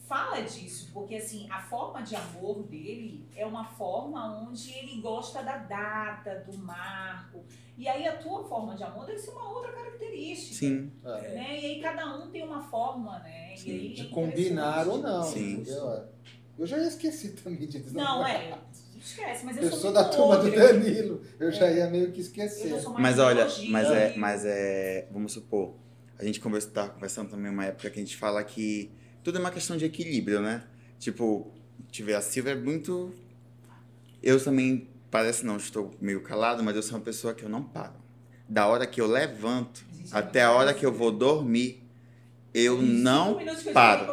fala 0.09 0.41
disso, 0.41 0.89
porque 0.91 1.15
assim, 1.15 1.47
a 1.51 1.61
forma 1.61 2.01
de 2.01 2.15
amor 2.15 2.63
dele 2.63 3.23
é 3.35 3.45
uma 3.45 3.63
forma 3.63 4.41
onde 4.41 4.71
ele 4.71 4.99
gosta 4.99 5.43
da 5.43 5.57
data, 5.57 6.43
do 6.47 6.57
marco. 6.57 7.45
E 7.77 7.87
aí 7.87 8.07
a 8.07 8.17
tua 8.17 8.43
forma 8.43 8.75
de 8.75 8.83
amor 8.83 9.05
deve 9.05 9.19
ser 9.19 9.29
uma 9.29 9.47
outra 9.53 9.71
característica. 9.71 10.55
Sim. 10.55 10.91
É, 11.05 11.35
Né? 11.35 11.59
E 11.61 11.65
aí 11.67 11.81
cada 11.81 12.17
um 12.17 12.31
tem 12.31 12.43
uma 12.43 12.63
forma, 12.63 13.19
né? 13.19 13.53
E 13.53 13.57
Sim, 13.59 13.71
aí 13.71 13.93
de 13.93 14.07
é 14.07 14.09
combinar 14.09 14.87
ou 14.87 14.97
não, 14.97 15.23
Sim. 15.23 15.53
entendeu? 15.53 15.91
É. 15.93 16.05
Eu 16.57 16.65
já 16.65 16.77
ia 16.77 16.87
esquecer 16.87 17.35
também 17.41 17.67
de 17.67 17.93
Não, 17.93 18.25
é. 18.25 18.57
Esquece, 18.99 19.45
mas 19.45 19.57
eu, 19.57 19.63
Eu 19.63 19.69
sou, 19.69 19.79
sou 19.79 19.93
da 19.93 20.03
turma 20.09 20.37
do. 20.37 20.51
Danilo. 20.51 21.21
Eu 21.39 21.51
já 21.51 21.71
ia 21.71 21.87
meio 21.87 22.11
que 22.11 22.19
esquecer. 22.19 22.65
Eu 22.65 22.69
já 22.71 22.79
sou 22.81 22.93
mais 22.93 23.15
Mas 23.15 23.19
olha, 23.19 23.47
mas 23.69 23.91
é, 23.91 24.17
mas 24.17 24.45
é, 24.45 25.07
vamos 25.09 25.31
supor, 25.31 25.75
a 26.17 26.25
gente 26.25 26.41
conversa, 26.41 26.69
tá 26.69 26.89
conversando 26.89 27.29
também 27.29 27.49
uma 27.49 27.65
época 27.65 27.89
que 27.89 27.97
a 27.97 28.01
gente 28.01 28.17
fala 28.17 28.43
que 28.43 28.91
tudo 29.23 29.37
é 29.37 29.41
uma 29.41 29.51
questão 29.51 29.77
de 29.77 29.85
equilíbrio, 29.85 30.41
né? 30.41 30.63
Tipo, 30.99 31.51
tiver 31.91 32.15
a 32.15 32.21
Silvia 32.21 32.53
é 32.53 32.55
muito. 32.55 33.13
Eu 34.21 34.41
também, 34.43 34.87
parece 35.09 35.45
não, 35.45 35.57
estou 35.57 35.91
meio 36.01 36.21
calado, 36.21 36.63
mas 36.63 36.75
eu 36.75 36.83
sou 36.83 36.97
uma 36.97 37.03
pessoa 37.03 37.33
que 37.33 37.43
eu 37.43 37.49
não 37.49 37.63
paro. 37.63 37.93
Da 38.47 38.67
hora 38.67 38.85
que 38.87 38.99
eu 38.99 39.07
levanto 39.07 39.85
Existe 39.93 40.15
até 40.15 40.41
a 40.43 40.51
hora 40.51 40.73
que 40.73 40.85
eu 40.85 40.91
vou 40.91 41.11
dormir, 41.11 41.83
eu 42.53 42.81
não 42.81 43.39
paro. 43.73 44.11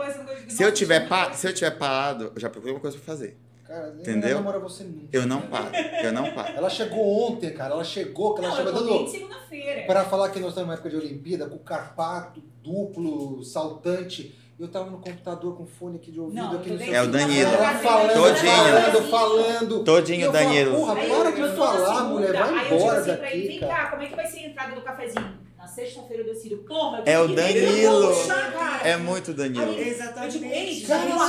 Se 0.48 0.62
eu 0.62 0.72
tiver, 0.72 1.08
pa 1.08 1.32
se 1.32 1.46
eu 1.48 1.54
tiver 1.54 1.72
parado, 1.72 2.32
eu 2.34 2.40
já 2.40 2.48
procuro 2.50 2.74
uma 2.74 2.80
coisa 2.80 2.96
pra 2.96 3.04
fazer. 3.06 3.36
Cara, 3.66 3.88
eu 3.88 4.00
Entendeu? 4.00 4.36
não 4.36 4.44
namoro 4.44 4.60
você 4.60 4.84
nunca. 4.84 5.08
Eu 5.10 5.26
não 5.26 5.42
paro, 5.42 5.74
eu 5.74 6.12
não 6.12 6.32
paro. 6.32 6.54
Ela 6.56 6.70
chegou 6.70 7.32
ontem, 7.32 7.50
cara. 7.52 7.74
Ela 7.74 7.82
chegou, 7.82 8.34
que 8.34 8.40
ela 8.44 8.50
Não, 8.50 8.56
chegou 8.56 8.72
dando. 8.72 9.10
segunda-feira. 9.10 9.86
Para 9.86 10.04
falar 10.04 10.30
que 10.30 10.38
nós 10.38 10.50
estamos 10.50 10.68
numa 10.68 10.74
época 10.74 10.88
de 10.90 10.96
Olimpíada, 10.96 11.48
com 11.48 11.58
carpato, 11.58 12.40
duplo, 12.62 13.42
saltante. 13.42 14.38
Eu 14.58 14.68
tava 14.68 14.90
no 14.90 14.98
computador 14.98 15.54
com 15.54 15.66
fone 15.66 15.96
aqui 15.96 16.10
de 16.10 16.18
ouvido. 16.18 16.42
Não, 16.42 16.52
aqui 16.58 16.70
no 16.70 16.78
seu- 16.78 16.94
É 16.94 17.02
o 17.02 17.06
Danilo. 17.08 17.50
Ela 17.50 17.74
falando, 17.74 18.14
Todinho. 18.14 18.52
falando, 18.52 19.10
falando. 19.10 19.84
Todinho, 19.84 20.32
Danilo. 20.32 20.76
Porra, 20.76 20.96
para 20.96 21.30
de 21.32 21.56
falar, 21.56 22.04
mulher. 22.04 22.32
Vai 22.32 22.42
aí 22.42 22.48
eu 22.56 22.62
digo 22.62 22.74
embora 22.74 22.98
assim 23.00 23.16
pra 23.16 23.30
ele, 23.32 23.42
daqui, 23.42 23.58
vem 23.60 23.68
cá, 23.68 23.86
como 23.90 24.02
é 24.02 24.06
que 24.06 24.16
vai 24.16 24.26
ser 24.26 24.38
a 24.38 24.46
entrada 24.48 24.74
do 24.74 24.80
cafezinho? 24.80 25.46
Na 25.58 25.66
sexta-feira 25.66 26.22
eu 26.22 26.32
decido. 26.32 26.56
Porra, 26.58 26.98
eu 27.00 27.02
É 27.04 27.20
o 27.20 27.28
Danilo. 27.28 28.00
meu 28.00 28.14
chá, 28.14 28.50
cara. 28.52 28.88
É 28.88 28.96
muito 28.96 29.34
Danilo. 29.34 29.72
Aí- 29.72 29.88
Exatamente. 29.90 30.38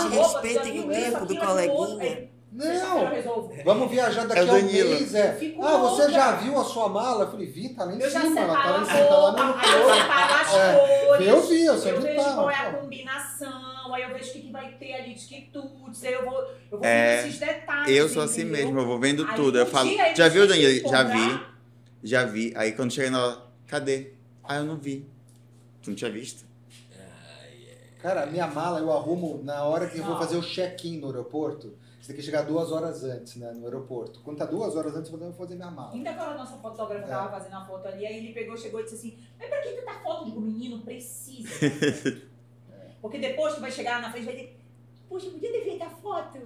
Respeitem 0.09 0.79
o 0.79 0.87
tempo 0.89 1.25
do 1.25 1.35
coleguinha. 1.35 2.29
Eu 2.59 2.73
Não, 2.73 3.63
vamos 3.65 3.91
viajar 3.91 4.25
daqui 4.25 4.39
É 4.39 4.49
a 4.49 4.53
um 4.53 4.63
mês, 4.63 5.13
é. 5.13 5.33
Fico 5.33 5.63
Ah, 5.63 5.77
você 5.77 6.09
já 6.09 6.31
viu 6.37 6.57
a 6.57 6.63
sua 6.63 6.87
mala? 6.89 7.25
Eu 7.25 7.31
falei, 7.31 7.45
vi, 7.47 7.69
tá 7.69 7.83
lá 7.83 7.93
em 7.93 7.99
Eu 7.99 8.09
cima. 8.09 8.39
Ela 8.41 8.61
tá 8.61 8.69
lá 8.69 8.81
em 8.81 8.85
cima, 8.85 9.05
tá 9.05 9.17
lá 9.17 9.31
no 9.31 9.39
eu 9.39 9.93
separo 9.93 10.33
as 10.33 10.53
É, 10.55 10.73
cores. 11.05 11.27
Eu 11.27 11.41
vi, 11.41 11.65
eu 11.65 11.73
Eu 11.73 11.79
sempre 11.79 12.01
vejo 12.01 12.23
qual 12.23 12.49
é 12.49 12.55
a 12.55 12.73
combinação, 12.73 13.93
aí 13.93 14.01
eu 14.03 14.13
vejo 14.13 14.29
o 14.29 14.33
que, 14.33 14.41
que 14.41 14.51
vai 14.51 14.71
ter 14.71 14.93
ali 14.93 15.13
de 15.13 15.25
quitutes, 15.25 16.03
aí 16.05 16.13
eu 16.13 16.23
vou, 16.25 16.41
eu 16.71 16.77
vou 16.77 16.83
É, 16.83 17.17
vendo 17.17 17.27
esses 17.27 17.39
detalhes. 17.39 17.95
Eu 17.97 18.09
sou 18.09 18.21
assim 18.23 18.41
entendeu? 18.43 18.65
mesmo, 18.65 18.79
eu 18.79 18.85
vou 18.87 18.99
vendo 18.99 19.27
Aí, 19.27 19.35
tudo. 19.35 19.57
Eu 19.57 19.65
um 19.65 19.67
falo, 19.67 19.89
dia 19.89 20.07
ele 20.07 20.15
já 20.15 20.27
viu, 20.29 20.47
Danilo? 20.47 20.89
Já 20.89 21.03
vi, 21.03 21.39
já 22.03 22.23
vi. 22.23 22.53
Aí 22.55 22.71
quando 22.71 22.91
chega 22.93 23.11
na 23.11 23.25
hora, 23.25 23.37
cadê? 23.67 24.13
Ah, 24.43 24.55
eu 24.55 24.63
não 24.63 24.77
vi. 24.77 25.05
Tu 25.83 25.89
não 25.89 25.95
tinha 25.97 26.09
visto? 26.09 26.46
Cara, 27.99 28.25
minha 28.25 28.47
mala 28.47 28.79
eu 28.79 28.91
arrumo 28.91 29.41
na 29.43 29.63
hora 29.63 29.87
que 29.89 29.97
eu 29.97 30.03
vou 30.05 30.17
fazer 30.17 30.37
o 30.37 30.41
check-in 30.41 30.99
no 30.99 31.07
aeroporto. 31.07 31.73
Você 31.99 32.07
tem 32.13 32.15
que 32.17 32.21
chegar 32.21 32.43
duas 32.43 32.71
horas 32.71 33.03
antes, 33.03 33.35
né, 33.35 33.51
no 33.51 33.65
aeroporto. 33.65 34.21
Quando 34.21 34.37
tá 34.37 34.45
duas 34.45 34.75
horas 34.75 34.95
antes, 34.95 35.11
eu 35.11 35.17
vou 35.17 35.33
fazer 35.33 35.55
minha 35.55 35.71
mala. 35.71 35.93
Ainda 35.93 36.11
agora 36.11 36.31
a 36.31 36.37
nossa 36.37 36.55
fotógrafa 36.57 37.05
É. 37.05 37.07
tava 37.09 37.31
fazendo 37.31 37.55
a 37.55 37.65
foto 37.65 37.87
ali, 37.87 38.05
aí 38.05 38.17
ele 38.17 38.33
pegou, 38.33 38.55
chegou 38.55 38.79
e 38.79 38.83
disse 38.83 38.95
assim, 38.95 39.17
mas 39.37 39.49
pra 39.49 39.61
que 39.61 39.73
tanta 39.73 39.93
foto? 39.99 40.25
Digo, 40.25 40.39
menino, 40.39 40.79
precisa. 40.79 41.49
Porque 43.01 43.17
depois 43.17 43.55
tu 43.55 43.61
vai 43.61 43.71
chegar 43.71 43.95
lá 43.97 44.03
na 44.03 44.11
frente 44.11 44.23
e 44.23 44.25
vai 44.25 44.35
ter, 44.35 44.59
poxa, 45.09 45.29
podia 45.29 45.51
ter 45.51 45.63
feito 45.63 45.83
a 45.83 45.89
foto. 45.89 46.39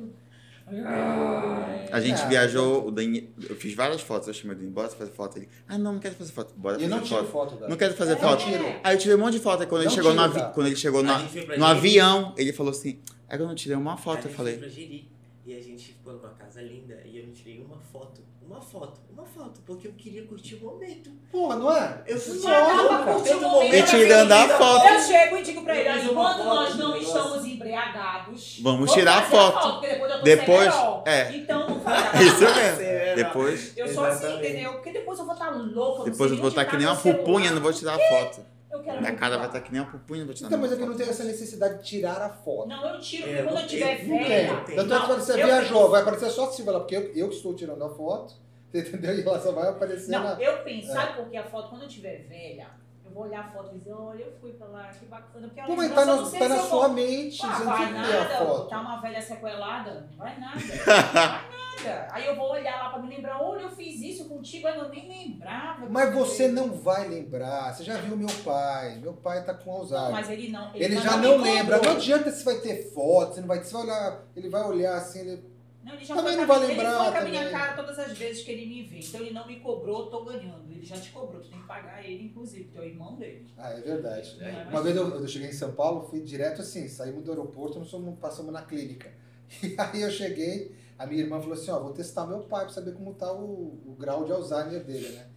A 1.91 1.99
gente 1.99 2.21
É. 2.21 2.27
viajou, 2.27 2.87
o 2.87 2.91
Danilo, 2.91 3.27
eu 3.49 3.55
fiz 3.55 3.73
várias 3.73 4.01
fotos, 4.01 4.27
eu 4.27 4.33
chamei 4.33 4.53
o 4.55 4.59
Danilo, 4.59 4.73
bora 4.73 4.89
fazer 4.89 5.11
foto. 5.11 5.37
Ele, 5.37 5.49
ah 5.67 5.77
não, 5.77 5.93
não 5.93 5.99
quero 5.99 6.15
fazer 6.15 6.31
foto, 6.31 6.53
bora 6.55 6.77
E 6.79 6.83
eu 6.83 6.89
fazer 6.89 6.95
não 7.01 7.03
tiro 7.07 7.19
foto. 7.25 7.31
foto, 7.31 7.55
velho. 7.57 7.69
Não 7.69 7.77
quero 7.77 7.93
fazer 7.93 8.13
É. 8.13 8.15
foto. 8.15 8.43
Aí 8.83 8.95
eu 8.95 8.99
tirei 8.99 9.15
um 9.15 9.19
monte 9.19 9.33
de 9.33 9.39
foto, 9.39 9.61
aí 9.61 9.67
quando 9.67 9.81
ele 9.81 9.89
chegou, 9.91 10.13
no, 10.13 10.17
tiro, 10.21 10.31
avi- 10.31 10.39
cara. 10.39 10.53
quando 10.53 10.67
ele 10.67 10.75
chegou 10.75 11.03
no, 11.03 11.57
no 11.57 11.65
avião, 11.65 12.33
ele 12.37 12.53
falou 12.53 12.71
assim, 12.71 12.99
é 13.27 13.35
que 13.35 13.43
eu 13.43 13.47
não 13.47 13.55
tirei 13.55 13.75
uma 13.77 13.93
A 13.93 13.97
foto, 13.97 14.21
gente 14.23 14.27
eu 14.31 14.33
falei, 14.35 14.53
foi 14.53 14.61
pra 14.63 14.69
Jeri 14.69 15.11
e 15.45 15.53
a 15.55 15.61
gente 15.61 15.87
ficou 15.93 16.13
numa 16.13 16.29
casa 16.29 16.61
linda 16.61 17.01
e 17.05 17.17
eu 17.17 17.25
não 17.27 17.33
tirei 17.33 17.59
uma 17.61 17.77
foto. 17.91 18.21
Uma 18.51 18.59
foto, 18.59 18.99
uma 19.09 19.23
foto, 19.23 19.61
porque 19.65 19.87
eu 19.87 19.93
queria 19.93 20.25
curtir 20.25 20.55
o 20.55 20.65
momento. 20.65 21.09
Porra, 21.31 21.55
não 21.55 21.71
é? 21.73 22.03
Eu 22.05 22.19
fui 22.19 22.37
só 22.37 23.03
curtir 23.05 23.35
o 23.35 23.39
momento. 23.41 23.73
E 23.73 23.83
tirando 23.83 24.31
a 24.33 24.47
foto. 24.49 24.87
Eu 24.87 24.99
chego 24.99 25.37
e 25.37 25.41
digo 25.41 25.63
pra 25.63 25.77
ele, 25.77 25.87
olha, 25.89 26.01
enquanto 26.03 26.37
foto 26.37 26.43
nós 26.43 26.75
não 26.75 26.97
estamos 26.97 27.45
embriagados, 27.45 28.59
Vamos 28.61 28.91
tirar 28.91 29.19
a 29.19 29.21
fazer 29.21 29.51
foto. 29.53 29.71
porque 29.71 29.87
depois 29.87 30.11
eu 30.11 30.17
tô 30.17 30.23
Depois- 30.25 30.75
é. 31.05 31.33
Então 31.33 31.69
não. 31.69 31.77
Isso 32.21 32.41
mesmo. 32.41 33.15
Depois, 33.15 33.77
Eu 33.77 33.87
sou 33.87 34.03
assim, 34.03 34.35
entendeu? 34.35 34.73
Porque 34.73 34.91
depois 34.91 35.17
eu 35.17 35.25
vou 35.25 35.33
estar 35.33 35.49
louca. 35.51 35.99
não 35.99 36.05
depois 36.05 36.31
eu 36.31 36.37
vou 36.37 36.49
estar 36.49 36.65
que 36.65 36.71
tá 36.71 36.77
nem 36.77 36.85
meu 36.87 36.93
uma 36.95 37.01
pupunha, 37.01 37.51
não 37.51 37.61
vou 37.61 37.71
tirar 37.71 37.95
a 37.95 37.99
foto. 37.99 38.45
Eu 38.71 38.81
quero 38.83 38.99
Minha 39.01 39.15
cara 39.15 39.37
vai 39.37 39.47
estar 39.47 39.59
que 39.61 39.71
nem 39.71 39.81
uma 39.81 39.91
pupunha, 39.91 40.23
vou 40.25 40.33
tirar 40.33 40.47
Então, 40.47 40.59
mas 40.59 40.71
é 40.71 40.75
que 40.77 40.85
não 40.85 40.95
tem 40.95 41.07
essa 41.09 41.23
necessidade 41.23 41.77
de 41.79 41.83
tirar 41.83 42.21
a 42.21 42.29
foto. 42.29 42.67
Não, 42.69 42.87
eu 42.95 42.99
tiro, 43.01 43.23
É, 43.23 43.27
porque 43.27 43.43
quando 43.43 43.53
não 43.55 43.61
eu 43.61 43.67
tiver 43.67 44.03
Não 44.07 44.17
velha. 44.19 44.55
tem. 44.65 44.75
Tanto 44.75 44.93
é 44.93 44.99
que 44.99 45.05
quando 45.05 45.19
você 45.21 45.31
eu 45.33 45.45
viajou, 45.45 45.77
penso- 45.79 45.89
vai 45.91 46.01
aparecer 46.01 46.29
só 46.29 46.45
a 46.47 46.51
Silvia 46.51 46.73
lá, 46.73 46.79
porque 46.79 46.95
eu, 46.95 47.01
eu 47.15 47.29
que 47.29 47.35
estou 47.35 47.53
tirando 47.53 47.83
a 47.83 47.89
foto, 47.89 48.33
entendeu? 48.73 49.17
E 49.17 49.21
ela 49.21 49.39
só 49.39 49.51
vai 49.51 49.67
aparecer 49.69 50.11
Não, 50.11 50.23
na. 50.23 50.41
eu 50.41 50.63
penso, 50.63 50.89
É. 50.91 50.93
sabe 50.93 51.17
por 51.17 51.29
que 51.29 51.35
a 51.37 51.43
foto, 51.43 51.69
quando 51.69 51.83
eu 51.83 51.89
tiver 51.89 52.25
velha, 52.27 52.67
eu 53.11 53.15
vou 53.15 53.23
olhar 53.25 53.41
a 53.41 53.51
foto 53.51 53.75
e 53.75 53.77
dizer, 53.79 53.93
olha, 53.93 54.23
eu 54.23 54.33
fui 54.39 54.53
pra 54.53 54.67
lá, 54.67 54.87
que 54.87 55.05
bacana. 55.05 55.47
Porque 55.49 55.61
Pô, 55.63 55.75
mas 55.75 55.89
lembrança, 55.89 56.17
tá, 56.23 56.25
sei 56.29 56.39
tá 56.39 56.47
na 56.49 56.57
sua 56.57 56.87
vou- 56.87 56.95
mente, 56.95 57.45
Ah, 57.45 57.47
vai 57.49 57.87
que 57.87 57.93
nada, 57.93 58.65
tá 58.69 58.79
uma 58.81 59.01
velha 59.01 59.21
sequelada, 59.21 60.07
não 60.11 60.17
vai 60.17 60.39
nada. 60.39 60.59
Vai 61.81 61.93
nada. 61.93 62.07
Aí 62.11 62.25
eu 62.27 62.35
vou 62.35 62.51
olhar 62.51 62.77
lá 62.83 62.89
pra 62.89 63.01
me 63.01 63.09
lembrar, 63.15 63.41
olha, 63.41 63.61
eu 63.63 63.69
fiz 63.71 63.99
isso 64.01 64.25
contigo, 64.29 64.67
aí 64.67 64.77
eu 64.77 64.89
nem 64.89 65.07
lembrava. 65.07 65.87
Mas 65.89 66.13
você 66.13 66.47
não 66.47 66.69
vai 66.73 67.07
lembrar. 67.07 67.73
Você 67.73 67.83
já 67.83 67.95
viu 67.97 68.15
meu 68.15 68.29
pai. 68.45 68.99
Meu 68.99 69.13
pai 69.13 69.43
tá 69.43 69.53
com 69.53 69.71
Não, 69.71 69.77
Alzheimer. 69.79 70.11
mas 70.11 70.29
ele 70.29 70.49
não. 70.49 70.69
Ele 70.75 70.85
ainda 70.85 71.01
já 71.01 71.17
não 71.17 71.37
lembra. 71.37 71.81
Não 71.81 71.91
adianta 71.93 72.29
se 72.29 72.43
vai 72.45 72.55
ter 72.55 72.91
foto, 72.93 73.33
você 73.35 73.41
não 73.41 73.47
vai, 73.47 73.63
você 73.63 73.73
vai 73.73 73.83
olhar, 73.83 74.19
ele 74.35 74.49
vai 74.49 74.63
olhar 74.63 74.95
assim, 74.95 75.21
ele, 75.21 75.50
Não, 75.83 75.93
ele 75.95 76.05
já 76.05 76.15
Também 76.15 76.33
foi 76.33 76.41
não 76.41 76.47
vai 76.47 76.59
lembrar 76.67 76.83
Ele 76.89 77.03
foi 77.03 77.11
com 77.11 77.17
a 77.17 77.21
minha 77.29 77.43
também. 77.43 77.51
cara 77.59 77.73
todas 77.75 77.97
as 77.99 78.17
vezes 78.17 78.43
que 78.43 78.51
ele 78.51 78.65
me 78.67 78.83
vê. 78.83 78.99
Então 78.99 79.21
ele 79.21 79.31
não 79.31 79.47
me 79.47 79.59
cobrou, 79.59 80.01
eu 80.01 80.05
tô 80.11 80.23
ganhando. 80.25 80.71
Ele 80.71 80.85
já 80.85 80.95
te 80.95 81.09
cobrou, 81.11 81.41
tu 81.41 81.49
tem 81.49 81.59
que 81.59 81.67
pagar 81.67 82.03
ele, 82.07 82.25
inclusive, 82.25 82.65
que 82.65 82.77
é 82.77 82.81
o 82.81 82.83
irmão 82.83 83.15
dele. 83.15 83.47
Ah, 83.57 83.71
é 83.71 83.81
verdade. 83.81 84.37
É, 84.41 84.67
Uma 84.69 84.81
vez 84.83 84.95
eu, 84.95 85.09
eu 85.09 85.27
cheguei 85.27 85.49
em 85.49 85.53
São 85.53 85.71
Paulo, 85.73 86.07
fui 86.07 86.21
direto 86.21 86.61
assim, 86.61 86.87
saímos 86.87 87.23
do 87.23 87.31
aeroporto, 87.31 87.79
nós 87.79 87.89
fomos, 87.89 88.17
passamos 88.19 88.53
na 88.53 88.61
clínica. 88.63 89.11
E 89.63 89.75
aí 89.77 90.01
eu 90.01 90.09
cheguei, 90.11 90.73
a 90.97 91.05
minha 91.05 91.23
irmã 91.23 91.39
falou 91.41 91.55
assim, 91.55 91.71
ó, 91.71 91.79
vou 91.79 91.91
testar 91.91 92.25
meu 92.25 92.39
pai 92.41 92.63
pra 92.65 92.73
saber 92.73 92.93
como 92.93 93.13
tá 93.15 93.33
o, 93.33 93.81
o 93.85 93.95
grau 93.99 94.23
de 94.23 94.31
Alzheimer 94.31 94.83
dele, 94.85 95.09
né? 95.09 95.27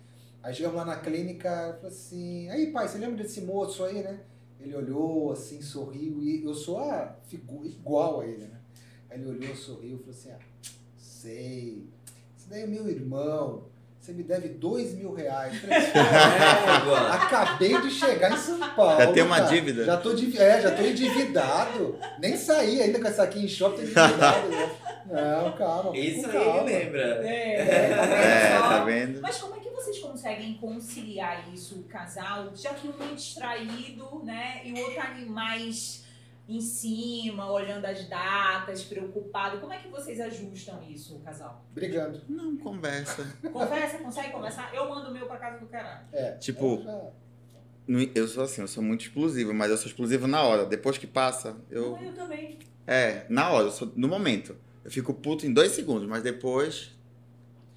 Aí 0.42 0.54
chegamos 0.54 0.76
lá 0.76 0.84
na 0.84 0.96
clínica, 1.00 1.48
ela 1.48 1.72
falou 1.74 1.88
assim, 1.88 2.48
aí 2.50 2.70
pai, 2.70 2.86
você 2.86 2.98
lembra 2.98 3.22
desse 3.22 3.40
moço 3.40 3.82
aí, 3.82 4.02
né? 4.04 4.20
Ele 4.60 4.76
olhou 4.76 5.32
assim, 5.32 5.60
sorriu, 5.60 6.22
e 6.22 6.44
eu 6.44 6.54
sou 6.54 6.78
a 6.78 7.16
figura 7.26 7.66
igual 7.66 8.20
a 8.20 8.26
ele, 8.26 8.44
né? 8.46 8.60
Aí 9.14 9.20
ele 9.20 9.30
olhou, 9.30 9.54
sorriu, 9.54 9.98
falou 9.98 10.10
assim, 10.10 10.30
ah, 10.32 10.38
sei, 10.96 11.84
esse 12.36 12.48
daí 12.50 12.62
é 12.62 12.66
meu 12.66 12.88
irmão, 12.88 13.62
você 14.00 14.12
me 14.12 14.24
deve 14.24 14.48
dois 14.48 14.92
mil 14.92 15.14
reais. 15.14 15.56
Falei, 15.60 15.76
Égua. 15.78 16.98
Acabei 17.14 17.80
de 17.80 17.90
chegar 17.92 18.32
em 18.32 18.36
São 18.36 18.58
Paulo. 18.74 18.98
Já 19.00 19.12
tem 19.12 19.22
uma 19.22 19.36
cara. 19.36 19.48
dívida? 19.48 19.84
Já 19.84 19.96
tô, 19.98 20.10
é, 20.12 20.60
já 20.60 20.70
tô 20.72 20.82
endividado. 20.82 21.96
Nem 22.18 22.36
saí 22.36 22.82
ainda 22.82 23.00
com 23.00 23.06
essa 23.06 23.22
aqui 23.22 23.38
em 23.44 23.46
shopping, 23.48 23.76
tô 23.76 23.82
endividado. 23.82 24.48
né? 24.48 24.70
Não, 25.06 25.52
calma. 25.52 25.96
Isso 25.96 26.26
aí 26.26 26.32
calma. 26.32 26.62
lembra. 26.64 27.24
É, 27.24 27.60
É, 27.60 28.58
só. 28.58 28.68
tá 28.68 28.84
vendo? 28.84 29.20
Mas 29.22 29.38
como 29.38 29.54
é 29.54 29.58
que 29.60 29.70
vocês 29.70 29.98
conseguem 30.00 30.54
conciliar 30.54 31.54
isso, 31.54 31.76
o 31.76 31.84
casal, 31.84 32.50
já 32.56 32.74
que 32.74 32.88
um 32.88 32.94
é 33.10 33.14
distraído, 33.14 34.22
né? 34.24 34.60
E 34.64 34.72
o 34.72 34.78
outro 34.80 34.96
tá 34.96 35.12
ali 35.12 35.24
mais 35.24 36.03
em 36.48 36.60
cima, 36.60 37.50
olhando 37.50 37.84
as 37.86 38.06
datas, 38.08 38.82
preocupado. 38.84 39.60
Como 39.60 39.72
é 39.72 39.78
que 39.78 39.88
vocês 39.88 40.20
ajustam 40.20 40.82
isso, 40.82 41.16
o 41.16 41.20
casal? 41.20 41.64
Brigando. 41.72 42.20
Não, 42.28 42.56
conversa. 42.56 43.26
Conversa, 43.52 43.98
consegue 43.98 44.30
conversar? 44.30 44.74
Eu 44.74 44.88
mando 44.88 45.10
o 45.10 45.12
meu 45.12 45.26
pra 45.26 45.36
casa 45.38 45.58
do 45.58 45.66
caralho. 45.66 46.06
É. 46.12 46.32
Tipo, 46.32 46.76
eu 46.76 46.82
já- 46.84 47.10
No- 47.86 48.10
Eu 48.14 48.26
sou 48.26 48.42
assim, 48.44 48.62
eu 48.62 48.68
sou 48.68 48.82
muito 48.82 49.02
explosivo, 49.02 49.52
mas 49.52 49.70
eu 49.70 49.76
sou 49.76 49.86
explosivo 49.88 50.26
na 50.26 50.42
hora. 50.42 50.64
Depois 50.64 50.96
que 50.96 51.06
passa, 51.06 51.56
eu. 51.70 51.90
Não, 51.92 52.02
eu 52.02 52.14
também. 52.14 52.58
É, 52.86 53.26
na 53.28 53.50
hora, 53.50 53.66
eu 53.66 53.70
sou 53.70 53.92
no 53.94 54.08
momento. 54.08 54.56
Eu 54.82 54.90
fico 54.90 55.12
puto 55.12 55.46
em 55.46 55.52
dois 55.52 55.72
segundos, 55.72 56.06
mas 56.08 56.22
depois. 56.22 56.92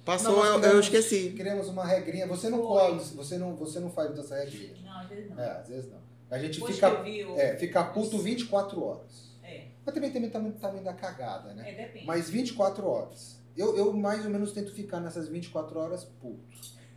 Passou, 0.06 0.36
Não, 0.36 0.44
eu, 0.46 0.52
eu 0.54 0.60
criamos- 0.60 0.84
esqueci. 0.86 1.34
Criamos 1.36 1.68
uma 1.68 1.84
regrinha. 1.84 2.26
Você 2.26 2.48
não 2.48 2.62
cola, 2.62 2.96
você 2.98 3.36
não, 3.36 3.54
você 3.56 3.78
não 3.80 3.90
faz 3.90 4.10
dessa 4.14 4.36
regrinha. 4.36 4.74
Não, 4.82 4.98
às 5.00 5.08
vezes 5.10 5.28
não. 5.30 5.38
É, 5.38 5.50
às 5.58 5.68
vezes 5.68 5.90
não. 5.90 5.98
A 6.30 6.38
gente 6.38 6.54
Depois 6.60 6.74
fica, 6.74 6.88
é, 7.36 7.56
fica 7.56 7.84
puto 7.84 8.18
24 8.18 8.82
horas. 8.82 9.32
É, 9.42 9.66
Mas 9.84 9.94
também 9.94 10.10
tem 10.10 10.28
também, 10.28 10.52
também 10.52 10.82
da 10.82 10.92
cagada, 10.92 11.54
né? 11.54 11.70
é, 11.70 11.74
depende. 11.86 12.06
Mas 12.06 12.28
24 12.28 12.86
horas. 12.86 13.38
Eu, 13.56 13.76
eu 13.76 13.92
mais 13.92 14.24
ou 14.24 14.30
menos 14.30 14.52
tento 14.52 14.72
ficar 14.72 15.00
nessas 15.00 15.28
24 15.28 15.78
horas 15.78 16.04
puto. 16.04 16.46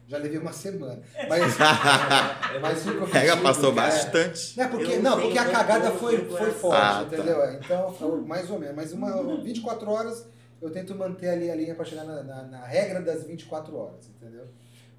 Já 0.07 0.17
levei 0.17 0.37
uma 0.37 0.51
semana. 0.51 1.01
Mas, 1.29 1.57
mas 2.61 2.83
fico 2.83 3.07
passou 3.41 3.71
bastante. 3.71 4.57
Não, 4.57 4.65
é 4.65 4.67
porque, 4.67 4.91
Eu 4.91 5.01
não, 5.01 5.21
porque 5.21 5.37
a 5.37 5.49
cagada 5.49 5.91
foi, 5.91 6.25
foi 6.25 6.51
forte, 6.51 6.81
Ah, 6.81 7.05
tá. 7.09 7.15
entendeu? 7.15 7.53
Então, 7.53 7.93
foi 7.93 8.19
mais 8.21 8.49
ou 8.51 8.59
menos. 8.59 8.75
Mas 8.75 8.91
uma 8.91 9.41
24 9.41 9.89
horas 9.89 10.27
eu 10.61 10.69
tento 10.69 10.93
manter 10.93 11.29
ali 11.29 11.49
a 11.49 11.55
linha 11.55 11.73
pra 11.73 11.85
chegar 11.85 12.03
na, 12.03 12.21
na, 12.23 12.43
na 12.43 12.65
regra 12.65 13.01
das 13.01 13.23
24 13.23 13.75
horas, 13.75 14.09
entendeu? 14.09 14.47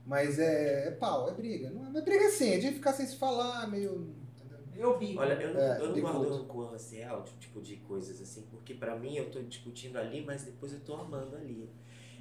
Mas 0.05 0.39
é, 0.39 0.89
é 0.89 0.91
pau, 0.91 1.29
é 1.29 1.33
briga. 1.33 1.71
Não 1.71 1.95
é, 1.95 1.99
é 1.99 2.03
briga 2.03 2.27
assim, 2.27 2.55
é 2.55 2.59
de 2.59 2.73
ficar 2.73 2.93
sem 2.93 3.07
se 3.07 3.17
falar, 3.17 3.69
meio. 3.69 4.15
Eu 4.77 4.99
vi. 4.99 5.17
Olha, 5.19 5.35
eu 5.35 5.55
não, 5.55 5.61
É, 5.61 5.79
eu 5.81 5.89
não 5.91 6.01
guardo 6.01 6.29
rancor 6.29 6.75
real, 6.91 7.25
tipo, 7.39 7.61
de 7.61 7.77
coisas 7.77 8.21
assim, 8.21 8.43
porque 8.51 8.75
pra 8.75 8.97
mim 8.97 9.17
eu 9.17 9.31
tô 9.31 9.41
discutindo 9.41 9.97
ali, 9.99 10.25
mas 10.25 10.43
depois 10.45 10.73
eu 10.73 10.81
tô 10.81 10.95
amando 10.95 11.37
ali. 11.37 11.69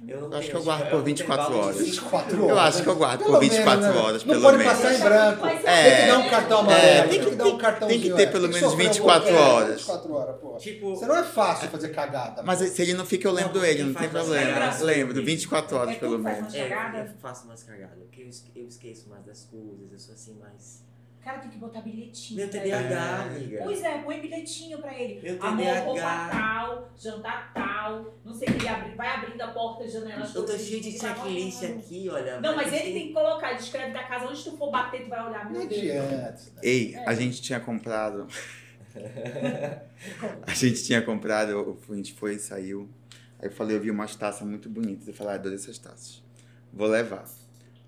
Eu, 0.06 0.22
não 0.22 0.32
Eu 0.32 0.38
acho 0.38 0.40
tenho, 0.48 0.50
que 0.50 0.56
eu 0.56 0.64
guardo 0.64 0.78
tipo, 0.80 0.90
por 0.90 1.00
um 1.00 1.04
24 1.04 1.42
intervalo 1.44 1.62
de 1.62 1.68
horas. 1.78 1.86
24 1.86 2.32
minutos. 2.32 2.50
Eu 2.50 2.58
acho 2.58 2.82
que 2.82 2.88
eu 2.88 2.96
guardo 2.96 3.18
Pelo 3.20 3.30
por 3.32 3.40
24 3.40 3.80
menos, 3.80 3.94
né? 3.96 4.02
horas, 4.02 4.24
Não 4.24 4.34
pelo 4.34 4.42
pode 4.44 4.58
menos. 4.58 4.72
passar 4.72 4.94
em 4.94 4.98
branco. 5.00 5.40
Mas 5.42 5.64
É. 5.64 5.82
Tem 5.82 6.00
que 6.00 6.06
dar 6.10 6.18
um 6.18 6.28
cartão 6.28 6.58
amarelo. 6.58 6.84
É, 6.86 7.00
tem 7.02 7.08
tem 7.10 7.20
que- 7.20 7.30
que 7.30 7.36
dar 7.36 7.46
um 7.46 7.58
cartãozinho. 7.58 8.00
tem 8.02 8.10
que 8.10 8.16
ter 8.16 8.22
é. 8.22 8.26
pelo 8.32 8.48
menos 8.48 8.58
sofrer 8.58 8.74
um 8.74 8.88
24 8.88 9.22
pouco, 9.28 9.38
é, 9.38 9.46
horas. 9.48 9.76
24 9.76 10.12
horas, 10.14 10.36
pô. 10.40 10.56
Tipo, 10.56 10.96
Você 10.96 11.06
não 11.06 11.16
é 11.16 11.22
fácil 11.22 11.68
fazer 11.68 11.88
cagada. 11.90 12.42
Mas 12.42 12.58
se 12.58 12.82
ele 12.82 12.94
não 12.94 13.06
fica, 13.06 13.28
eu 13.28 13.32
lembro 13.32 13.58
Não, 13.60 13.64
ele, 13.64 13.76
quem 13.76 13.86
não 13.86 13.94
tem 13.94 14.08
problema. 14.08 14.52
cagada? 14.52 14.84
Lembro, 14.84 15.24
24 15.24 15.76
horas 15.76 15.94
É 15.94 15.98
pelo 16.00 16.18
menos. 16.18 16.52
é, 16.52 17.00
eu 17.00 17.06
faço 17.20 17.46
mais 17.46 17.62
cagada, 17.62 17.94
porque 18.00 18.28
eu 18.56 18.66
esqueço 18.66 19.08
mais 19.08 19.24
das 19.24 19.44
coisas, 19.44 19.92
eu 19.92 19.98
sou 20.00 20.14
assim 20.14 20.34
mais... 20.34 20.82
Cara, 21.24 21.38
tem 21.38 21.50
que 21.50 21.58
botar 21.58 21.80
bilhetinho. 21.82 22.40
Meu 22.40 22.50
TDAH, 22.50 23.22
amiga. 23.26 23.60
Pois 23.62 23.80
é, 23.82 23.98
põe 23.98 24.20
bilhetinho 24.20 24.78
pra 24.78 24.92
ele. 24.98 25.20
Meu 25.22 25.40
Amor, 25.40 25.66
roupa 25.84 26.00
TDAH. 26.00 26.28
tal, 26.30 26.90
jantar 26.98 27.52
tal, 27.54 28.14
não 28.24 28.34
sei 28.34 28.48
o 28.48 28.54
que, 28.58 28.66
abri- 28.66 28.96
vai 28.96 29.06
abrindo 29.08 29.40
a 29.40 29.48
porta, 29.48 29.88
janela. 29.88 30.28
Eu 30.34 30.44
tô 30.44 30.58
cheio 30.58 30.80
de 30.80 30.98
checklist 30.98 31.62
aqui, 31.62 32.08
olha. 32.10 32.40
Não, 32.40 32.56
mas 32.56 32.72
ele 32.72 32.92
tem 32.92 33.06
que 33.08 33.12
colocar, 33.12 33.50
ele 33.52 33.60
escreve 33.60 33.92
da 33.92 34.02
casa, 34.02 34.26
onde 34.26 34.42
tu 34.42 34.56
for 34.56 34.70
bater, 34.72 35.04
tu 35.04 35.10
vai 35.10 35.24
olhar, 35.28 35.44
Não 35.44 35.52
meu 35.52 35.68
Deus. 35.68 35.80
adianta. 35.80 36.40
Ei, 36.60 36.94
É. 36.96 37.08
a 37.08 37.14
gente 37.14 37.40
tinha 37.40 37.60
comprado. 37.60 38.26
a 40.46 40.54
gente 40.54 40.82
tinha 40.84 41.00
comprado, 41.02 41.78
a 41.88 41.94
gente 41.94 42.12
foi 42.14 42.34
e 42.34 42.38
saiu. 42.38 42.88
Aí 43.38 43.48
eu 43.48 43.52
falei, 43.52 43.76
eu 43.76 43.80
vi 43.80 43.90
umas 43.90 44.14
taças 44.16 44.46
muito 44.46 44.68
bonitas. 44.68 45.06
Eu 45.08 45.14
falei, 45.14 45.32
ah, 45.34 45.36
adorei 45.36 45.56
essas 45.56 45.78
taças. 45.78 46.22
Vou 46.72 46.88
levar. 46.88 47.24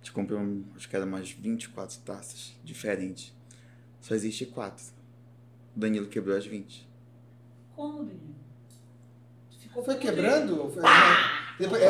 Gente 0.05 0.13
comprou, 0.13 0.39
um, 0.39 0.63
acho 0.77 0.87
que 0.87 0.95
eram 0.95 1.07
umas 1.07 1.31
24 1.31 1.99
taças 2.01 2.55
diferentes. 2.63 3.33
Só 4.03 4.15
existe 4.15 4.45
quatro. 4.45 4.85
O 5.75 5.81
Danilo 5.81 6.09
quebrou 6.09 6.37
as 6.37 6.45
20. 6.45 6.87
Como, 7.75 8.05
Danilo? 8.05 8.35
Ficou 9.59 9.83
Foi 9.83 9.97
quebrando? 9.97 10.71
Foi- 10.71 10.83
Ah! 10.85 11.41
Depois- 11.59 11.81
é, 11.83 11.89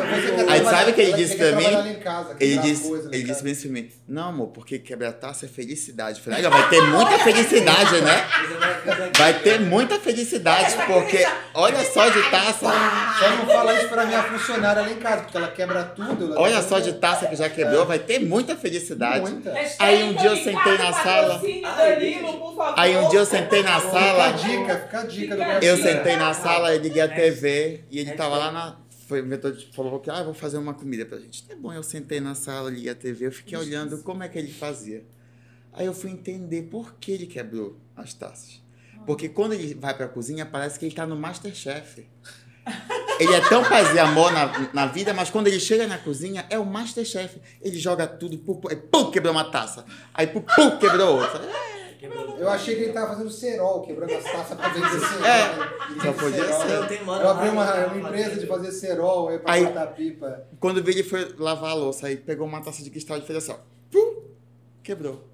Aí 0.50 0.62
sabe 0.62 0.90
o 0.90 0.94
que 0.94 1.00
ele 1.00 1.12
disse 1.14 1.36
pra 1.36 1.52
mim? 1.52 1.94
casa, 1.94 2.36
Ele 2.38 2.58
disse, 2.58 2.92
ele 3.10 3.22
disse 3.22 3.42
bem 3.42 3.52
assim 3.52 3.62
pra 3.72 3.80
mim, 3.80 3.90
não 4.06 4.28
amor, 4.28 4.48
porque 4.48 4.78
quebrar 4.78 5.12
taça 5.12 5.46
é 5.46 5.48
felicidade. 5.48 6.18
Eu 6.18 6.24
falei, 6.24 6.44
"Ah, 6.44 6.50
vai 6.50 6.68
ter 6.68 6.82
muita 6.82 7.18
felicidade, 7.18 8.00
né? 8.02 8.26
Vai 9.16 9.34
ter 9.40 9.60
muita 9.60 9.98
felicidade, 9.98 10.74
porque 10.86 11.26
olha 11.54 11.82
só 11.84 12.08
de 12.10 12.22
taça. 12.30 12.66
Só 13.18 13.30
não 13.30 13.46
fala 13.46 13.74
isso 13.74 13.88
pra 13.88 14.04
minha 14.04 14.22
funcionária 14.24 14.82
lá 14.82 14.90
em 14.90 14.96
casa, 14.96 15.22
porque 15.22 15.36
ela 15.36 15.48
quebra 15.48 15.84
tudo. 15.84 16.24
ela 16.34 16.40
Olha 16.40 16.62
só 16.62 16.78
de 16.78 16.92
taça 16.94 17.26
que 17.26 17.36
já 17.36 17.48
quebrou, 17.48 17.86
vai 17.86 17.98
ter 17.98 18.18
muita 18.18 18.54
felicidade. 18.56 19.20
Muita. 19.30 19.50
Hashtag 19.50 19.76
Aí 19.82 20.02
um 20.04 20.12
dia 20.14 20.30
eu 20.30 20.36
sentei 20.36 20.76
na 20.78 20.92
sala. 20.92 21.42
Aí 22.76 22.96
um 22.98 23.08
dia 23.08 23.18
eu 23.20 23.26
sentei 23.26 23.62
na 23.62 23.80
Fica 23.80 23.88
a 23.88 23.92
sala, 23.92 24.30
dica, 24.32 24.76
fica 24.76 24.98
a 25.00 25.02
dica 25.06 25.36
do 25.36 25.42
eu 25.64 25.76
sentei 25.78 26.16
na 26.16 26.34
sala, 26.34 26.74
eu 26.74 26.80
liguei 26.80 27.00
a 27.02 27.08
TV 27.08 27.80
e 27.90 27.98
ele 28.00 28.12
tava 28.12 28.36
lá 28.36 28.52
na. 28.52 28.83
Foi, 29.06 29.20
o 29.20 29.26
inventor 29.26 29.54
falou 29.72 30.00
que 30.00 30.10
ah, 30.10 30.22
vou 30.22 30.34
fazer 30.34 30.56
uma 30.56 30.74
comida 30.74 31.04
pra 31.04 31.18
gente. 31.18 31.42
Tá 31.44 31.54
bom, 31.54 31.72
eu 31.72 31.82
sentei 31.82 32.20
na 32.20 32.34
sala, 32.34 32.70
liguei 32.70 32.90
a 32.90 32.94
TV, 32.94 33.26
eu 33.26 33.32
fiquei 33.32 33.56
olhando 33.56 33.98
como 34.02 34.22
é 34.22 34.28
que 34.28 34.38
ele 34.38 34.52
fazia. 34.52 35.04
Aí 35.72 35.86
eu 35.86 35.92
fui 35.92 36.10
entender 36.10 36.62
por 36.62 36.94
que 36.94 37.12
ele 37.12 37.26
quebrou 37.26 37.76
as 37.96 38.14
taças. 38.14 38.62
Porque 39.04 39.28
quando 39.28 39.52
ele 39.52 39.74
vai 39.74 39.94
pra 39.94 40.08
cozinha, 40.08 40.46
parece 40.46 40.78
que 40.78 40.86
ele 40.86 40.94
tá 40.94 41.06
no 41.06 41.16
Masterchef. 41.16 42.06
Ele 43.20 43.32
é 43.34 43.40
tão 43.48 43.62
paz 43.62 43.94
e 43.94 43.98
amor 43.98 44.32
na, 44.32 44.72
na 44.72 44.86
vida, 44.86 45.12
mas 45.12 45.30
quando 45.30 45.46
ele 45.46 45.60
chega 45.60 45.86
na 45.86 45.98
cozinha, 45.98 46.46
é 46.48 46.58
o 46.58 46.64
Masterchef. 46.64 47.40
Ele 47.60 47.78
joga 47.78 48.06
tudo, 48.06 48.38
pum, 48.38 48.54
pum, 48.54 48.68
aí, 48.68 48.76
pum, 48.76 49.10
quebrou 49.10 49.32
uma 49.32 49.44
taça. 49.44 49.84
Aí, 50.12 50.26
pum, 50.26 50.40
pum, 50.40 50.78
quebrou 50.78 51.20
outra. 51.20 51.40
Eu 52.38 52.48
achei 52.48 52.74
que 52.76 52.82
ele 52.82 52.92
tava 52.92 53.08
fazendo 53.08 53.30
cerol, 53.30 53.80
quebrando 53.82 54.12
as 54.14 54.24
taças 54.24 54.56
pra 54.58 54.68
vender 54.68 54.88
cerol. 55.00 55.24
É, 55.26 56.02
só 56.02 56.12
podia 56.12 56.44
cerol. 56.44 56.60
ser. 56.62 56.72
Eu 56.74 56.86
tenho 56.86 57.06
mano 57.06 57.22
Eu 57.24 57.28
abri 57.30 57.48
uma, 57.48 57.86
uma 57.86 58.08
empresa 58.08 58.40
de 58.40 58.46
fazer 58.46 58.72
cerol 58.72 59.28
aí 59.28 59.38
pra 59.38 59.52
Aí- 59.52 59.64
cortar 59.64 59.86
pipa. 59.88 60.46
Quando 60.60 60.82
vi, 60.82 60.92
ele 60.92 61.02
foi 61.04 61.34
lavar 61.38 61.70
a 61.70 61.74
louça, 61.74 62.06
aí 62.06 62.16
pegou 62.16 62.46
uma 62.46 62.60
taça 62.62 62.82
de 62.82 62.90
cristal 62.90 63.18
e 63.18 63.22
fez 63.22 63.38
assim, 63.38 63.52
ó. 63.52 63.56
Pum, 63.90 64.22
quebrou. 64.82 65.24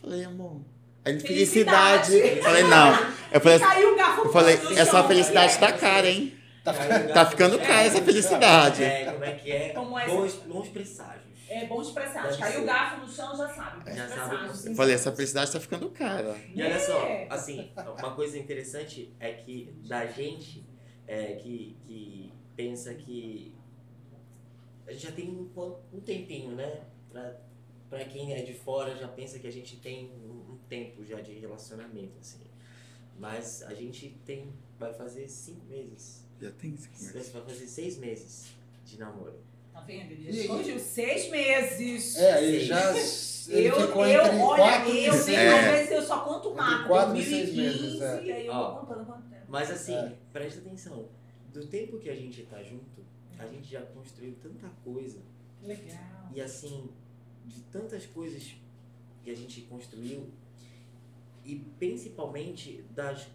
Falei, 0.00 0.24
amor. 0.24 0.60
Aí 1.04 1.18
Felicidade. 1.18 2.10
felicidade. 2.12 2.42
Falei, 2.42 2.62
não. 2.64 2.98
Eu 3.32 3.40
falei, 3.40 3.58
Caiu 3.58 3.92
um 3.92 3.96
garfo 3.96 4.20
eu 4.22 4.32
falei 4.32 4.54
essa 4.76 4.90
chão. 4.92 5.08
felicidade 5.08 5.58
tá 5.58 5.72
cara, 5.72 6.08
hein? 6.08 6.34
Tá 6.64 6.72
Tá 7.12 7.26
ficando 7.26 7.58
cara 7.58 7.82
essa 7.82 8.00
felicidade. 8.00 8.84
É, 8.84 9.06
como 9.12 9.24
é 9.24 9.32
que 9.32 9.50
é? 9.50 9.68
Como 9.70 9.98
é 9.98 10.06
bons, 10.06 10.34
bons 10.46 10.68
presságios. 10.68 11.31
É 11.52 11.66
bom 11.66 11.82
expressar. 11.82 12.22
Deve 12.24 12.38
Caiu 12.38 12.62
o 12.62 12.66
garfo 12.66 13.00
no 13.02 13.08
chão, 13.08 13.36
já 13.36 13.48
sabe. 13.48 13.94
Já 13.94 14.08
sabe. 14.08 14.68
Eu 14.68 14.74
falei, 14.74 14.94
essa 14.94 15.12
felicidade 15.12 15.52
tá 15.52 15.60
ficando 15.60 15.90
cara. 15.90 16.36
E 16.54 16.62
olha 16.62 16.78
só, 16.80 17.04
É. 17.04 17.26
assim, 17.30 17.70
uma 17.98 18.14
coisa 18.14 18.38
interessante 18.38 19.14
é 19.20 19.32
que 19.34 19.72
da 19.86 20.06
gente 20.06 20.64
é, 21.06 21.34
que, 21.34 21.76
que 21.84 22.32
pensa 22.56 22.94
que 22.94 23.54
a 24.86 24.92
gente 24.92 25.02
já 25.02 25.12
tem 25.12 25.28
um, 25.28 25.50
um 25.92 26.00
tempinho, 26.00 26.52
né? 26.54 26.84
Pra, 27.10 27.36
pra 27.90 28.04
quem 28.04 28.34
é 28.34 28.42
de 28.42 28.54
fora 28.54 28.96
já 28.96 29.08
pensa 29.08 29.38
que 29.38 29.46
a 29.46 29.52
gente 29.52 29.76
tem 29.76 30.10
um, 30.10 30.52
um 30.54 30.58
tempo 30.68 31.04
já 31.04 31.20
de 31.20 31.38
relacionamento, 31.38 32.18
assim. 32.20 32.40
Mas 33.18 33.62
a 33.62 33.74
gente 33.74 34.18
tem, 34.24 34.52
vai 34.78 34.92
fazer 34.94 35.28
cinco 35.28 35.64
meses. 35.66 36.24
Já 36.40 36.50
tem 36.50 36.76
cinco 36.76 36.98
meses. 36.98 37.30
Vai 37.30 37.42
fazer 37.42 37.66
seis 37.66 37.98
meses 37.98 38.46
de 38.84 38.98
namoro. 38.98 39.38
Tá 39.72 39.80
vendo? 39.80 40.12
Ele 40.12 40.30
E- 40.30 40.40
esconde 40.42 40.72
os 40.72 40.82
seis 40.82 41.30
meses. 41.30 42.16
É, 42.16 42.44
ele 42.44 42.60
já 42.64 42.92
ele 43.48 43.68
eu, 43.68 43.80
ficou 43.80 44.06
eu, 44.06 44.24
entre 44.24 44.36
olha, 44.38 44.56
quatro 44.62 44.90
eu, 44.92 45.12
seis. 45.14 45.26
nem 45.26 45.36
É. 45.36 45.58
às 45.58 45.64
vezes 45.78 45.90
eu 45.92 46.02
só 46.02 46.20
conto 46.24 46.54
marco. 46.54 46.88
quatro 46.88 47.16
e 47.16 47.24
2015, 47.24 47.54
seis 47.54 47.56
meses, 47.82 48.00
é. 48.02 48.24
e 48.24 48.32
aí 48.32 48.46
eu 48.46 48.52
Ó. 48.52 48.70
vou 48.72 48.80
contando 48.86 49.06
quanto 49.06 49.28
tempo. 49.28 49.46
Mas 49.48 49.70
assim, 49.70 49.94
É. 49.94 50.12
presta 50.32 50.60
atenção. 50.60 51.08
Do 51.52 51.66
tempo 51.66 51.98
que 51.98 52.08
a 52.08 52.14
gente 52.14 52.42
tá 52.44 52.62
junto, 52.62 53.04
a 53.38 53.46
gente 53.46 53.68
já 53.70 53.82
construiu 53.82 54.34
tanta 54.42 54.68
coisa. 54.84 55.18
Legal. 55.62 55.98
E 56.34 56.40
assim, 56.40 56.88
de 57.46 57.60
tantas 57.64 58.06
coisas 58.06 58.54
que 59.24 59.30
a 59.30 59.34
gente 59.34 59.62
construiu, 59.62 60.30
e 61.44 61.56
principalmente 61.78 62.84
das, 62.90 63.26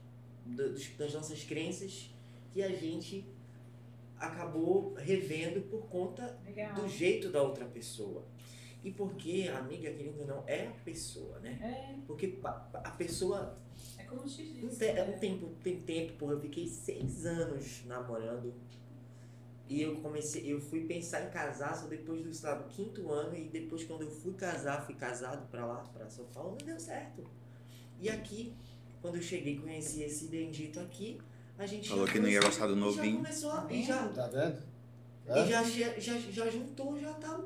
das, 0.45 0.87
das 0.97 1.13
nossas 1.13 1.43
crenças 1.43 2.09
que 2.53 2.63
a 2.63 2.69
gente 2.69 3.25
acabou 4.19 4.93
revendo 4.95 5.61
por 5.61 5.87
conta 5.87 6.37
Legal. 6.45 6.73
do 6.75 6.87
jeito 6.87 7.29
da 7.29 7.41
outra 7.41 7.65
pessoa. 7.65 8.25
E 8.83 8.91
porque 8.91 9.49
a 9.51 9.57
amiga, 9.59 9.91
querendo 9.91 10.21
ou 10.21 10.27
não, 10.27 10.43
é 10.47 10.67
a 10.67 10.71
pessoa, 10.71 11.39
né? 11.39 11.57
É, 11.61 11.95
Porque 12.05 12.39
a 12.73 12.91
pessoa 12.91 13.55
é 13.97 14.03
como 14.03 14.23
te 14.23 14.43
não 14.61 14.69
disse. 14.69 14.79
tem, 14.79 14.89
é 14.95 15.03
um 15.03 15.19
tempo, 15.19 15.47
tem 15.63 15.81
tempo, 15.81 16.13
porra. 16.13 16.33
Eu 16.33 16.39
fiquei 16.39 16.67
seis 16.67 17.25
anos 17.25 17.83
namorando. 17.85 18.53
E 19.67 19.81
eu 19.81 19.97
comecei, 19.97 20.49
eu 20.51 20.61
fui 20.61 20.85
pensar 20.85 21.27
em 21.27 21.29
casar 21.29 21.75
só 21.75 21.87
depois 21.87 22.23
do, 22.23 22.33
sei 22.33 22.49
lá, 22.49 22.55
do 22.55 22.69
quinto 22.69 23.11
ano. 23.11 23.35
E 23.35 23.49
depois, 23.49 23.83
quando 23.83 24.03
eu 24.03 24.11
fui 24.11 24.33
casar, 24.33 24.85
fui 24.85 24.95
casado 24.95 25.45
pra 25.49 25.65
lá, 25.65 25.83
pra 25.91 26.09
São 26.09 26.25
Paulo, 26.25 26.55
não 26.59 26.65
deu 26.65 26.79
certo. 26.79 27.23
E 27.99 28.09
aqui, 28.09 28.53
quando 29.01 29.15
eu 29.15 29.21
cheguei, 29.21 29.57
conheci 29.59 30.03
esse 30.03 30.27
bendito 30.27 30.79
aqui, 30.79 31.19
a 31.57 31.65
gente. 31.65 31.89
Falou 31.89 32.05
que 32.05 32.19
não 32.19 32.27
ia 32.27 32.39
começou- 32.39 32.49
gostar 32.61 32.67
do 32.67 32.73
e 32.73 32.79
novinho. 32.79 33.17
Já 33.17 33.23
começou, 33.23 33.51
a- 33.51 33.67
e 33.71 33.83
já, 33.83 34.07
Tá 34.09 34.27
vendo? 34.27 34.57
e 35.27 35.31
É? 35.31 35.45
já, 35.47 35.63
já, 35.63 35.99
já, 35.99 36.17
já 36.31 36.49
juntou, 36.49 36.99
já 36.99 37.13
tá 37.13 37.39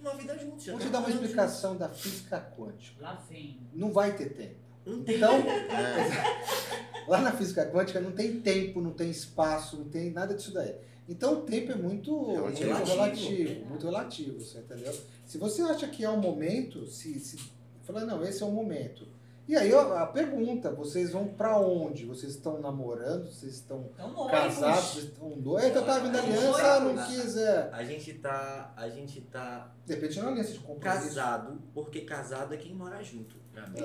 uma 0.00 0.14
vida 0.14 0.38
junto. 0.38 0.62
Já 0.62 0.72
Vou 0.72 0.80
tá 0.80 0.86
te 0.86 0.92
dar 0.92 0.98
uma 1.00 1.10
explicação 1.10 1.76
da 1.76 1.88
física 1.88 2.40
quântica. 2.56 3.02
Lá 3.02 3.22
vem. 3.28 3.58
Não 3.74 3.92
vai 3.92 4.16
ter 4.16 4.30
tempo. 4.34 4.54
junto. 4.86 4.98
Não 4.98 5.04
tem. 5.04 5.16
Então, 5.16 5.32
É. 5.34 7.04
lá 7.08 7.20
na 7.20 7.32
física 7.32 7.66
quântica 7.70 8.00
não 8.00 8.12
tem 8.12 8.40
tempo, 8.40 8.80
não 8.80 8.92
tem 8.92 9.10
espaço, 9.10 9.76
não 9.78 9.88
tem 9.88 10.10
nada 10.10 10.34
disso 10.34 10.52
daí. 10.52 10.74
Então 11.08 11.38
o 11.38 11.42
tempo 11.42 11.72
é 11.72 11.74
muito 11.74 12.12
muito 12.12 12.32
Relativo. 12.62 12.86
relativo, 12.86 13.64
muito 13.66 13.84
relativo, 13.86 14.40
você 14.40 14.58
entendeu? 14.58 14.94
Se 15.26 15.38
você 15.38 15.62
acha 15.62 15.88
que 15.88 16.04
é 16.04 16.08
o 16.10 16.18
momento, 16.18 16.86
se, 16.86 17.18
se 17.18 17.38
falar, 17.82 18.04
não, 18.04 18.22
esse 18.22 18.42
é 18.42 18.46
o 18.46 18.50
momento. 18.50 19.06
E 19.48 19.56
aí 19.56 19.72
ó, 19.72 19.96
a 19.96 20.06
pergunta, 20.06 20.70
vocês 20.74 21.10
vão 21.12 21.26
pra 21.28 21.58
onde? 21.58 22.04
Vocês 22.04 22.34
estão 22.34 22.60
namorando? 22.60 23.30
Vocês 23.32 23.54
estão 23.54 23.88
Então, 23.94 24.26
casados? 24.28 24.84
Vocês 24.90 25.04
estão 25.06 25.30
dois? 25.40 25.64
Eita, 25.64 25.80
tá 25.80 25.98
vindo 26.00 26.18
aliança, 26.18 26.80
não 26.80 27.06
quis, 27.06 27.36
é. 27.38 27.70
A 27.72 27.82
gente 27.82 28.12
tá. 28.14 28.74
A 28.76 28.88
gente 28.90 29.22
tá 29.22 29.72
De 29.86 29.94
repente 29.94 30.18
não 30.20 30.28
é 30.28 30.32
aliança 30.32 30.52
de 30.52 30.58
compromisso. 30.58 31.06
casado, 31.06 31.62
porque 31.72 32.02
casado 32.02 32.52
é 32.52 32.58
quem 32.58 32.74
mora 32.74 33.02
junto. 33.02 33.36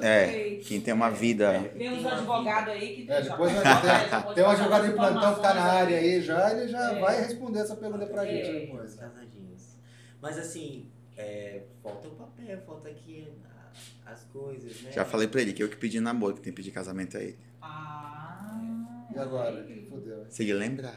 É, 0.01 0.25
Perfeito. 0.25 0.67
quem 0.67 0.81
tem 0.81 0.93
uma 0.93 1.09
vida. 1.09 1.51
Tem 1.75 1.91
uns 1.91 2.05
advogados 2.05 2.73
aí 2.73 2.95
que 2.95 3.11
É, 3.11 3.23
já 3.23 3.31
depois 3.31 3.53
pode 3.53 4.35
tem 4.35 4.43
um 4.43 4.49
advogado 4.49 4.85
as 4.85 4.93
plantão 4.93 5.35
que 5.35 5.41
tá 5.41 5.53
na 5.55 5.63
área 5.63 5.97
aí 5.97 6.21
já, 6.21 6.51
ele 6.51 6.67
já 6.67 6.91
É. 6.91 6.99
vai 6.99 7.21
responder 7.21 7.59
essa 7.59 7.75
pergunta 7.75 8.05
pra 8.05 8.25
gente 8.25 8.49
É. 8.49 8.59
depois. 8.65 8.93
Casadinhos. 8.95 9.77
Mas 10.21 10.37
assim, 10.37 10.91
é, 11.17 11.63
falta 11.81 12.07
o 12.07 12.11
papel, 12.11 12.59
falta 12.67 12.89
aqui 12.89 13.27
as 14.05 14.23
coisas, 14.25 14.81
né? 14.81 14.91
Já 14.91 15.05
falei 15.05 15.27
pra 15.27 15.41
ele 15.41 15.53
que 15.53 15.63
eu 15.63 15.69
que 15.69 15.77
pedi 15.77 15.99
namoro, 15.99 16.35
que 16.35 16.41
tem 16.41 16.51
que 16.53 16.57
pedir 16.57 16.71
casamento 16.71 17.17
a 17.17 17.21
ele. 17.21 17.37
Ah. 17.61 19.07
E 19.13 19.17
agora? 19.19 19.65
Fudeu. 19.89 20.25
Se 20.29 20.43
ele 20.43 20.53
lembrar. 20.53 20.95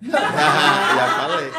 Já 0.02 1.28
falei. 1.28 1.50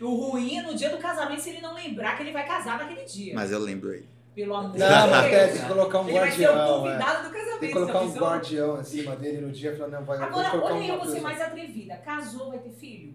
O 0.00 0.14
ruim 0.14 0.58
é 0.58 0.62
no 0.62 0.74
dia 0.74 0.90
do 0.90 0.98
casamento 0.98 1.40
se 1.40 1.50
ele 1.50 1.60
não 1.60 1.74
lembrar 1.74 2.16
que 2.16 2.22
ele 2.22 2.32
vai 2.32 2.46
casar 2.46 2.78
naquele 2.78 3.04
dia. 3.04 3.34
Mas 3.34 3.50
eu 3.50 3.58
lembro 3.58 3.92
ele. 3.92 4.08
Pelo 4.34 4.54
amor 4.56 4.72
de 4.72 4.78
Não, 4.80 5.10
mas 5.10 5.30
Deus. 5.30 5.52
tem 5.52 5.60
que 5.62 5.68
colocar 5.68 6.00
um 6.00 6.08
Ele 6.08 6.18
vai 6.18 6.30
ser 6.32 6.48
o 6.48 6.52
guardião. 6.52 6.64
é. 6.64 6.78
convidado 6.80 7.28
do 7.28 7.32
casamento. 7.34 7.60
Tem 7.60 7.68
que 7.68 7.74
colocar 7.74 8.00
um 8.00 8.06
pensou? 8.10 8.22
guardião 8.28 8.74
acima 8.74 9.16
dele 9.16 9.40
no 9.42 9.52
dia 9.52 9.72
e 9.72 9.76
falar, 9.76 9.90
não, 9.90 10.04
vai 10.04 10.18
vou 10.18 10.26
Agora, 10.26 10.64
olha 10.64 10.86
eu, 10.86 10.98
você 10.98 11.04
pessoa. 11.12 11.22
mais 11.22 11.40
atrevida. 11.40 11.96
Casou, 11.98 12.48
vai 12.50 12.58
ter 12.58 12.70
filho? 12.72 13.14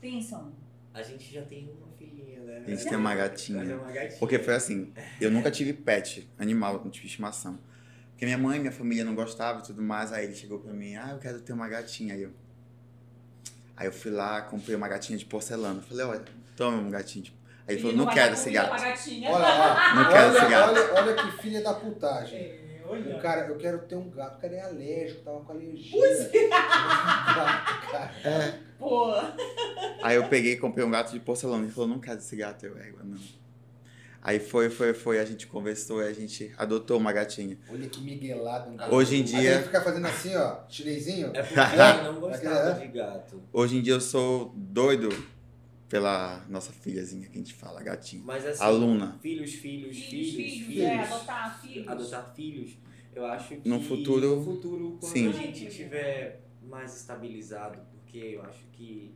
Pensam. 0.00 0.52
A 0.92 1.00
gente 1.02 1.32
já 1.32 1.42
tem 1.42 1.70
uma 1.80 1.87
A 2.66 2.70
gente 2.70 2.84
tem 2.88 2.96
uma 2.98 3.12
é 3.12 3.16
gatinha. 3.16 3.76
uma 3.76 3.90
gatinha. 3.92 4.18
Porque 4.18 4.38
foi 4.38 4.54
assim, 4.54 4.92
eu 5.20 5.30
nunca 5.30 5.50
tive 5.50 5.72
pet, 5.72 6.28
animal, 6.38 6.80
não 6.84 6.90
tive 6.90 7.06
estimação. 7.06 7.58
Porque 8.10 8.24
minha 8.24 8.38
mãe, 8.38 8.58
minha 8.58 8.72
família 8.72 9.04
não 9.04 9.14
gostava 9.14 9.60
e 9.60 9.62
tudo 9.62 9.80
mais, 9.80 10.12
aí 10.12 10.24
ele 10.24 10.34
chegou 10.34 10.58
pra 10.58 10.72
mim, 10.72 10.96
ah, 10.96 11.10
eu 11.12 11.18
quero 11.18 11.40
ter 11.40 11.52
uma 11.52 11.68
gatinha. 11.68 12.14
Aí 12.14 12.22
eu, 12.22 12.30
aí 13.76 13.86
eu 13.86 13.92
fui 13.92 14.10
lá, 14.10 14.42
comprei 14.42 14.74
uma 14.76 14.88
gatinha 14.88 15.16
de 15.18 15.24
porcelana. 15.24 15.80
Falei, 15.82 16.04
olha, 16.04 16.24
toma 16.56 16.78
um 16.78 16.90
gatinho. 16.90 17.24
de- 17.26 17.38
Aí 17.66 17.74
ele 17.74 17.82
falou, 17.82 17.96
não 17.98 18.04
vai 18.06 18.14
quero 18.14 18.26
dar 18.28 18.32
esse 18.32 18.50
gato. 18.50 18.70
Olha 18.72 19.38
lá, 19.38 19.94
Não 19.94 20.08
quero 20.10 20.28
esse 20.30 20.38
olha, 20.38 20.48
gato. 20.48 20.70
olha, 20.70 20.94
olha 20.94 21.14
que 21.14 21.42
filha 21.42 21.62
da 21.62 21.74
putagem. 21.74 22.67
É, 22.88 22.90
O 22.90 22.92
olha. 22.92 23.18
cara, 23.20 23.46
eu 23.48 23.56
quero 23.56 23.78
ter 23.80 23.94
um 23.96 24.08
gato, 24.10 24.38
o 24.38 24.40
cara 24.40 24.54
é 24.54 24.60
alérgico, 24.60 25.20
tava 25.22 25.40
com 25.40 25.52
alergia. 25.52 26.00
Gato, 26.48 27.90
cara. 27.90 28.10
É. 28.24 28.58
Pô. 28.78 29.12
Aí 30.02 30.16
eu 30.16 30.28
peguei 30.28 30.52
e 30.52 30.56
comprei 30.56 30.84
um 30.84 30.90
gato 30.90 31.10
de 31.12 31.18
porcelana. 31.20 31.64
Ele 31.64 31.72
falou, 31.72 31.88
não 31.88 31.98
quero 31.98 32.18
esse 32.18 32.36
gato, 32.36 32.64
eu 32.64 32.76
égua, 32.78 33.00
não. 33.04 33.18
Aí 34.22 34.38
foi, 34.40 34.68
foi, 34.68 34.92
foi, 34.94 35.18
a 35.18 35.24
gente 35.24 35.46
conversou 35.46 36.02
e 36.02 36.06
a 36.06 36.12
gente 36.12 36.52
adotou 36.58 36.96
uma 36.98 37.12
gatinha. 37.12 37.56
Olha 37.70 37.88
que 37.88 38.00
miguelado. 38.00 38.70
um 38.70 38.76
gato. 38.76 38.94
Hoje 38.94 39.16
em 39.16 39.18
Aí 39.20 39.24
dia- 39.24 39.52
ele 39.54 39.62
fica 39.64 39.80
fazendo 39.80 40.06
assim, 40.06 40.36
ó, 40.36 40.58
chinesinho. 40.68 41.30
É 41.34 41.42
porque 41.42 41.58
eu 42.06 42.12
não 42.12 42.20
gostava 42.20 42.70
É. 42.70 42.74
de 42.74 42.86
gato. 42.88 43.42
Hoje 43.52 43.76
em 43.78 43.82
dia 43.82 43.94
eu 43.94 44.00
sou 44.00 44.52
doido 44.54 45.08
pela 45.88 46.44
nossa 46.48 46.72
filhazinha 46.72 47.26
que 47.28 47.34
a 47.34 47.38
gente 47.38 47.54
fala, 47.54 47.82
gatinha. 47.82 48.22
Mas 48.24 48.44
assim, 48.46 48.62
A 48.62 48.68
Luna. 48.68 49.18
filhos, 49.22 49.54
filhos, 49.54 49.96
Filhos, 49.96 50.10
filhos, 50.10 50.34
filhos, 50.52 50.66
filhos. 50.66 50.82
é, 50.84 50.98
adotar 50.98 51.60
filhos. 51.62 51.88
adotar 51.88 52.34
filhos, 52.34 52.78
eu 53.14 53.24
acho 53.26 53.56
que 53.56 53.68
No 53.68 53.80
futuro, 53.80 54.36
no 54.36 54.44
futuro 54.44 54.98
quando 55.00 55.12
sim. 55.12 55.28
a 55.28 55.32
gente 55.32 55.66
tiver 55.70 56.42
mais 56.62 56.94
estabilizado, 56.96 57.80
porque 57.92 58.18
eu 58.18 58.42
acho 58.42 58.64
que 58.72 59.14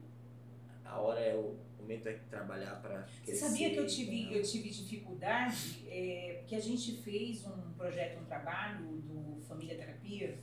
a 0.85 0.99
hora 0.99 1.21
é 1.21 1.35
o 1.37 1.57
momento 1.79 2.07
é 2.07 2.13
trabalhar 2.31 2.77
para 2.81 3.07
Você 3.25 3.35
sabia 3.35 3.71
que 3.71 3.77
eu 3.77 3.87
tive, 3.87 4.35
eu 4.35 4.43
tive 4.43 4.71
dificuldade? 4.71 5.85
É, 5.89 6.37
porque 6.41 6.55
a 6.55 6.61
gente 6.61 6.93
fez 7.03 7.45
um 7.47 7.73
projeto, 7.77 8.21
um 8.21 8.25
trabalho 8.25 8.87
do 8.87 9.41
Família 9.43 9.77
Terapia, 9.77 10.39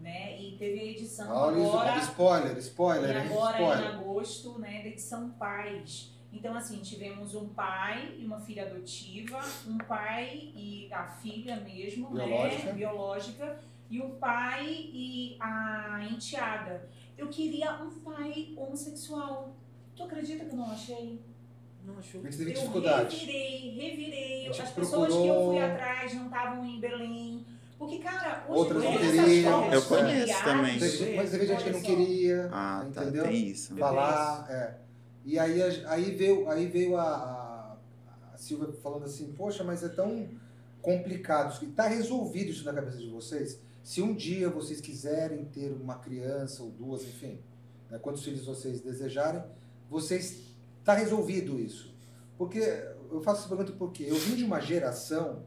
né? 0.00 0.40
E 0.40 0.56
teve 0.56 0.80
a 0.80 0.84
edição 0.84 1.30
Olha 1.34 1.56
agora. 1.66 1.92
olha, 1.92 2.00
spoiler, 2.00 2.58
spoiler, 2.58 3.10
E 3.10 3.18
agora 3.28 3.58
em 3.58 3.62
Spoiler. 3.62 3.94
agosto, 3.94 4.58
né, 4.58 4.82
da 4.82 4.88
edição 4.88 5.30
Pais. 5.30 6.10
Então, 6.32 6.54
assim, 6.56 6.78
tivemos 6.78 7.34
um 7.36 7.48
pai 7.50 8.16
e 8.18 8.26
uma 8.26 8.40
filha 8.40 8.64
adotiva, 8.66 9.38
um 9.68 9.78
pai 9.78 10.50
e 10.56 10.88
a 10.92 11.04
filha 11.06 11.56
mesmo, 11.60 12.10
Biológica. 12.10 12.66
né? 12.66 12.72
Biológica, 12.72 13.60
e 13.88 14.00
o 14.00 14.10
pai 14.10 14.66
e 14.92 15.36
a 15.38 16.00
enteada. 16.10 16.88
Eu 17.16 17.28
queria 17.28 17.74
um 17.80 17.90
pai 18.00 18.52
homossexual. 18.56 19.54
Tu 19.94 20.02
acredita 20.02 20.44
que 20.44 20.50
eu 20.50 20.56
não 20.56 20.72
achei? 20.72 21.20
Não 21.84 21.98
achou? 21.98 22.20
Gente 22.24 22.36
teve 22.38 22.50
Eu 22.50 22.54
dificuldade. 22.54 23.14
revirei, 23.16 23.70
revirei. 23.78 24.48
As 24.48 24.56
pessoas 24.72 25.08
que 25.12 25.18
eu 25.18 25.34
procurou- 25.34 25.52
fui 25.52 25.62
atrás 25.62 26.14
não 26.14 26.24
estavam 26.24 26.64
em 26.64 26.80
Belém. 26.80 27.46
Porque, 27.86 27.98
cara, 27.98 28.44
hoje 28.48 28.58
Outras 28.58 28.84
não 28.84 28.92
essas 28.92 29.10
queriam. 29.24 29.52
formas 29.52 29.74
Eu 29.74 29.82
conheço 29.82 30.44
também. 30.44 30.78
Mas 31.16 31.30
teve 31.30 31.46
gente 31.46 31.64
que 31.64 31.70
não 31.70 31.80
queria, 31.82 32.48
Ah, 32.52 32.86
tá, 32.92 33.02
entendeu? 33.02 33.24
tem 33.24 33.48
isso. 33.48 33.76
falar. 33.76 34.46
É. 34.50 34.74
E 35.24 35.38
aí, 35.38 35.62
aí 35.86 36.10
veio, 36.14 36.48
aí 36.50 36.66
veio 36.66 36.96
a, 36.96 37.02
a, 37.04 37.76
a 38.34 38.36
Silvia 38.38 38.68
falando 38.82 39.04
assim, 39.04 39.32
poxa, 39.32 39.62
mas 39.64 39.82
é 39.82 39.88
tão 39.88 40.28
complicado. 40.82 41.62
Está 41.64 41.86
resolvido 41.86 42.50
isso 42.50 42.64
na 42.64 42.72
cabeça 42.72 42.98
de 42.98 43.08
vocês? 43.08 43.58
Se 43.82 44.00
um 44.02 44.14
dia 44.14 44.48
vocês 44.50 44.80
quiserem 44.80 45.44
ter 45.46 45.72
uma 45.72 45.96
criança 45.96 46.62
ou 46.62 46.70
duas, 46.70 47.02
enfim, 47.02 47.38
né, 47.90 47.98
quantos 47.98 48.22
filhos 48.24 48.44
vocês 48.44 48.80
desejarem, 48.80 49.42
vocês 49.90 50.42
está 50.80 50.94
resolvido 50.94 51.58
isso. 51.60 51.94
Porque 52.36 52.58
eu 53.10 53.20
faço 53.22 53.40
essa 53.40 53.48
pergunta 53.48 53.72
porque 53.78 54.02
eu 54.04 54.16
vim 54.16 54.34
de 54.36 54.44
uma 54.44 54.60
geração 54.60 55.42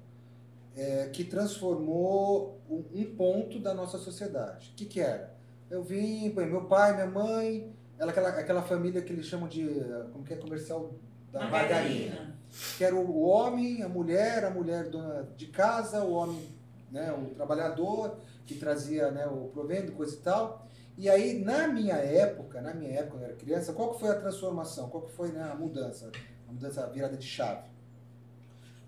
é, 0.77 1.09
que 1.11 1.23
transformou 1.23 2.61
um, 2.69 3.15
ponto 3.15 3.59
da 3.59 3.73
nossa 3.73 3.97
sociedade. 3.97 4.69
O 4.71 4.75
que, 4.75 4.85
que 4.85 4.99
era? 4.99 5.35
Eu 5.69 5.83
vim, 5.83 6.31
meu 6.31 6.65
pai, 6.65 6.93
minha 6.93 7.07
mãe, 7.07 7.75
ela, 7.97 8.11
aquela, 8.11 8.29
aquela 8.29 8.61
família 8.61 9.01
que 9.01 9.11
eles 9.11 9.25
chamam 9.25 9.49
de, 9.49 9.67
como 10.13 10.23
que 10.23 10.33
é, 10.33 10.37
comercial 10.37 10.93
da 11.31 11.49
margarina. 11.49 12.37
Que 12.77 12.83
era 12.83 12.95
o 12.95 13.21
homem, 13.21 13.81
a 13.81 13.89
mulher, 13.89 14.45
a 14.45 14.51
mulher 14.51 14.89
dona 14.89 15.27
de 15.35 15.47
casa, 15.47 16.03
o 16.03 16.13
homem, 16.13 16.47
né, 16.91 17.11
o 17.11 17.33
trabalhador, 17.33 18.19
que 18.45 18.55
trazia 18.55 19.11
né, 19.11 19.25
o 19.25 19.49
provendo, 19.51 19.91
coisa 19.93 20.15
e 20.15 20.19
tal. 20.19 20.67
E 20.95 21.09
aí, 21.09 21.43
na 21.43 21.67
minha 21.67 21.95
época, 21.95 22.61
na 22.61 22.73
minha 22.73 22.91
época, 22.91 23.17
quando 23.17 23.23
eu 23.23 23.29
era 23.29 23.35
criança, 23.35 23.73
qual 23.73 23.93
que 23.93 23.99
foi 23.99 24.09
a 24.09 24.15
transformação? 24.15 24.89
Qual 24.89 25.03
que 25.03 25.11
foi 25.11 25.29
né, 25.29 25.41
a 25.51 25.55
mudança? 25.55 26.11
A 26.47 26.51
mudança, 26.51 26.83
a 26.83 26.87
virada 26.87 27.17
de 27.17 27.25
chave? 27.25 27.67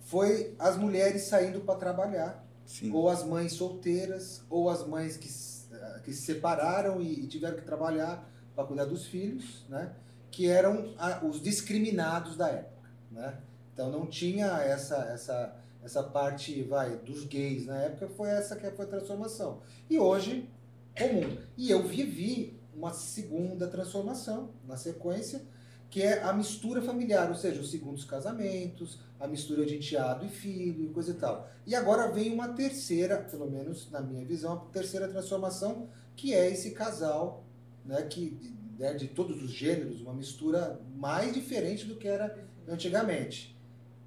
Foi 0.09 0.55
as 0.57 0.75
mulheres 0.75 1.23
saindo 1.23 1.61
para 1.61 1.75
trabalhar, 1.77 2.43
Sim. 2.65 2.91
ou 2.91 3.07
as 3.09 3.23
mães 3.23 3.53
solteiras, 3.53 4.41
ou 4.49 4.67
as 4.67 4.85
mães 4.87 5.15
que, 5.17 5.29
eh, 5.71 5.99
que 6.03 6.11
se 6.11 6.23
separaram 6.23 6.99
e, 6.99 7.25
e 7.25 7.27
tiveram 7.27 7.55
que 7.57 7.61
trabalhar 7.63 8.27
para 8.55 8.63
cuidar 8.63 8.85
dos 8.85 9.05
filhos, 9.05 9.65
né? 9.69 9.93
Que 10.31 10.47
eram 10.47 10.95
a- 10.97 11.23
os 11.23 11.39
discriminados 11.41 12.35
da 12.35 12.47
época, 12.49 12.89
né? 13.11 13.37
Então 13.71 13.91
não 13.91 14.07
tinha 14.07 14.47
essa 14.63 14.95
essa 15.15 15.55
essa 15.83 16.01
parte, 16.03 16.61
vai, 16.63 16.97
dos 16.97 17.23
gays 17.25 17.65
na 17.67 17.77
época 17.83 18.09
foi 18.09 18.29
essa 18.29 18.55
que 18.55 18.69
foi 18.71 18.85
a 18.85 18.87
transformação. 18.89 19.61
E 19.89 19.97
hoje 19.99 20.49
comum. 20.97 21.37
E 21.55 21.69
eu 21.69 21.83
vivi 21.87 22.59
uma 22.75 22.93
segunda 22.93 23.67
transformação 23.67 24.49
na 24.67 24.75
sequência, 24.75 25.41
que 25.89 26.01
é 26.03 26.21
a 26.21 26.31
mistura 26.31 26.81
familiar, 26.81 27.29
ou 27.29 27.35
seja, 27.35 27.59
os 27.59 27.71
segundos 27.71 28.05
casamentos, 28.05 28.99
a 29.19 29.27
mistura 29.27 29.65
de 29.65 29.75
enteado 29.75 30.25
e 30.25 30.29
filho 30.29 30.85
e 30.85 30.89
coisa 30.89 31.11
e 31.11 31.15
tal. 31.15 31.49
E 31.65 31.75
agora 31.75 32.11
vem 32.11 32.31
uma 32.31 32.49
terceira, 32.49 33.17
pelo 33.17 33.49
menos 33.49 33.89
na 33.89 33.99
minha 33.99 34.23
visão, 34.23 34.53
a 34.53 34.57
terceira 34.71 35.07
transformação, 35.07 35.89
que 36.15 36.33
é 36.33 36.49
esse 36.49 36.71
casal, 36.71 37.43
né, 37.85 38.03
que 38.03 38.37
né, 38.77 38.93
de 38.93 39.07
todos 39.07 39.41
os 39.43 39.51
gêneros, 39.51 40.01
uma 40.01 40.13
mistura 40.13 40.79
mais 40.95 41.33
diferente 41.33 41.85
do 41.85 41.95
que 41.95 42.07
era 42.07 42.37
antigamente. 42.67 43.57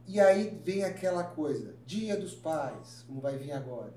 E 0.07 0.19
aí 0.19 0.59
vem 0.65 0.85
aquela 0.85 1.23
coisa, 1.25 1.75
Dia 1.85 2.17
dos 2.17 2.35
Pais, 2.35 3.05
como 3.07 3.21
vai 3.21 3.37
vir 3.37 3.53
agora, 3.53 3.93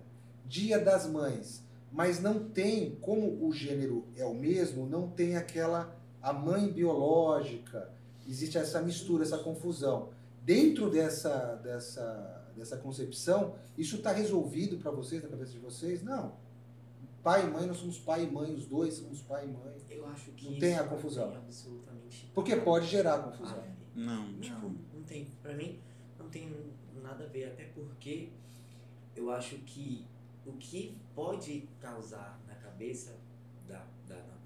Dia 0.46 0.78
das 0.80 1.08
Mães, 1.08 1.64
mas 1.92 2.20
não 2.20 2.50
tem, 2.50 2.96
como 3.02 3.48
o 3.48 3.54
gênero 3.54 4.06
é 4.18 4.26
o 4.26 4.34
mesmo, 4.34 4.86
não 4.86 5.10
tem 5.10 5.38
aquela 5.38 5.95
a 6.26 6.34
mãe 6.34 6.72
biológica, 6.72 7.92
existe 8.28 8.58
essa 8.58 8.82
mistura, 8.82 9.24
essa 9.24 9.38
confusão. 9.38 10.10
Dentro 10.42 10.90
dessa 10.90 11.56
dessa 11.64 12.42
dessa 12.56 12.78
concepção, 12.78 13.56
isso 13.78 13.98
está 13.98 14.12
resolvido 14.12 14.78
para 14.78 14.90
vocês 14.90 15.22
na 15.22 15.30
cabeça 15.30 15.52
de 15.52 15.60
vocês? 15.60 16.02
Não. 16.02 16.34
Pai 17.22 17.46
e 17.46 17.50
mãe, 17.50 17.66
nós 17.68 17.78
somos 17.78 17.98
pai 18.00 18.24
e 18.24 18.32
mãe, 18.32 18.54
os 18.56 18.66
dois 18.66 18.94
somos 18.96 19.22
pai 19.22 19.46
e 19.46 19.48
mãe. 19.52 19.76
Eu 19.90 20.06
acho 20.08 20.32
que 20.32 20.46
Não 20.46 20.52
isso 20.52 20.60
tem 20.62 20.76
a 20.78 20.84
confusão. 20.84 21.28
tem 21.30 21.38
absolutamente 21.38 22.32
Porque 22.34 22.56
pode 22.56 22.86
gerar 22.88 23.20
confusão. 23.20 23.58
a 23.58 23.62
ver. 23.62 23.72
Não, 23.96 24.28
Não, 24.28 24.40
tipo. 24.40 24.72
não 24.94 25.04
tem. 25.04 25.26
Pra 25.44 25.54
mim, 25.54 25.80
não 26.20 26.30
tem 26.30 26.50
nada 27.02 27.24
a 27.26 27.28
ver. 27.28 27.46
Até 27.52 27.66
porque 27.66 28.30
eu 29.16 29.30
acho 29.32 29.58
que 29.60 30.06
o 30.46 30.54
que 30.54 30.98
pode 31.16 31.68
causar 31.82 32.40
na 32.48 32.56
cabeça 32.56 33.16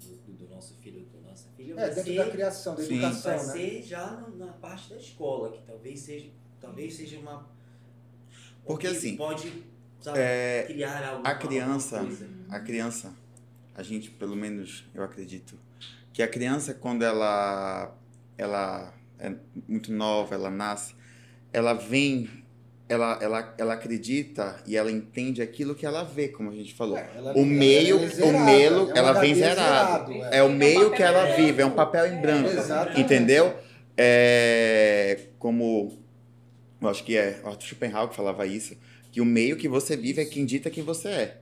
do, 0.08 0.32
do 0.32 0.48
nosso 0.48 0.74
filho, 0.76 1.06
da 1.12 1.28
nossa 1.30 1.48
filha, 1.56 1.72
É, 1.72 1.76
vai, 1.76 1.88
dentro 1.90 2.04
ser, 2.04 2.16
da 2.16 2.30
criação, 2.30 2.74
da 2.74 2.82
Sim. 2.82 2.94
educação, 2.96 3.36
vai 3.36 3.46
né? 3.46 3.52
ser 3.52 3.82
já 3.82 4.10
na, 4.12 4.28
na 4.46 4.52
parte 4.54 4.90
da 4.90 4.96
escola, 4.96 5.50
que 5.52 5.62
talvez 5.66 6.00
seja, 6.00 6.30
talvez 6.60 6.94
seja 6.94 7.18
uma. 7.18 7.48
Porque, 8.64 8.86
assim, 8.86 9.16
Pode 9.16 9.64
sabe, 10.00 10.18
É, 10.18 10.64
criar 10.66 11.04
algo. 11.08 11.26
a 11.26 11.30
alguma 11.30 11.38
criança- 11.48 11.98
coisa. 12.00 12.28
a 12.48 12.60
criança, 12.60 13.14
a 13.74 13.82
gente, 13.82 14.10
pelo 14.10 14.36
menos 14.36 14.84
eu 14.94 15.02
acredito, 15.02 15.58
que 16.12 16.22
a 16.22 16.28
criança 16.28 16.74
quando 16.74 17.02
ela 17.02 17.96
ela 18.36 18.94
é 19.18 19.36
muito 19.68 19.92
nova, 19.92 20.34
ela 20.34 20.50
nasce, 20.50 20.94
ela 21.52 21.74
vem, 21.74 22.28
ela, 22.90 23.18
ela, 23.22 23.54
ela 23.56 23.74
acredita 23.74 24.56
e 24.66 24.76
ela 24.76 24.90
entende 24.90 25.40
aquilo 25.40 25.74
que 25.74 25.86
ela 25.86 26.02
vê, 26.02 26.28
como 26.28 26.50
a 26.50 26.54
gente 26.54 26.74
falou. 26.74 26.98
Ela- 26.98 27.32
O 27.34 27.44
meio- 27.46 27.96
ela 27.96 28.04
é 28.04 28.06
o 28.06 28.10
zerada, 28.10 28.44
meio, 28.44 28.90
é 28.92 28.98
ela 28.98 29.12
vem 29.12 29.34
zerado. 29.34 30.12
zerado, 30.12 30.34
É 30.34 30.42
o 30.42 30.46
um 30.46 30.52
meio 30.54 30.90
que 30.90 31.02
ela 31.02 31.36
vive, 31.36 31.62
é 31.62 31.66
um 31.66 31.70
papel 31.70 32.06
em 32.12 32.20
branco. 32.20 32.50
Entendeu? 32.98 33.54
É, 33.96 35.18
como 35.38 35.98
eu 36.82 36.88
acho 36.88 37.04
que 37.04 37.16
é 37.16 37.40
Arthur 37.44 37.62
Schopenhauer 37.68 38.08
que 38.08 38.16
falava 38.16 38.44
isso, 38.46 38.76
que 39.12 39.20
o 39.20 39.24
meio 39.24 39.56
que 39.56 39.68
você 39.68 39.96
vive 39.96 40.20
é 40.22 40.24
quem 40.24 40.44
dita 40.44 40.68
quem 40.70 40.82
você 40.82 41.08
é. 41.08 41.36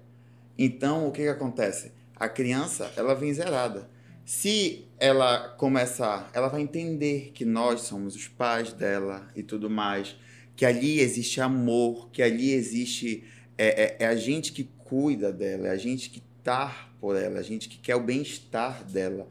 Então, 0.58 1.06
o 1.08 1.12
que, 1.12 1.22
que 1.22 1.28
acontece? 1.28 1.92
A 2.16 2.28
criança, 2.28 2.90
ela 2.96 3.14
vem 3.14 3.32
zerada. 3.32 3.88
Se 4.24 4.84
ela 4.98 5.48
começar, 5.56 6.28
ela 6.34 6.48
vai 6.48 6.60
entender 6.60 7.30
que 7.32 7.44
nós 7.44 7.82
somos 7.82 8.14
os 8.16 8.28
pais 8.28 8.72
dela 8.72 9.26
e 9.34 9.42
tudo 9.42 9.70
mais, 9.70 10.16
que 10.58 10.66
ali 10.66 10.98
existe 10.98 11.40
amor, 11.40 12.10
que 12.10 12.20
ali 12.20 12.50
existe. 12.50 13.22
É, 13.56 13.84
é- 13.84 13.96
é 14.00 14.06
a 14.08 14.16
gente 14.16 14.52
que 14.52 14.64
cuida 14.64 15.32
dela, 15.32 15.68
é 15.68 15.70
a 15.70 15.76
gente 15.76 16.10
que 16.10 16.20
tá 16.42 16.90
por 17.00 17.14
ela, 17.14 17.36
é 17.36 17.38
a 17.38 17.44
gente 17.44 17.68
que 17.68 17.78
quer 17.78 17.94
o 17.94 18.00
bem-estar 18.00 18.82
dela. 18.82 19.28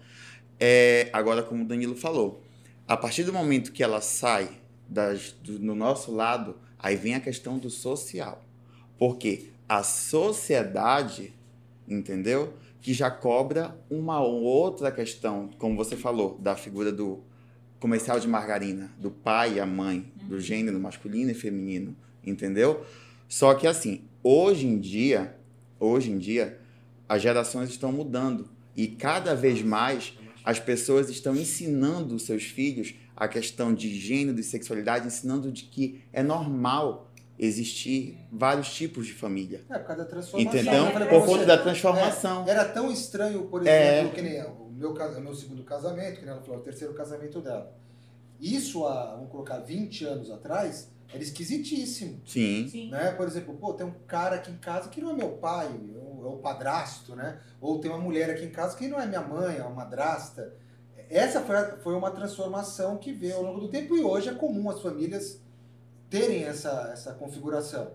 É, 0.57 1.09
agora, 1.11 1.43
como 1.43 1.65
o 1.65 1.67
Danilo 1.67 1.97
falou, 1.97 2.41
a 2.87 2.95
partir 2.95 3.25
do 3.25 3.33
momento 3.33 3.73
que 3.73 3.83
ela 3.83 3.99
sai 3.99 4.49
das, 4.87 5.33
do, 5.43 5.59
no 5.59 5.75
nosso 5.75 6.15
lado, 6.15 6.55
aí 6.79 6.95
vem 6.95 7.13
a 7.13 7.19
questão 7.19 7.57
do 7.57 7.69
social. 7.69 8.45
Porque 8.97 9.49
a 9.67 9.83
sociedade, 9.83 11.33
entendeu? 11.85 12.53
Que 12.81 12.93
já 12.93 13.11
cobra 13.11 13.77
uma 13.89 14.21
ou 14.21 14.43
outra 14.43 14.89
questão, 14.93 15.49
como 15.57 15.75
você 15.75 15.97
falou, 15.97 16.37
da 16.39 16.55
figura 16.55 16.89
do 16.89 17.21
comercial 17.81 18.17
de 18.17 18.29
margarina, 18.29 18.89
do 18.97 19.11
pai 19.11 19.55
e 19.55 19.59
a 19.59 19.65
mãe, 19.65 20.09
do 20.27 20.39
gênero 20.39 20.79
masculino 20.79 21.31
e 21.31 21.33
feminino, 21.33 21.95
entendeu? 22.25 22.85
Só 23.27 23.53
que 23.53 23.65
assim, 23.67 24.03
hoje 24.23 24.67
em 24.67 24.79
dia, 24.79 25.35
hoje 25.79 26.11
em 26.11 26.17
dia, 26.17 26.59
as 27.07 27.21
gerações 27.21 27.69
estão 27.69 27.91
mudando 27.91 28.49
e 28.75 28.87
cada 28.87 29.33
vez 29.33 29.61
mais 29.61 30.13
as 30.43 30.59
pessoas 30.59 31.09
estão 31.09 31.35
ensinando 31.35 32.15
os 32.15 32.23
seus 32.23 32.43
filhos 32.43 32.93
a 33.15 33.27
questão 33.27 33.73
de 33.73 33.89
gênero 33.99 34.39
e 34.39 34.43
sexualidade, 34.43 35.07
ensinando 35.07 35.51
de 35.51 35.63
que 35.63 36.03
é 36.13 36.21
normal 36.21 37.11
existir 37.39 38.17
vários 38.31 38.73
tipos 38.73 39.05
de 39.05 39.13
família. 39.13 39.61
É, 39.69 39.77
por 39.77 39.87
causa 39.87 40.03
da 40.03 40.09
transformação. 40.09 40.59
Entendeu? 40.61 41.09
Por 41.09 41.25
conta 41.25 41.45
da 41.45 41.57
transformação. 41.57 42.45
é, 42.47 42.51
era 42.51 42.65
tão 42.65 42.91
estranho, 42.91 43.43
por 43.43 43.65
É. 43.65 43.99
exemplo, 43.99 44.15
que 44.15 44.21
nem 44.21 44.41
o 44.43 44.69
meu, 44.71 44.93
meu 45.21 45.33
segundo 45.35 45.63
casamento, 45.63 46.19
que 46.19 46.25
nem 46.25 46.31
ela 46.33 46.41
falou, 46.41 46.59
o 46.59 46.63
terceiro 46.63 46.93
casamento 46.93 47.41
dela. 47.41 47.75
Isso, 48.39 48.85
há, 48.85 49.15
vamos 49.15 49.31
colocar, 49.31 49.59
20 49.59 50.05
anos 50.05 50.29
atrás, 50.29 50.89
era 51.13 51.23
esquisitíssimo. 51.23 52.21
Sim. 52.25 52.67
Sim. 52.69 52.89
Né? 52.91 53.11
Por 53.11 53.25
exemplo, 53.27 53.55
pô, 53.55 53.73
tem 53.73 53.85
um 53.87 53.93
cara 54.05 54.35
aqui 54.35 54.51
em 54.51 54.57
casa 54.57 54.89
que 54.89 55.01
não 55.01 55.11
é 55.11 55.13
meu 55.13 55.31
pai, 55.37 55.67
é 55.67 55.97
o, 55.97 56.25
é 56.25 56.27
o 56.29 56.37
padrasto, 56.37 57.15
né? 57.15 57.39
Ou 57.61 57.79
tem 57.79 57.89
uma 57.89 57.99
mulher 57.99 58.29
aqui 58.29 58.43
em 58.45 58.51
casa 58.51 58.75
que 58.77 58.87
não 58.87 58.99
é 58.99 59.05
minha 59.05 59.21
mãe, 59.21 59.57
é 59.57 59.61
uma 59.61 59.71
madrasta. 59.71 60.53
Essa 61.09 61.41
foi, 61.41 61.55
a- 61.55 61.77
foi 61.77 61.95
uma 61.95 62.11
transformação 62.11 62.97
que 62.97 63.13
veio 63.13 63.37
ao 63.37 63.43
longo 63.43 63.59
do 63.61 63.69
tempo 63.69 63.95
e 63.95 64.03
hoje 64.03 64.27
é 64.29 64.33
comum 64.33 64.69
as 64.69 64.81
famílias 64.81 65.39
terem 66.09 66.43
essa, 66.43 66.89
essa 66.91 67.13
configuração. 67.13 67.91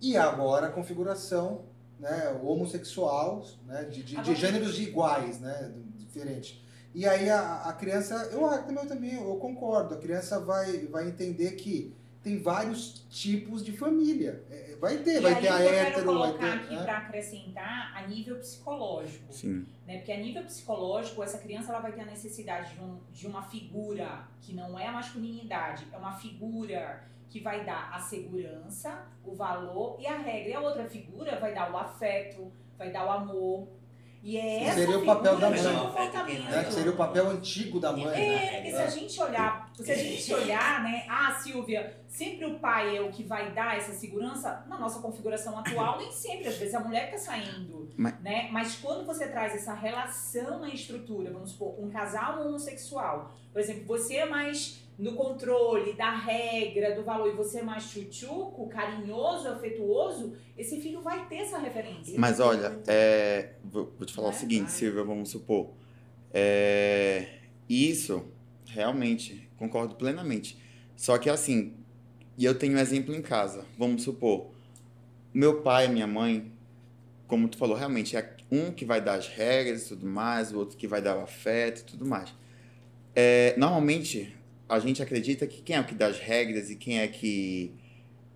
E 0.00 0.16
agora 0.16 0.66
a 0.66 0.70
configuração 0.70 1.64
né, 1.98 2.36
homossexual, 2.42 3.46
né, 3.66 3.84
de, 3.84 4.02
de, 4.02 4.16
de 4.16 4.34
gêneros 4.34 4.78
iguais, 4.78 5.40
né, 5.40 5.72
diferentes. 5.96 6.60
E 6.96 7.06
aí 7.06 7.28
a, 7.28 7.56
a 7.68 7.72
criança, 7.74 8.14
eu 8.32 8.40
também, 8.64 8.82
eu 8.82 8.88
também 8.88 9.14
eu 9.14 9.36
concordo, 9.36 9.94
a 9.94 9.98
criança 9.98 10.40
vai, 10.40 10.86
vai 10.86 11.06
entender 11.06 11.52
que 11.52 11.94
tem 12.22 12.40
vários 12.42 13.04
tipos 13.10 13.62
de 13.64 13.70
família. 13.76 14.42
É, 14.50 14.66
Vai 14.80 14.98
ter, 14.98 15.18
E 15.18 15.20
vai 15.20 15.34
aí 15.34 15.40
ter 15.42 15.48
a 15.48 15.60
eu 15.62 15.70
quero 15.70 15.76
hétero, 15.88 16.06
vai 16.06 16.14
colocar 16.14 16.50
ter. 16.52 16.64
aqui 16.64 16.74
né? 16.74 16.82
para 16.84 16.98
acrescentar 16.98 17.92
a 17.96 18.06
nível 18.06 18.36
psicológico. 18.36 19.32
Sim. 19.32 19.64
né? 19.86 19.98
Porque 19.98 20.12
a 20.12 20.18
nível 20.18 20.42
psicológico, 20.44 21.22
essa 21.22 21.38
criança 21.38 21.70
ela 21.72 21.80
vai 21.80 21.92
ter 21.92 22.00
a 22.02 22.06
necessidade 22.06 22.74
de, 22.74 22.80
um- 22.80 22.98
de 23.12 23.26
uma 23.26 23.42
figura 23.42 24.26
que 24.42 24.54
não 24.54 24.78
é 24.78 24.86
a 24.86 24.92
masculinidade, 24.92 25.86
é 25.92 25.96
uma 25.96 26.12
figura 26.12 27.02
que 27.30 27.40
vai 27.40 27.64
dar 27.64 27.90
a 27.92 28.00
segurança, 28.00 29.06
o 29.24 29.34
valor 29.34 29.96
e 30.00 30.06
a 30.06 30.16
regra. 30.18 30.48
E 30.50 30.54
a 30.54 30.60
outra 30.60 30.84
figura 30.88 31.38
vai 31.38 31.54
dar 31.54 31.72
o 31.72 31.76
afeto, 31.76 32.50
vai 32.78 32.90
dar 32.90 33.06
o 33.06 33.10
amor. 33.10 33.68
E 34.26 34.36
é 34.36 34.64
essa 34.64 34.80
seria 34.80 34.98
o 34.98 35.04
papel 35.06 35.36
da 35.38 35.48
mãe. 35.50 35.62
comportamento. 35.62 36.50
Né, 36.50 36.64
que 36.64 36.72
seria 36.72 36.90
o 36.90 36.96
papel 36.96 37.30
antigo 37.30 37.78
da 37.78 37.92
mãe. 37.92 38.06
né? 38.06 38.44
É, 38.44 38.56
porque 38.56 38.70
se 38.72 38.82
a 38.82 38.86
gente 38.90 39.20
olhar, 39.22 39.70
se 39.72 39.92
a 39.92 39.94
gente 39.94 40.34
olhar, 40.34 40.82
né, 40.82 41.06
ah, 41.08 41.38
Silvia, 41.40 41.96
sempre 42.08 42.44
o 42.44 42.58
pai 42.58 42.96
é 42.96 43.00
o 43.00 43.12
que 43.12 43.22
vai 43.22 43.52
dar 43.52 43.76
essa 43.76 43.92
segurança, 43.92 44.64
na 44.66 44.76
nossa 44.78 44.98
configuração 44.98 45.56
atual, 45.56 45.98
nem 45.98 46.10
sempre, 46.10 46.48
às 46.48 46.56
vezes 46.56 46.74
a 46.74 46.80
mulher 46.80 47.06
que 47.06 47.12
tá 47.12 47.18
saindo, 47.18 47.88
Mas- 47.96 48.20
né? 48.20 48.48
Mas 48.50 48.74
quando 48.74 49.06
você 49.06 49.28
traz 49.28 49.54
essa 49.54 49.74
relação 49.74 50.58
na 50.58 50.70
estrutura, 50.70 51.30
vamos 51.30 51.52
supor, 51.52 51.78
um 51.78 51.88
casal 51.88 52.40
homossexual, 52.44 53.32
por 53.52 53.60
exemplo, 53.60 53.84
você 53.86 54.16
é 54.16 54.26
mais 54.26 54.84
no 54.98 55.12
controle 55.14 55.92
da 55.92 56.16
regra, 56.16 56.94
do 56.94 57.04
valor, 57.04 57.28
e 57.28 57.36
você 57.36 57.58
é 57.58 57.62
mais 57.62 57.84
chuchuco, 57.84 58.66
carinhoso, 58.68 59.48
afetuoso, 59.48 60.34
esse 60.56 60.80
filho 60.80 61.02
vai 61.02 61.26
ter 61.28 61.36
essa 61.36 61.58
referência. 61.58 62.18
Mas 62.18 62.40
olha, 62.40 62.80
é, 62.86 63.50
vou, 63.62 63.92
vou 63.98 64.06
te 64.06 64.14
falar 64.14 64.28
o 64.28 64.30
Né? 64.32 64.38
seguinte, 64.38 64.70
Silvia, 64.72 65.04
vamos 65.04 65.28
supor. 65.28 65.70
É, 66.32 67.26
isso, 67.68 68.24
realmente, 68.66 69.48
concordo 69.58 69.96
plenamente. 69.96 70.58
Só 70.96 71.18
que 71.18 71.28
assim, 71.28 71.74
e 72.38 72.44
eu 72.44 72.58
tenho 72.58 72.74
um 72.74 72.78
exemplo 72.78 73.14
em 73.14 73.20
casa. 73.22 73.66
Vamos 73.78 74.02
supor, 74.02 74.50
meu 75.32 75.60
pai 75.60 75.86
e 75.86 75.88
minha 75.90 76.06
mãe, 76.06 76.50
como 77.26 77.48
tu 77.48 77.58
falou, 77.58 77.76
realmente 77.76 78.16
é 78.16 78.34
um 78.50 78.70
que 78.70 78.84
vai 78.84 79.00
dar 79.02 79.14
as 79.16 79.28
regras 79.28 79.84
e 79.84 79.88
tudo 79.88 80.06
mais, 80.06 80.52
o 80.52 80.58
outro 80.58 80.76
que 80.78 80.86
vai 80.86 81.02
dar 81.02 81.18
o 81.18 81.20
afeto 81.20 81.80
e 81.80 81.84
tudo 81.84 82.06
mais. 82.06 82.32
É, 83.14 83.54
normalmente, 83.58 84.34
a 84.68 84.78
gente 84.78 85.02
acredita 85.02 85.46
que 85.46 85.62
quem 85.62 85.76
é 85.76 85.80
o 85.80 85.84
que 85.84 85.94
dá 85.94 86.06
as 86.08 86.18
regras 86.18 86.70
e 86.70 86.76
quem 86.76 86.98
é 86.98 87.06
que, 87.08 87.72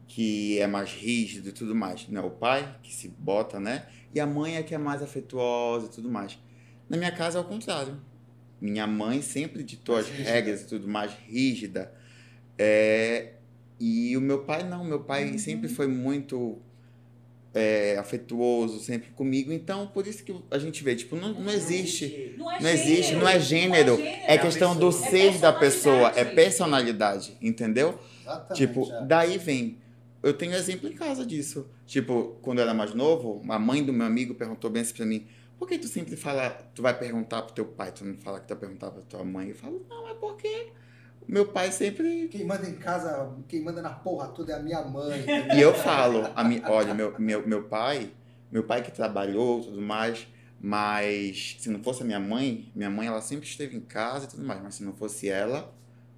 que 0.06 0.58
é 0.58 0.66
mais 0.66 0.90
rígido 0.92 1.48
e 1.48 1.52
tudo 1.52 1.74
mais. 1.74 2.06
Não, 2.08 2.26
o 2.26 2.30
pai, 2.30 2.78
que 2.82 2.92
se 2.94 3.08
bota, 3.08 3.58
né? 3.58 3.86
E 4.14 4.20
a 4.20 4.26
mãe 4.26 4.56
é 4.56 4.62
que 4.62 4.74
é 4.74 4.78
mais 4.78 5.02
afetuosa 5.02 5.86
e 5.86 5.90
tudo 5.90 6.10
mais. 6.10 6.38
Na 6.88 6.96
minha 6.96 7.12
casa 7.12 7.38
é 7.38 7.40
o 7.40 7.44
contrário. 7.44 8.00
Minha 8.60 8.86
mãe 8.86 9.22
sempre 9.22 9.62
ditou 9.62 9.96
as 9.96 10.08
rígida. 10.08 10.30
regras 10.30 10.62
e 10.62 10.66
tudo 10.66 10.86
mais 10.88 11.12
rígida. 11.26 11.92
É, 12.58 13.34
e 13.78 14.16
o 14.16 14.20
meu 14.20 14.44
pai 14.44 14.62
não, 14.68 14.84
meu 14.84 15.00
pai 15.00 15.30
Uhum. 15.30 15.38
sempre 15.38 15.68
foi 15.68 15.86
muito 15.86 16.60
é, 17.54 17.96
afetuoso, 17.98 18.80
sempre 18.80 19.10
comigo. 19.10 19.52
Então, 19.52 19.86
por 19.88 20.06
isso 20.06 20.22
que 20.22 20.34
a 20.50 20.58
gente 20.58 20.82
vê, 20.82 20.94
tipo, 20.94 21.16
não, 21.16 21.32
não 21.34 21.52
existe. 21.52 22.34
Não, 22.38 22.50
é 22.50 22.60
Não 22.60 22.70
existe, 22.70 23.02
gênero, 23.02 23.20
não 23.20 23.28
é 23.28 23.40
gênero. 23.40 24.00
É 24.00 24.38
questão 24.38 24.76
do. 24.76 24.88
É 24.88 24.92
ser 24.92 25.38
da 25.38 25.52
pessoa, 25.52 26.12
é 26.14 26.24
personalidade. 26.24 27.36
entendeu? 27.40 27.98
Exatamente. 28.22 28.54
Tipo, 28.54 28.92
é. 28.92 29.04
daí 29.04 29.38
vem. 29.38 29.78
Eu 30.22 30.34
tenho 30.34 30.52
exemplo 30.52 30.88
em 30.88 30.92
casa 30.92 31.24
disso. 31.24 31.66
Tipo, 31.86 32.36
quando 32.42 32.58
eu 32.58 32.64
era 32.64 32.74
mais 32.74 32.94
novo, 32.94 33.42
a 33.48 33.58
mãe 33.58 33.82
do 33.82 33.92
meu 33.92 34.06
amigo 34.06 34.34
perguntou 34.34 34.70
bem 34.70 34.82
assim 34.82 34.94
pra 34.94 35.06
mim: 35.06 35.26
por 35.58 35.66
que 35.66 35.78
tu 35.78 35.88
sempre 35.88 36.16
fala, 36.16 36.50
tu 36.74 36.82
vai 36.82 36.96
perguntar 36.96 37.42
pro 37.42 37.54
teu 37.54 37.64
pai, 37.64 37.90
tu 37.90 38.04
não 38.04 38.16
fala 38.16 38.38
que 38.38 38.46
tu 38.46 38.50
vai 38.50 38.58
perguntar 38.58 38.90
pra 38.90 39.02
tua 39.02 39.24
mãe? 39.24 39.48
Eu 39.48 39.54
falo: 39.54 39.84
não, 39.88 40.08
é 40.08 40.14
porque 40.14 40.68
meu 41.28 41.46
pai 41.46 41.70
sempre. 41.70 42.28
Quem 42.28 42.44
manda 42.44 42.68
em 42.68 42.74
casa, 42.74 43.32
quem 43.48 43.62
manda 43.62 43.80
na 43.80 43.90
porra 43.90 44.28
toda 44.28 44.52
é 44.52 44.56
a 44.56 44.58
minha 44.60 44.82
mãe. 44.82 45.24
E 45.56 45.60
eu 45.60 45.74
falo: 45.74 46.28
a 46.34 46.44
mi... 46.44 46.62
olha, 46.66 46.94
meu, 46.94 47.14
meu, 47.18 47.46
meu 47.46 47.62
pai, 47.64 48.10
meu 48.50 48.64
pai 48.64 48.82
que 48.82 48.90
trabalhou 48.90 49.60
e 49.60 49.64
tudo 49.64 49.80
mais, 49.80 50.26
mas 50.60 51.56
se 51.58 51.70
não 51.70 51.82
fosse 51.82 52.02
a 52.02 52.06
minha 52.06 52.20
mãe, 52.20 52.70
minha 52.74 52.90
mãe 52.90 53.06
ela 53.06 53.20
sempre 53.20 53.46
esteve 53.46 53.76
em 53.76 53.80
casa 53.80 54.26
e 54.26 54.28
tudo 54.28 54.42
mais, 54.44 54.62
mas 54.62 54.74
se 54.74 54.82
não 54.84 54.92
fosse 54.92 55.28
ela. 55.28 55.72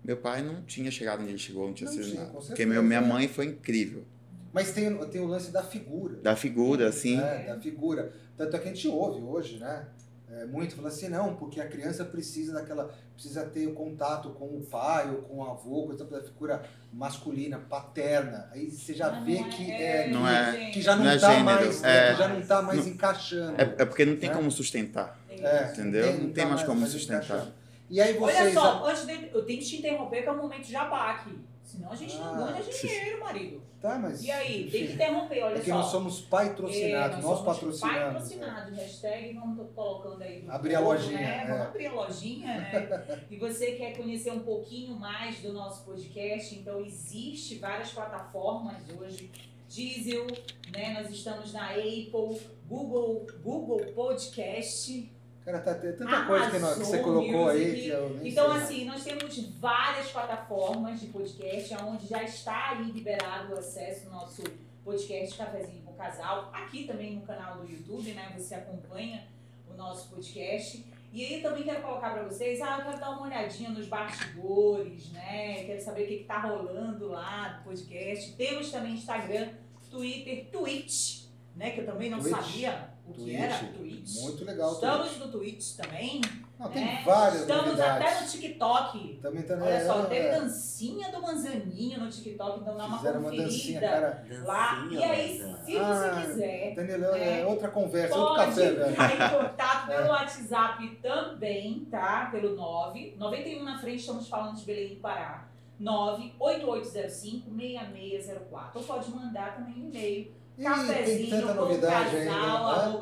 Meu 0.05 0.17
pai 0.17 0.43
não 0.43 0.63
tinha 0.63 0.91
chegado 0.91 1.21
onde 1.21 1.31
ele 1.31 1.39
chegou, 1.39 1.67
não 1.67 1.75
tinha 1.75 1.89
Não 1.89 1.97
sido 1.97 2.11
tinha, 2.11 2.25
nada. 2.25 2.33
Porque 2.33 2.67
meu, 2.67 2.83
minha 2.83 2.99
é. 2.99 3.07
mãe 3.07 3.29
foi 3.29 3.47
incrível. 3.47 4.05
Mas 4.53 4.73
tem, 4.73 4.95
tem 5.09 5.21
o 5.21 5.27
lance 5.27 5.51
da 5.51 5.63
figura. 5.63 6.17
Da 6.17 6.35
figura, 6.35 6.89
assim. 6.89 7.17
né, 7.17 7.45
da 7.47 7.59
figura. 7.61 8.13
Tanto 8.37 8.57
é 8.57 8.59
que 8.59 8.69
a 8.69 8.75
gente 8.75 8.89
ouve 8.89 9.23
hoje, 9.23 9.59
né? 9.59 9.87
É, 10.33 10.45
muito 10.47 10.75
falando 10.75 10.91
assim, 10.93 11.09
não, 11.09 11.35
porque 11.37 11.61
a 11.61 11.67
criança 11.69 12.05
precisa 12.05 12.53
daquela. 12.55 12.93
precisa 13.15 13.45
ter 13.45 13.67
o 13.67 13.75
contato 13.75 14.31
com 14.31 14.47
o 14.47 14.63
pai 14.63 15.11
ou 15.11 15.23
com 15.23 15.37
o 15.39 15.45
avô, 15.51 15.87
coisa 15.87 16.05
da 16.05 16.23
figura 16.23 16.63
masculina, 16.93 17.59
paterna. 17.59 18.49
Aí 18.53 18.71
você 18.71 18.95
já 18.95 19.11
Mas 19.11 19.25
vê 19.25 19.41
não 19.41 19.49
que, 19.51 19.71
é, 19.71 20.07
é, 20.07 20.11
Não 20.11 20.27
é. 20.29 20.71
que 20.71 20.81
já 20.81 20.97
não, 20.97 21.05
Não 21.05 21.11
é 21.11 21.19
tá 21.19 21.29
gênero, 21.29 21.45
mais, 21.45 21.83
né, 21.83 22.09
é. 22.11 22.15
já 22.17 22.29
não 22.29 22.43
tá 22.43 22.63
mais 22.63 22.87
Não- 22.87 22.93
encaixando. 22.93 23.61
É, 23.61 23.75
é 23.79 23.85
porque 23.85 24.05
não 24.07 24.17
tem 24.17 24.31
Né? 24.31 24.35
como 24.37 24.51
sustentar. 24.51 25.19
É, 25.31 25.73
Entendeu? 25.73 26.19
Não 26.19 26.31
tem 26.33 26.47
mais 26.47 26.63
como 26.63 26.87
sustentar. 26.87 27.25
encaixando. 27.25 27.53
E 27.91 28.01
aí 28.01 28.17
Olha 28.19 28.35
vocês. 28.35 28.55
só, 28.55 28.87
antes 28.89 29.05
de, 29.07 29.31
eu 29.35 29.45
tenho 29.45 29.59
que 29.59 29.67
te 29.67 29.77
interromper, 29.77 30.23
que 30.23 30.29
é 30.29 30.33
o 30.33 30.37
momento 30.37 30.67
jabá 30.67 31.11
aqui. 31.11 31.39
Senão 31.65 31.91
a 31.93 31.97
gente 31.97 32.17
não 32.17 32.35
Ah. 32.45 32.53
ganha 32.53 32.63
dinheiro, 32.63 33.21
marido. 33.21 33.63
Tá, 33.81 33.99
mas. 33.99 34.23
E 34.23 34.31
aí, 34.31 34.71
tem 34.71 34.87
que 34.87 34.93
interromper, 34.93 35.43
olha 35.43 35.57
é 35.57 35.61
que 35.61 35.69
só. 35.71 35.77
nós 35.79 35.87
somos 35.87 36.21
patrocinados, 36.21 37.19
É, 37.19 37.21
nós, 37.23 37.39
somos 37.39 37.41
patrocinamos. 37.43 37.99
né? 37.99 38.13
Patrocinados, 38.13 38.79
hashtag, 38.79 39.35
vamos 39.35 39.67
colocando 39.75 40.23
aí. 40.23 40.45
Abrir 40.49 40.75
a 40.77 40.79
povo, 40.79 40.93
lojinha, 40.93 41.19
Né? 41.19 41.37
é. 41.43 41.47
Vamos 41.47 41.63
abrir 41.67 41.87
a 41.87 41.93
lojinha, 41.93 42.47
né? 42.47 43.19
e 43.31 43.37
você 43.37 43.73
quer 43.73 43.97
conhecer 43.97 44.31
um 44.33 44.41
pouquinho 44.41 44.95
mais 44.95 45.39
do 45.41 45.53
nosso 45.53 45.85
podcast, 45.85 46.55
então 46.55 46.81
existe 46.85 47.57
várias 47.57 47.91
plataformas 47.91 48.77
hoje. 49.01 49.31
Diesel, 49.69 50.27
né? 50.73 50.93
Nós 51.01 51.11
estamos 51.11 51.53
na 51.53 51.71
Apple, 51.71 52.41
Google, 52.69 53.27
Google 53.43 53.81
Podcast. 53.95 55.11
Cara, 55.45 55.59
tá, 55.59 55.75
tem 55.75 55.93
tanta 55.93 56.25
coisa 56.25 56.51
que, 56.51 56.59
nós- 56.59 56.75
que 56.79 56.85
você 56.85 56.97
Amazon 56.99 57.03
colocou 57.15 57.49
aí 57.49 57.93
Então, 58.23 58.53
sei. 58.53 58.63
assim, 58.63 58.85
nós 58.85 59.03
temos 59.03 59.39
várias 59.59 60.09
plataformas 60.11 61.01
de 61.01 61.07
podcast, 61.09 61.75
onde 61.85 62.07
já 62.07 62.23
está 62.23 62.71
aí 62.71 62.85
liberado 62.85 63.55
o 63.55 63.59
acesso 63.59 64.07
ao 64.07 64.13
nosso 64.21 64.43
podcast 64.85 65.37
Cafezinho 65.37 65.83
com 65.83 65.95
Casal. 65.95 66.51
Aqui 66.53 66.85
também 66.85 67.17
no 67.17 67.23
canal 67.23 67.57
do 67.59 67.69
YouTube, 67.71 68.13
né? 68.13 68.33
Você 68.39 68.55
acompanha 68.55 69.25
o 69.69 69.75
nosso 69.77 70.09
podcast. 70.11 70.85
E 71.13 71.25
aí 71.27 71.43
também 71.43 71.63
quero 71.65 71.83
colocar 71.83 72.11
para 72.11 72.23
vocês, 72.23 72.61
ah, 72.63 72.79
eu 72.79 72.85
quero 72.87 73.01
dar 73.01 73.11
uma 73.11 73.27
olhadinha 73.27 73.69
nos 73.71 73.87
bastidores, 73.87 75.11
né? 75.13 75.65
Quero 75.67 75.81
saber 75.83 76.05
o 76.05 76.07
que, 76.07 76.17
que 76.19 76.25
tá 76.25 76.41
rolando 76.41 77.09
lá 77.09 77.49
do 77.59 77.65
podcast. 77.65 78.33
Temos 78.37 78.71
também 78.71 78.93
Instagram, 78.95 79.49
Twitter, 79.91 80.47
Twitch, 80.51 81.25
né? 81.57 81.73
Que 81.73 81.81
eu 81.81 81.87
também 81.87 82.09
não 82.09 82.19
Twitch. 82.21 82.35
sabia 82.35 82.92
o 83.07 83.13
que 83.13 83.21
Twitch. 83.23 83.41
era 83.41 83.59
Twitch. 83.73 84.21
Muito 84.23 84.45
legal. 84.45 84.73
Estamos 84.73 85.09
Twitch. 85.09 85.19
no 85.21 85.29
Twitch 85.33 85.77
também. 85.77 86.21
Não, 86.59 86.69
tem 86.71 86.85
né? 86.85 87.03
várias 87.05 87.41
Estamos 87.41 87.67
novidades. 87.67 88.07
até 88.07 88.21
no 88.21 88.27
TikTok. 88.31 89.19
Também 89.21 89.43
tá, 89.43 89.55
Olha 89.61 89.85
só, 89.87 90.03
é, 90.03 90.07
teve 90.07 90.27
é, 90.29 90.39
dancinha 90.39 91.11
do 91.11 91.21
Manzaninho 91.21 91.99
no 92.01 92.09
TikTok, 92.09 92.61
então 92.61 92.77
dá 92.77 92.85
uma 92.87 92.99
Fizeram 92.99 93.19
uma 93.21 93.31
conferida 93.31 93.49
dancinha, 93.51 93.81
cara. 93.81 94.25
lá. 94.45 94.75
Dancinha, 94.77 95.01
E 95.01 95.05
aí, 95.11 95.39
se 95.39 95.43
Ah, 95.79 95.95
você 95.95 96.11
quiser, 96.27 96.75
Danilo, 96.77 97.05
é 97.07 97.41
É. 97.41 97.47
outra 97.47 97.69
conversa, 97.69 98.15
outro 98.17 98.35
pode 98.37 98.51
café, 98.51 98.71
velho. 98.71 98.91
entrar 98.93 99.15
em 99.15 99.19
contato 99.49 99.87
pelo 99.89 100.09
WhatsApp 100.09 100.97
também, 101.03 101.85
tá? 101.91 102.29
Pelo 102.31 102.55
9. 102.55 103.17
91 103.19 103.65
na 103.65 103.79
frente, 103.79 103.99
estamos 104.01 104.29
falando 104.29 104.57
de 104.57 104.65
Belém 104.65 104.91
do 104.95 105.01
Pará. 105.01 105.49
98805-6604. 105.81 108.77
Ou 108.77 108.83
pode 108.85 109.11
mandar 109.11 109.57
também 109.57 109.75
um 109.85 109.89
e-mail. 109.89 110.33
Ih, 110.63 111.05
tem 111.05 111.31
tanta 111.31 111.55
novidade 111.55 112.17
ainda. 112.17 112.31
né? 112.31 112.99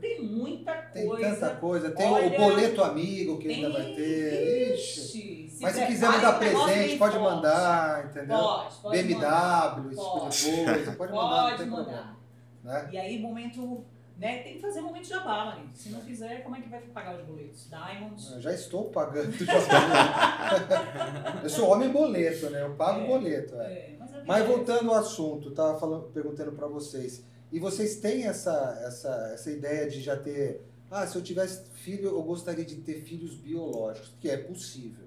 Tem 0.00 0.22
muita 0.22 0.72
Tem 0.72 1.06
coisa. 1.06 1.30
tanta 1.36 1.54
coisa. 1.56 1.90
Tem 1.90 2.06
Olha, 2.06 2.26
o 2.26 2.36
boleto 2.36 2.82
amigo 2.82 3.38
que 3.38 3.48
Tem- 3.48 3.64
ainda 3.64 3.70
vai 3.78 3.92
ter. 3.94 4.72
Ixi. 4.74 5.46
Ixi, 5.46 5.58
Mas 5.62 5.74
se 5.74 5.86
quiser 5.86 6.10
mandar 6.10 6.38
presente, 6.38 6.96
pode 6.98 7.16
forte. 7.16 7.18
mandar, 7.34 8.04
entendeu? 8.06 8.36
Pode, 8.38 8.74
pode 8.76 8.96
BMW, 9.02 9.14
mandar. 9.14 9.86
esse 10.28 10.44
tipo 10.44 10.60
de 10.60 10.64
coisa. 10.64 10.92
Pode 10.92 11.12
mandar, 11.12 11.42
Pode 11.44 11.56
tem 11.56 11.66
mandar. 11.66 11.84
problema. 11.84 12.16
Né? 12.64 12.88
E 12.92 12.98
aí, 12.98 13.18
momento, 13.20 13.84
né? 14.18 14.42
Tem 14.42 14.54
que 14.54 14.60
fazer 14.60 14.80
momento 14.80 15.02
de 15.04 15.08
jabá, 15.10 15.44
marido. 15.46 15.70
Se 15.74 15.90
não 15.90 16.00
fizer, 16.00 16.42
como 16.42 16.56
é 16.56 16.60
que 16.60 16.68
vai 16.68 16.80
pagar 16.82 17.16
os 17.20 17.26
boletos? 17.26 17.68
Diamond. 17.68 18.32
Eu 18.34 18.40
já 18.40 18.52
estou 18.52 18.90
pagando. 18.90 19.30
já- 19.44 21.40
eu 21.42 21.50
sou 21.50 21.68
homem 21.70 21.90
boleto, 21.90 22.50
né? 22.50 22.62
Eu 22.62 22.74
pago 22.74 23.00
É. 23.00 23.06
boleto. 23.06 23.54
é. 23.60 23.72
É, 23.72 23.96
mas, 23.98 24.14
é 24.14 24.22
Mas 24.24 24.46
voltando 24.46 24.90
ao 24.90 24.96
assunto, 24.98 25.50
tava 25.52 25.78
falando, 25.78 26.04
perguntando 26.12 26.52
para 26.52 26.66
vocês. 26.66 27.22
E 27.52 27.58
vocês 27.60 27.96
têm 27.96 28.24
essa, 28.26 28.80
essa, 28.84 29.30
essa 29.34 29.50
ideia 29.50 29.88
de 29.88 30.00
já 30.00 30.16
ter. 30.16 30.62
Ah, 30.90 31.06
se 31.06 31.16
eu 31.16 31.22
tivesse 31.22 31.68
filho, 31.70 32.08
eu 32.10 32.22
gostaria 32.22 32.64
de 32.64 32.76
ter 32.76 33.02
filhos 33.02 33.34
biológicos, 33.34 34.12
que 34.20 34.28
é 34.28 34.36
possível, 34.36 35.06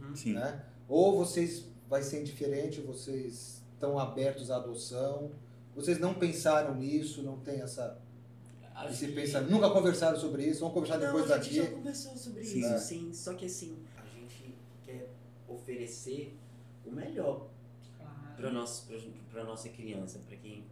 Uhum. 0.00 0.14
Sim. 0.14 0.34
né? 0.34 0.62
Ou 0.88 1.16
vocês 1.18 1.64
vai 1.88 2.02
ser 2.02 2.20
indiferente, 2.20 2.80
vocês 2.80 3.60
estão 3.74 3.98
abertos 3.98 4.50
à 4.50 4.56
adoção, 4.56 5.30
vocês 5.74 5.98
não 5.98 6.14
pensaram 6.14 6.74
nisso, 6.76 7.22
não 7.22 7.38
tem 7.38 7.60
essa 7.60 7.98
Esse 8.84 9.06
que- 9.06 9.12
pensamento, 9.12 9.50
nunca 9.50 9.70
conversaram 9.70 10.18
sobre 10.18 10.44
isso, 10.46 10.60
vamos 10.60 10.74
conversar 10.74 10.98
Não, 10.98 11.06
depois 11.06 11.30
a 11.30 11.38
gente 11.40 11.56
daqui. 11.56 11.70
já 11.70 11.76
conversou 11.76 12.16
sobre 12.16 12.44
Sim. 12.44 12.58
isso, 12.60 12.68
É. 12.68 12.78
sim. 12.78 13.12
Só 13.14 13.34
que 13.34 13.46
assim, 13.46 13.78
a 13.96 14.04
gente 14.06 14.54
quer 14.84 15.10
oferecer 15.48 16.36
o 16.84 16.90
melhor 16.92 17.48
para 17.98 18.36
Claro. 18.36 18.52
nossa, 18.52 18.86
pra 19.30 19.44
nossa 19.44 19.68
criança, 19.70 20.18
para 20.26 20.36
quem 20.36 20.64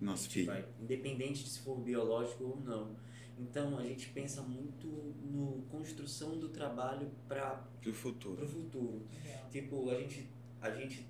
Nosso 0.00 0.22
a 0.22 0.24
gente 0.24 0.32
filho. 0.34 0.46
vai, 0.46 0.64
independente 0.80 1.42
de 1.44 1.50
se 1.50 1.58
for 1.60 1.76
biológico 1.78 2.44
ou 2.44 2.60
não. 2.60 2.96
Então 3.38 3.76
a 3.78 3.82
gente 3.84 4.08
pensa 4.10 4.42
muito 4.42 4.86
no 4.86 5.62
construção 5.70 6.38
do 6.38 6.48
trabalho 6.48 7.10
para 7.28 7.64
Do 7.82 7.92
futuro. 7.92 8.44
o 8.44 8.48
futuro. 8.48 9.02
Tipo, 9.50 9.90
a 9.90 9.94
gente, 10.00 10.28
a 10.60 10.70
gente 10.70 11.06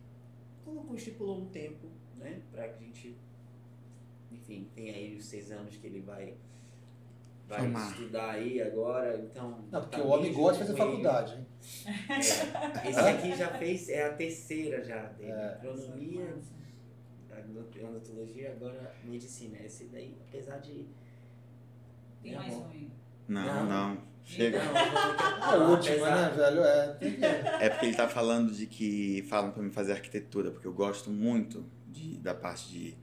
colocou, 0.64 0.94
estipulou 0.96 1.40
um 1.42 1.46
tempo, 1.49 1.88
né? 2.16 2.42
Pra 2.51 2.68
que 2.68 2.84
a 2.84 2.86
gente, 2.86 3.16
enfim, 4.30 4.68
tem 4.74 4.90
aí 4.90 5.16
os 5.16 5.24
seis 5.26 5.50
anos 5.50 5.76
que 5.76 5.86
ele 5.86 6.00
vai, 6.00 6.34
vai 7.46 7.60
Formar. 7.60 7.90
estudar 7.90 8.30
aí 8.30 8.60
agora, 8.60 9.18
então... 9.18 9.64
Não, 9.70 9.80
porque 9.80 9.96
tá 9.96 10.02
o 10.02 10.08
homem 10.08 10.32
gosta 10.32 10.64
de 10.64 10.70
fazer 10.72 10.78
faculdade, 10.78 11.34
hein? 11.34 11.46
É, 12.08 12.88
esse 12.88 13.00
aqui 13.00 13.36
já 13.36 13.48
fez, 13.58 13.88
é 13.88 14.06
a 14.06 14.14
terceira 14.14 14.84
já 14.84 15.02
dele. 15.04 15.30
É. 15.32 15.54
Agronomia, 15.54 16.34
odontologia, 17.88 18.52
agora 18.52 18.94
medicina. 19.04 19.58
Esse 19.64 19.84
daí, 19.86 20.16
apesar 20.28 20.58
de... 20.58 20.86
Tem 22.22 22.34
mais 22.34 22.52
um 22.54 22.66
aí. 22.68 22.90
Não, 23.28 23.44
Não. 23.44 23.66
não. 23.66 24.08
Chega. 24.24 24.58
Não, 24.62 25.52
É 25.52 25.58
o 25.58 25.70
último, 25.70 26.04
né, 26.04 26.28
velho? 26.36 26.62
É, 26.62 26.94
tem. 26.94 27.18
É 27.60 27.70
porque 27.70 27.86
ele 27.86 27.96
tá 27.96 28.06
falando 28.08 28.52
de 28.52 28.66
que 28.66 29.22
falam 29.22 29.52
pra 29.52 29.62
mim 29.62 29.70
fazer 29.70 29.92
arquitetura, 29.92 30.50
porque 30.50 30.66
eu 30.66 30.72
gosto 30.74 31.10
muito 31.10 31.64
de, 31.86 32.18
da 32.18 32.34
parte 32.34 32.68
de 32.70 32.94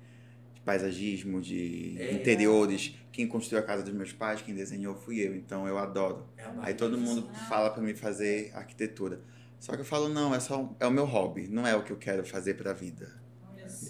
paisagismo, 0.65 1.39
de 1.39 1.95
É. 1.97 2.13
interiores. 2.13 2.95
Quem 3.11 3.27
construiu 3.27 3.63
a 3.63 3.65
casa 3.65 3.83
dos 3.83 3.93
meus 3.93 4.11
pais, 4.11 4.41
quem 4.41 4.53
desenhou 4.53 4.95
fui 4.95 5.19
eu, 5.19 5.35
então 5.35 5.67
eu 5.67 5.77
adoro. 5.77 6.25
É 6.35 6.43
a 6.43 6.53
Aí 6.63 6.73
todo 6.73 6.97
mundo 6.97 7.29
fala 7.47 7.69
pra 7.69 7.81
mim 7.81 7.93
fazer 7.93 8.51
arquitetura. 8.53 9.21
Só 9.59 9.73
que 9.73 9.81
eu 9.81 9.85
falo, 9.85 10.09
não, 10.09 10.35
é 10.35 10.39
só 10.39 10.75
é 10.79 10.85
o 10.85 10.91
meu 10.91 11.05
hobby, 11.05 11.47
não 11.47 11.65
é 11.65 11.75
o 11.75 11.83
que 11.83 11.91
eu 11.91 11.97
quero 11.97 12.25
fazer 12.25 12.55
pra 12.55 12.73
vida. 12.73 13.09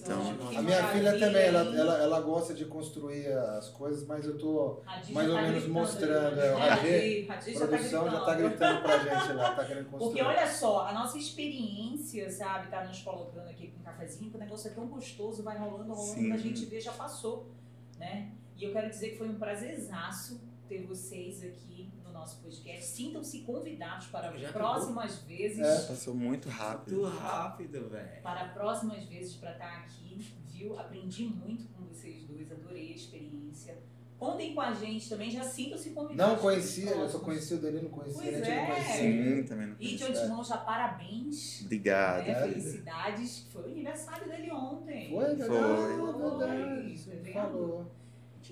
Então, 0.05 0.21
A 0.55 0.61
minha 0.61 0.87
filha 0.89 1.17
também, 1.17 1.47
ela, 1.47 1.61
ela, 1.75 1.97
ela 1.97 2.21
gosta 2.21 2.53
de 2.53 2.65
construir 2.65 3.27
as 3.33 3.69
coisas, 3.69 4.05
mas 4.05 4.23
eu 4.23 4.37
tô. 4.37 4.83
Mais 4.85 5.27
ou 5.27 5.35
tá 5.35 5.41
menos 5.41 5.63
gritando 5.63 5.73
mostrando, 5.73 6.39
é, 6.39 6.53
né? 6.53 7.27
A 7.27 7.39
já 7.41 7.59
tá 7.59 7.67
produção 7.67 8.11
já 8.11 8.21
tá 8.21 8.35
gritando 8.35 8.81
pra 8.83 8.99
gente 8.99 9.33
lá, 9.33 9.55
tá 9.55 9.65
querendo 9.65 9.89
construir. 9.89 10.07
Porque 10.07 10.21
olha 10.21 10.47
só, 10.47 10.85
a 10.85 10.93
nossa 10.93 11.17
experiência, 11.17 12.29
sabe, 12.29 12.67
tá 12.67 12.83
nos 12.83 13.01
colocando 13.01 13.49
aqui 13.49 13.67
com 13.71 13.79
um 13.79 13.83
cafezinho, 13.83 14.29
que 14.29 14.37
o 14.37 14.39
negócio 14.39 14.69
é 14.69 14.73
tão 14.75 14.85
gostoso, 14.85 15.41
vai 15.41 15.57
rolando, 15.57 15.91
rolando, 15.91 16.19
Sim. 16.19 16.31
a 16.31 16.37
gente 16.37 16.65
vê, 16.65 16.79
já 16.79 16.91
passou, 16.91 17.49
né? 17.97 18.31
E 18.55 18.63
eu 18.63 18.71
quero 18.71 18.87
dizer 18.87 19.09
que 19.09 19.17
foi 19.17 19.27
um 19.27 19.39
prazerzaço 19.39 20.39
ter 20.69 20.85
vocês 20.85 21.43
aqui 21.43 21.89
nosso 22.15 22.41
podcast. 22.41 22.83
Sintam-se 22.85 23.39
convidados 23.41 24.07
para 24.07 24.35
Já 24.37 24.51
próximas 24.51 25.19
vezes. 25.19 25.59
É. 25.59 25.87
Passou 25.87 26.15
muito 26.15 26.49
rápido. 26.49 27.01
Muito 27.01 27.17
rápido, 27.17 27.89
velho. 27.89 28.21
Para 28.23 28.49
próximas 28.49 29.03
vezes 29.05 29.35
para 29.35 29.51
estar 29.51 29.79
aqui, 29.79 30.25
viu? 30.47 30.79
Aprendi 30.79 31.25
muito 31.25 31.67
com 31.73 31.83
vocês 31.85 32.23
dois, 32.23 32.51
adorei 32.51 32.93
a 32.93 32.95
experiência. 32.95 33.77
Contem 34.17 34.55
com 34.55 34.61
a 34.61 34.73
gente 34.73 35.09
também, 35.09 35.29
já 35.29 35.43
sintam-se 35.43 35.89
convidados. 35.89 36.33
Não 36.33 36.41
conhecia, 36.41 36.89
eu 36.89 37.09
só 37.09 37.19
conhecia 37.19 37.57
o 37.57 37.59
Danilo, 37.59 37.83
não 37.83 37.89
conhecia, 37.89 38.21
Pois 38.21 38.37
gente 38.37 38.49
é. 38.49 38.81
Sim, 38.81 39.43
também 39.43 39.67
não 39.67 39.75
E 39.77 39.95
de 39.97 40.03
antemão 40.05 40.41
já 40.41 40.57
parabéns. 40.57 41.61
Obrigado. 41.63 42.25
né? 42.25 42.47
Felicidades, 42.47 43.39
que 43.39 43.51
foi 43.51 43.63
o 43.63 43.65
aniversário 43.65 44.29
dele 44.29 44.49
ontem. 44.51 45.09
Foi, 45.09 45.23
Foi. 45.25 45.33
é 45.33 45.35
verdade. 45.35 46.97
Foi, 47.05 47.13
Ele 47.13 47.33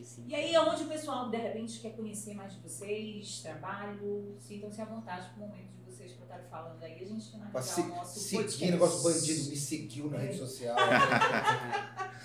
falou. 0.01 0.29
E 0.29 0.35
aí, 0.35 0.57
onde 0.57 0.83
o 0.83 0.87
pessoal, 0.87 1.29
de 1.29 1.37
repente, 1.37 1.79
quer 1.79 1.95
conhecer 1.95 2.33
mais 2.33 2.53
de 2.53 2.59
vocês, 2.61 3.41
trabalho, 3.41 4.35
sintam-se 4.39 4.81
à 4.81 4.85
vontade 4.85 5.29
pro 5.29 5.39
momento 5.41 5.71
de 5.77 5.83
vocês 5.91 6.13
para 6.13 6.23
estarem 6.25 6.47
falando 6.49 6.81
aí. 6.83 7.01
A 7.01 7.05
gente 7.05 7.29
finalizar 7.31 7.63
se, 7.63 7.81
o 7.81 7.87
nosso 7.87 8.19
seguir, 8.19 8.43
podcast. 8.43 8.71
negócio 8.71 9.03
bandido, 9.03 9.49
me 9.49 9.55
seguiu 9.57 10.09
na 10.09 10.17
É. 10.17 10.25
rede 10.25 10.37
social. 10.37 10.75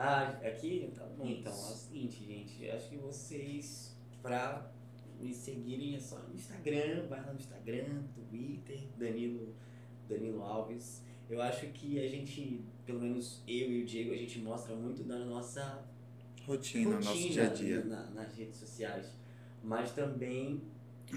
Ah, 0.00 0.28
aqui? 0.46 0.92
Tá 0.94 1.04
bom. 1.06 1.24
Isso. 1.26 1.40
Então, 1.40 1.52
é 1.52 1.72
o 1.72 1.74
seguinte, 1.74 2.24
gente. 2.24 2.64
eu 2.64 2.76
Acho 2.76 2.88
que 2.88 2.96
vocês, 2.98 3.96
pra 4.22 4.70
me 5.18 5.34
seguirem, 5.34 5.96
é 5.96 6.00
só 6.00 6.20
no 6.20 6.32
Instagram. 6.36 7.08
Vai 7.08 7.20
lá 7.20 7.32
no 7.32 7.38
Instagram, 7.40 8.04
Twitter, 8.14 8.80
Danilo, 8.96 9.56
Danilo 10.08 10.40
Alves. 10.42 11.02
Eu 11.28 11.42
acho 11.42 11.66
que 11.72 11.98
a 11.98 12.08
gente, 12.08 12.64
pelo 12.86 13.00
menos 13.00 13.42
eu 13.48 13.72
e 13.72 13.82
o 13.82 13.86
Diego, 13.86 14.12
a 14.12 14.16
gente 14.16 14.38
mostra 14.38 14.72
muito 14.76 15.02
da 15.02 15.18
nossa 15.18 15.84
Rotina, 16.48 16.94
rotina 16.96 17.10
nosso 17.10 17.28
dia 17.30 17.44
a 17.44 17.48
dia. 17.48 17.84
na- 17.84 18.10
nas 18.10 18.34
redes 18.36 18.56
sociais. 18.56 19.06
Mas 19.62 19.92
também 19.92 20.62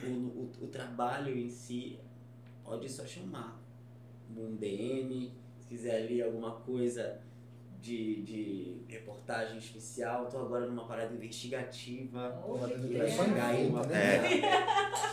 o, 0.03 0.07
o, 0.07 0.51
o 0.61 0.67
trabalho 0.67 1.37
em 1.37 1.49
si 1.49 1.99
pode 2.63 2.89
só 2.89 3.05
chamar. 3.05 3.59
Um 4.35 4.55
DM, 4.55 5.31
se 5.59 5.67
quiser 5.67 6.07
ler 6.09 6.23
alguma 6.23 6.51
coisa 6.61 7.19
de, 7.81 8.21
de 8.23 8.81
reportagem 8.87 9.57
especial. 9.57 10.27
Tô 10.29 10.37
agora 10.39 10.65
numa 10.67 10.85
parada 10.87 11.13
investigativa. 11.13 12.29
Porra, 12.45 12.69
que 12.69 12.97
vai 12.97 13.09
chegar 13.09 13.47
aí 13.47 13.67
uma 13.67 13.85
né? 13.87 14.19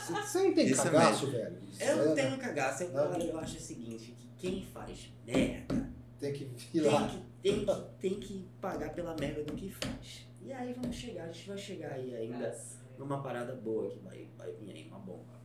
Você 0.06 0.12
você 0.12 0.42
não 0.44 0.54
tem 0.54 0.66
Isso 0.66 0.82
cagaço, 0.84 1.30
velho? 1.30 1.58
Isso 1.70 1.82
Eu 1.82 1.88
é- 2.02 2.06
não 2.06 2.14
tenho 2.14 2.38
cagaço, 2.38 2.82
eu, 2.84 2.98
Ah. 2.98 3.18
eu 3.18 3.38
acho 3.38 3.56
o 3.56 3.60
seguinte, 3.60 4.12
que 4.16 4.28
quem 4.36 4.64
faz 4.66 5.12
merda 5.26 5.90
Tem 6.20 6.32
que 6.32 6.44
tem 6.44 6.68
ir 6.74 6.80
lá. 6.82 7.08
que, 7.08 7.18
tem, 7.43 7.64
que, 7.64 7.74
tem 8.01 8.20
que 8.20 8.49
pagar 8.61 8.93
pela 8.95 9.14
merda 9.16 9.45
do 9.45 9.55
que 9.55 9.70
faz. 9.70 10.26
E 10.41 10.53
aí 10.53 10.72
vamos 10.72 10.97
chegar, 10.97 11.24
a 11.24 11.32
gente 11.32 11.49
vai 11.49 11.59
chegar 11.59 11.93
aí 11.93 12.14
ainda 12.14 12.57
numa 12.97 13.22
parada 13.22 13.55
boa 13.55 13.89
que 13.91 13.99
vai, 14.01 14.28
vai 14.36 14.53
vir 14.53 14.70
aí, 14.70 14.89
uma 14.89 14.99
bomba. 14.99 15.39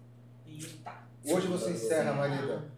Eita. 0.45 1.07
Hoje 1.25 1.47
você 1.47 1.71
encerra, 1.71 2.13
Marida. 2.13 2.71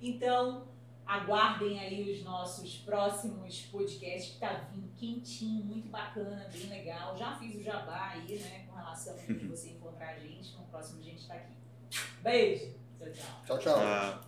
Então, 0.00 0.68
aguardem 1.06 1.78
aí 1.78 2.12
os 2.12 2.22
nossos 2.22 2.78
próximos 2.78 3.62
podcasts, 3.62 4.34
que 4.34 4.40
tá 4.40 4.68
vindo 4.72 4.88
quentinho, 4.94 5.64
muito 5.64 5.88
bacana, 5.88 6.48
bem 6.52 6.68
legal. 6.68 7.16
Já 7.16 7.36
fiz 7.36 7.56
o 7.56 7.62
jabá 7.62 8.10
aí, 8.10 8.38
né, 8.38 8.66
com 8.68 8.76
relação 8.76 9.14
a 9.14 9.48
você 9.48 9.70
encontrar 9.70 10.10
a 10.10 10.18
gente. 10.18 10.56
No 10.56 10.64
próximo 10.64 11.00
a 11.00 11.02
gente 11.02 11.26
tá 11.26 11.34
aqui. 11.34 11.52
Beijo. 12.22 12.72
Tchau, 12.98 13.10
tchau. 13.12 13.58
Tchau, 13.58 13.58
tchau. 13.58 14.20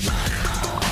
Tchau. 0.00 0.87